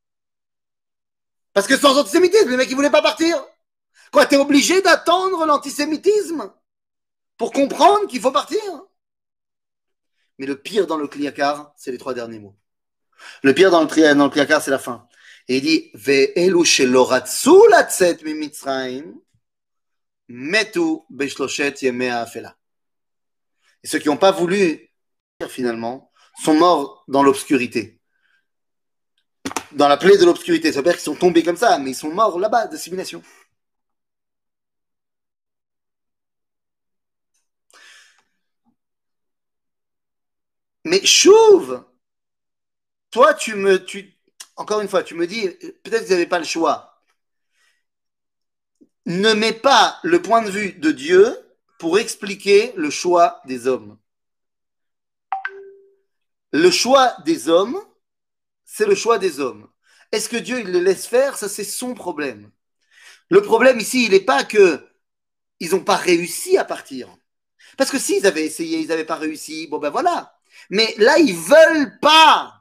Parce 1.53 1.67
que 1.67 1.77
sans 1.77 1.97
antisémitisme, 1.99 2.49
les 2.49 2.57
mecs 2.57 2.69
ils 2.69 2.75
voulaient 2.75 2.89
pas 2.89 3.01
partir. 3.01 3.43
Quoi, 4.13 4.27
t'es 4.27 4.37
obligé 4.37 4.79
d'attendre 4.83 5.43
l'antisémitisme 5.47 6.53
pour 7.35 7.51
comprendre 7.51 8.07
qu'il 8.07 8.21
faut 8.21 8.31
partir? 8.31 8.61
Mais 10.37 10.45
le 10.45 10.55
pire 10.55 10.85
dans 10.85 10.97
le 10.97 11.07
Kliakar, 11.07 11.73
c'est 11.75 11.91
les 11.91 11.97
trois 11.97 12.13
derniers 12.13 12.37
mots. 12.37 12.55
Le 13.41 13.55
pire 13.55 13.71
dans 13.71 13.81
le, 13.81 14.13
dans 14.13 14.59
c'est 14.61 14.69
la 14.69 14.77
fin. 14.77 15.07
Et 15.47 15.57
il 15.57 15.61
dit 15.61 15.89
Ve'elu 15.95 16.63
metu 20.27 20.99
ha'afela. 22.11 22.55
Et 23.83 23.87
ceux 23.87 23.97
qui 23.97 24.09
n'ont 24.09 24.17
pas 24.17 24.31
voulu 24.31 24.91
finalement 25.49 26.11
sont 26.43 26.53
morts 26.53 27.03
dans 27.07 27.23
l'obscurité. 27.23 27.99
Dans 29.71 29.87
la 29.87 29.97
plaie 29.97 30.17
de 30.17 30.25
l'obscurité. 30.25 30.71
Ça 30.71 30.79
veut 30.79 30.83
dire 30.83 30.93
qu'ils 30.93 31.01
sont 31.01 31.15
tombés 31.15 31.41
comme 31.41 31.57
ça, 31.57 31.79
mais 31.79 31.91
ils 31.91 31.95
sont 31.95 32.13
morts 32.13 32.37
là-bas 32.37 32.67
d'assimilation. 32.67 33.23
Mais 40.93 41.03
chouve 41.07 41.83
Toi, 43.09 43.33
tu 43.33 43.55
me. 43.55 43.83
Encore 44.57 44.79
une 44.79 44.87
fois, 44.87 45.01
tu 45.01 45.15
me 45.15 45.25
dis, 45.25 45.49
peut-être 45.81 46.01
que 46.01 46.05
vous 46.05 46.11
n'avez 46.11 46.27
pas 46.27 46.37
le 46.37 46.45
choix. 46.45 47.01
Ne 49.07 49.33
mets 49.33 49.53
pas 49.53 49.99
le 50.03 50.21
point 50.21 50.43
de 50.43 50.51
vue 50.51 50.73
de 50.73 50.91
Dieu 50.91 51.35
pour 51.79 51.97
expliquer 51.97 52.73
le 52.75 52.91
choix 52.91 53.41
des 53.45 53.65
hommes. 53.65 53.97
Le 56.51 56.69
choix 56.69 57.17
des 57.25 57.49
hommes, 57.49 57.81
c'est 58.63 58.85
le 58.85 58.93
choix 58.93 59.17
des 59.17 59.39
hommes. 59.39 59.67
Est-ce 60.11 60.29
que 60.29 60.37
Dieu 60.37 60.59
il 60.59 60.71
le 60.71 60.79
laisse 60.79 61.07
faire? 61.07 61.39
Ça, 61.39 61.49
c'est 61.49 61.63
son 61.63 61.95
problème. 61.95 62.51
Le 63.29 63.41
problème 63.41 63.79
ici, 63.79 64.05
il 64.05 64.11
n'est 64.11 64.19
pas 64.19 64.43
que 64.43 64.87
ils 65.59 65.71
n'ont 65.71 65.83
pas 65.83 65.97
réussi 65.97 66.55
à 66.59 66.65
partir. 66.65 67.09
Parce 67.79 67.89
que 67.89 67.97
s'ils 67.97 68.27
avaient 68.27 68.45
essayé, 68.45 68.77
ils 68.77 68.89
n'avaient 68.89 69.05
pas 69.05 69.15
réussi, 69.15 69.65
bon 69.65 69.79
ben 69.79 69.89
voilà. 69.89 70.39
Mais 70.69 70.93
là, 70.97 71.17
ils 71.19 71.35
veulent 71.35 71.99
pas. 71.99 72.53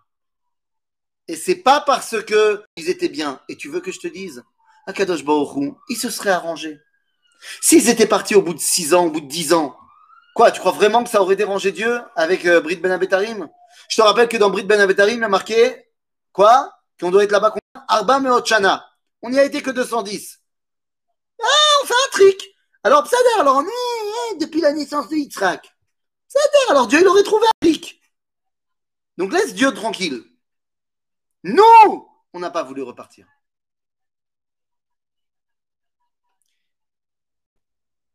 Et 1.28 1.36
c'est 1.36 1.56
pas 1.56 1.80
parce 1.80 2.20
que 2.22 2.62
ils 2.76 2.90
étaient 2.90 3.08
bien. 3.08 3.40
Et 3.48 3.56
tu 3.56 3.68
veux 3.68 3.80
que 3.80 3.92
je 3.92 4.00
te 4.00 4.08
dise, 4.08 4.42
Akadosh 4.86 5.22
Hu, 5.22 5.72
ils 5.88 5.96
se 5.96 6.10
seraient 6.10 6.30
arrangés. 6.30 6.78
S'ils 7.60 7.88
étaient 7.88 8.06
partis 8.06 8.34
au 8.34 8.42
bout 8.42 8.54
de 8.54 8.60
6 8.60 8.94
ans, 8.94 9.06
au 9.06 9.10
bout 9.10 9.20
de 9.20 9.28
10 9.28 9.52
ans, 9.52 9.76
quoi, 10.34 10.50
tu 10.50 10.60
crois 10.60 10.72
vraiment 10.72 11.02
que 11.02 11.10
ça 11.10 11.22
aurait 11.22 11.36
dérangé 11.36 11.72
Dieu 11.72 12.00
avec 12.16 12.46
euh, 12.46 12.60
Brit 12.60 12.76
Ben 12.76 12.92
Abetarim? 12.92 13.48
Je 13.88 13.96
te 13.96 14.02
rappelle 14.02 14.28
que 14.28 14.36
dans 14.36 14.50
Brit 14.50 14.64
Ben 14.64 14.80
Abetarim, 14.80 15.18
il 15.18 15.20
y 15.22 15.24
a 15.24 15.28
marqué, 15.28 15.86
quoi? 16.32 16.72
Qu'on 17.00 17.10
doit 17.10 17.24
être 17.24 17.32
là-bas 17.32 17.54
Arba 17.88 18.20
Meot 18.20 18.46
Shana. 18.46 18.86
On 19.22 19.30
n'y 19.30 19.38
a 19.38 19.44
été 19.44 19.62
que 19.62 19.70
210. 19.70 20.40
Ah, 21.42 21.46
on 21.82 21.86
fait 21.86 21.94
un 21.94 22.10
trick. 22.10 22.42
Alors, 22.84 23.04
Psader, 23.04 23.40
alors 23.40 23.56
on 23.56 23.66
est 23.66 24.38
depuis 24.38 24.60
la 24.60 24.72
naissance 24.72 25.08
de 25.08 25.16
Yitzhak. 25.16 25.72
Alors 26.70 26.86
Dieu, 26.86 27.00
il 27.00 27.06
aurait 27.06 27.22
trouvé 27.22 27.46
un 27.46 27.66
trick. 27.66 28.00
Donc 29.18 29.32
laisse 29.32 29.54
Dieu 29.54 29.72
tranquille. 29.74 30.24
Nous, 31.44 32.08
on 32.32 32.40
n'a 32.40 32.50
pas 32.50 32.62
voulu 32.62 32.82
repartir. 32.82 33.26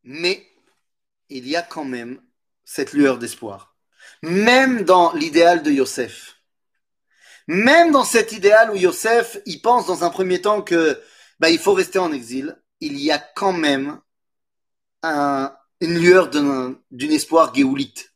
Mais 0.03 0.47
il 1.29 1.47
y 1.47 1.55
a 1.55 1.61
quand 1.61 1.83
même 1.83 2.21
cette 2.65 2.93
lueur 2.93 3.19
d'espoir. 3.19 3.75
Même 4.21 4.83
dans 4.83 5.13
l'idéal 5.13 5.63
de 5.63 5.71
Yosef. 5.71 6.37
Même 7.47 7.91
dans 7.91 8.03
cet 8.03 8.31
idéal 8.31 8.71
où 8.71 8.75
Yosef, 8.75 9.37
il 9.45 9.61
pense 9.61 9.85
dans 9.85 10.03
un 10.03 10.09
premier 10.09 10.41
temps 10.41 10.61
que 10.61 11.01
bah, 11.39 11.49
il 11.49 11.59
faut 11.59 11.73
rester 11.73 11.99
en 11.99 12.11
exil, 12.11 12.61
il 12.79 12.99
y 12.99 13.11
a 13.11 13.19
quand 13.19 13.53
même 13.53 14.01
un, 15.03 15.55
une 15.81 15.99
lueur 15.99 16.29
d'un- 16.29 16.75
espoir 16.99 17.53
géoulite. 17.53 18.13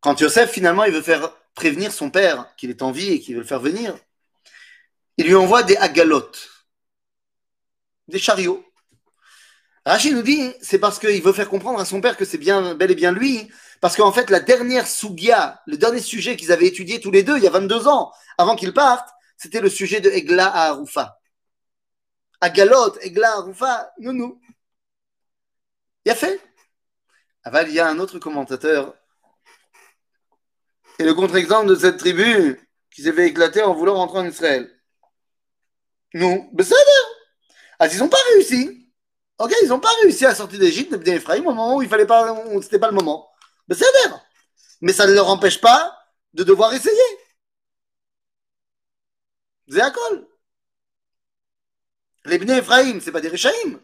Quand 0.00 0.20
Yosef, 0.20 0.50
finalement, 0.50 0.84
il 0.84 0.92
veut 0.92 1.02
faire 1.02 1.32
prévenir 1.54 1.92
son 1.92 2.10
père 2.10 2.54
qu'il 2.56 2.70
est 2.70 2.82
en 2.82 2.92
vie 2.92 3.12
et 3.12 3.20
qu'il 3.20 3.34
veut 3.34 3.40
le 3.40 3.46
faire 3.46 3.60
venir, 3.60 3.96
il 5.16 5.26
lui 5.26 5.34
envoie 5.34 5.62
des 5.62 5.76
agalotes, 5.76 6.48
des 8.08 8.18
chariots. 8.18 8.64
Rachid 9.84 10.14
nous 10.14 10.22
dit, 10.22 10.52
c'est 10.60 10.78
parce 10.78 10.98
qu'il 10.98 11.22
veut 11.22 11.32
faire 11.32 11.48
comprendre 11.48 11.80
à 11.80 11.84
son 11.84 12.00
père 12.00 12.16
que 12.16 12.24
c'est 12.24 12.38
bien, 12.38 12.74
bel 12.74 12.90
et 12.90 12.94
bien 12.94 13.12
lui, 13.12 13.50
parce 13.80 13.96
qu'en 13.96 14.12
fait, 14.12 14.30
la 14.30 14.38
dernière 14.38 14.86
sugia, 14.86 15.60
le 15.66 15.76
dernier 15.76 16.00
sujet 16.00 16.36
qu'ils 16.36 16.52
avaient 16.52 16.68
étudié 16.68 17.00
tous 17.00 17.10
les 17.10 17.24
deux 17.24 17.36
il 17.36 17.42
y 17.42 17.48
a 17.48 17.50
22 17.50 17.88
ans, 17.88 18.12
avant 18.38 18.54
qu'ils 18.54 18.72
partent, 18.72 19.10
c'était 19.36 19.60
le 19.60 19.68
sujet 19.68 20.00
de 20.00 20.08
Egla 20.08 20.46
à 20.46 20.68
Haroufa. 20.68 21.18
Agalot, 22.40 22.96
Egla, 23.00 23.32
Haroufa, 23.32 23.92
nounou. 23.98 24.40
Il 26.04 26.12
a 26.12 26.14
fait. 26.14 26.40
Aval, 27.44 27.68
il 27.68 27.74
y 27.74 27.80
a 27.80 27.88
un 27.88 27.98
autre 27.98 28.18
commentateur. 28.18 28.94
Et 30.98 31.04
le 31.04 31.14
contre-exemple 31.14 31.68
de 31.68 31.74
cette 31.74 31.98
tribu 31.98 32.60
qui 32.90 33.02
s'est 33.02 33.12
fait 33.12 33.62
en 33.62 33.74
voulant 33.74 33.94
rentrer 33.94 34.18
en 34.18 34.26
Israël. 34.26 34.70
Nous, 36.14 36.50
ça 36.62 36.76
Ah, 37.78 37.88
ils 37.88 37.98
n'ont 37.98 38.08
pas 38.08 38.22
réussi. 38.34 38.90
Ok, 39.38 39.52
ils 39.62 39.68
n'ont 39.68 39.80
pas 39.80 39.92
réussi 40.02 40.24
à 40.26 40.34
sortir 40.34 40.60
d'Égypte, 40.60 40.94
de 40.94 41.10
Ephraim, 41.10 41.40
au 41.40 41.54
moment 41.54 41.76
où 41.76 41.82
il 41.82 41.88
fallait 41.88 42.06
pas, 42.06 42.32
pas 42.34 42.88
le 42.88 42.94
moment. 42.94 43.28
Mais 44.80 44.92
ça 44.92 45.06
ne 45.06 45.14
leur 45.14 45.28
empêche 45.28 45.60
pas 45.60 45.98
de 46.34 46.44
devoir 46.44 46.72
essayer. 46.74 46.96
Col. 49.68 50.28
Les 52.24 52.38
Bnei 52.38 52.58
Ephraim, 52.58 53.00
c'est 53.00 53.10
pas 53.10 53.20
des 53.20 53.28
Réchaïm. 53.28 53.80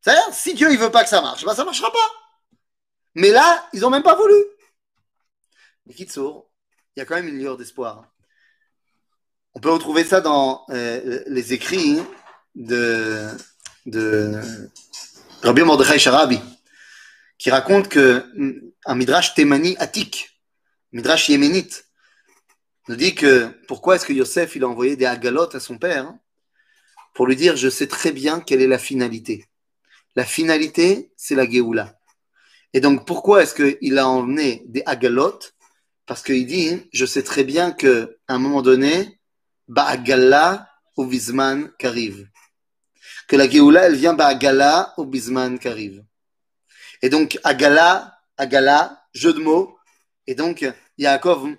C'est-à-dire, 0.00 0.32
si 0.32 0.54
Dieu 0.54 0.72
il 0.72 0.78
veut 0.78 0.90
pas 0.90 1.02
que 1.02 1.10
ça 1.10 1.20
marche, 1.20 1.44
ben 1.44 1.54
ça 1.54 1.64
marchera 1.64 1.92
pas. 1.92 1.98
Mais 3.14 3.30
là, 3.30 3.68
ils 3.72 3.84
ont 3.84 3.90
même 3.90 4.02
pas 4.02 4.16
voulu. 4.16 4.34
Mais 5.86 5.94
Kitsour, 5.94 6.50
il 6.94 7.00
y 7.00 7.02
a 7.02 7.04
quand 7.04 7.16
même 7.16 7.28
une 7.28 7.38
lueur 7.38 7.56
d'espoir. 7.56 8.04
On 9.54 9.60
peut 9.60 9.70
retrouver 9.70 10.04
ça 10.04 10.20
dans 10.20 10.64
euh, 10.70 11.22
les 11.26 11.52
écrits 11.52 12.00
de, 12.54 13.28
Rabbi 15.42 15.62
Mordechai 15.62 15.98
Sharabi, 15.98 16.40
qui 17.38 17.50
raconte 17.50 17.88
que 17.88 18.24
un 18.86 18.94
midrash 18.94 19.34
témani 19.34 19.76
attique, 19.78 20.40
midrash 20.92 21.28
yéménite, 21.28 21.84
nous 22.88 22.96
dit 22.96 23.14
que 23.14 23.46
pourquoi 23.66 23.96
est-ce 23.96 24.06
que 24.06 24.12
Yosef 24.12 24.56
il 24.56 24.64
a 24.64 24.68
envoyé 24.68 24.96
des 24.96 25.06
agalotes 25.06 25.54
à 25.54 25.60
son 25.60 25.78
père 25.78 26.12
pour 27.14 27.26
lui 27.26 27.36
dire 27.36 27.56
je 27.56 27.68
sais 27.68 27.88
très 27.88 28.12
bien 28.12 28.40
quelle 28.40 28.62
est 28.62 28.68
la 28.68 28.78
finalité. 28.78 29.49
La 30.16 30.24
finalité, 30.24 31.12
c'est 31.16 31.34
la 31.34 31.48
Géoula. 31.48 31.98
Et 32.72 32.80
donc 32.80 33.06
pourquoi 33.06 33.42
est-ce 33.42 33.54
qu'il 33.54 33.98
a 33.98 34.08
emmené 34.08 34.62
des 34.66 34.82
agalotes 34.86 35.54
Parce 36.06 36.22
qu'il 36.22 36.46
dit 36.46 36.88
je 36.92 37.06
sais 37.06 37.22
très 37.22 37.44
bien 37.44 37.72
que 37.72 38.18
à 38.28 38.34
un 38.34 38.38
moment 38.38 38.62
donné, 38.62 39.20
Ba'agala 39.68 40.68
ou 40.96 41.06
Bisman 41.06 41.70
qu'arrive. 41.78 42.28
Que 43.28 43.36
la 43.36 43.48
Géoula, 43.48 43.86
elle 43.86 43.94
vient 43.94 44.14
Ba'agala 44.14 44.94
ou 44.98 45.04
Bisman 45.04 45.58
qu'arrive. 45.58 46.04
Et 47.02 47.08
donc, 47.08 47.38
Agala, 47.44 48.18
Agala, 48.36 49.06
jeu 49.14 49.32
de 49.32 49.38
mots. 49.38 49.78
Et 50.26 50.34
donc, 50.34 50.66
Yaakov 50.98 51.54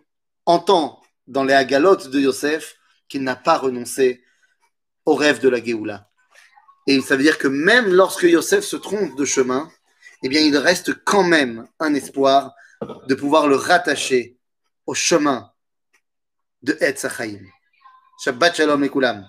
entend 0.46 1.02
dans 1.28 1.46
les 1.46 1.54
Agalotes 1.54 2.10
de 2.10 2.20
Yosef 2.20 2.76
qu'il 3.08 3.24
n'a 3.24 3.38
pas 3.38 3.58
renoncé 3.58 4.24
au 5.06 5.16
rêve 5.16 5.40
de 5.40 5.50
la 5.50 5.64
Géoula. 5.64 6.11
Et 6.88 7.00
ça 7.02 7.16
veut 7.16 7.24
dire 7.24 7.38
que 7.38 7.48
même 7.48 7.88
lorsque 7.88 8.24
Yosef 8.24 8.64
se 8.64 8.76
trompe 8.76 9.16
de 9.16 9.26
chemin, 9.26 9.70
eh 10.24 10.30
bien, 10.30 10.42
il 10.42 10.56
reste 10.58 11.04
quand 11.04 11.24
même 11.24 11.68
un 11.80 11.94
espoir 11.94 12.54
de 13.08 13.16
pouvoir 13.16 13.48
le 13.48 13.56
rattacher 13.56 14.38
au 14.86 14.94
chemin 14.94 15.52
de 16.62 16.78
Etz 16.80 17.08
Chaim. 17.08 17.40
Shabbat 18.24 18.56
Shalom 18.56 18.84
et. 18.84 19.26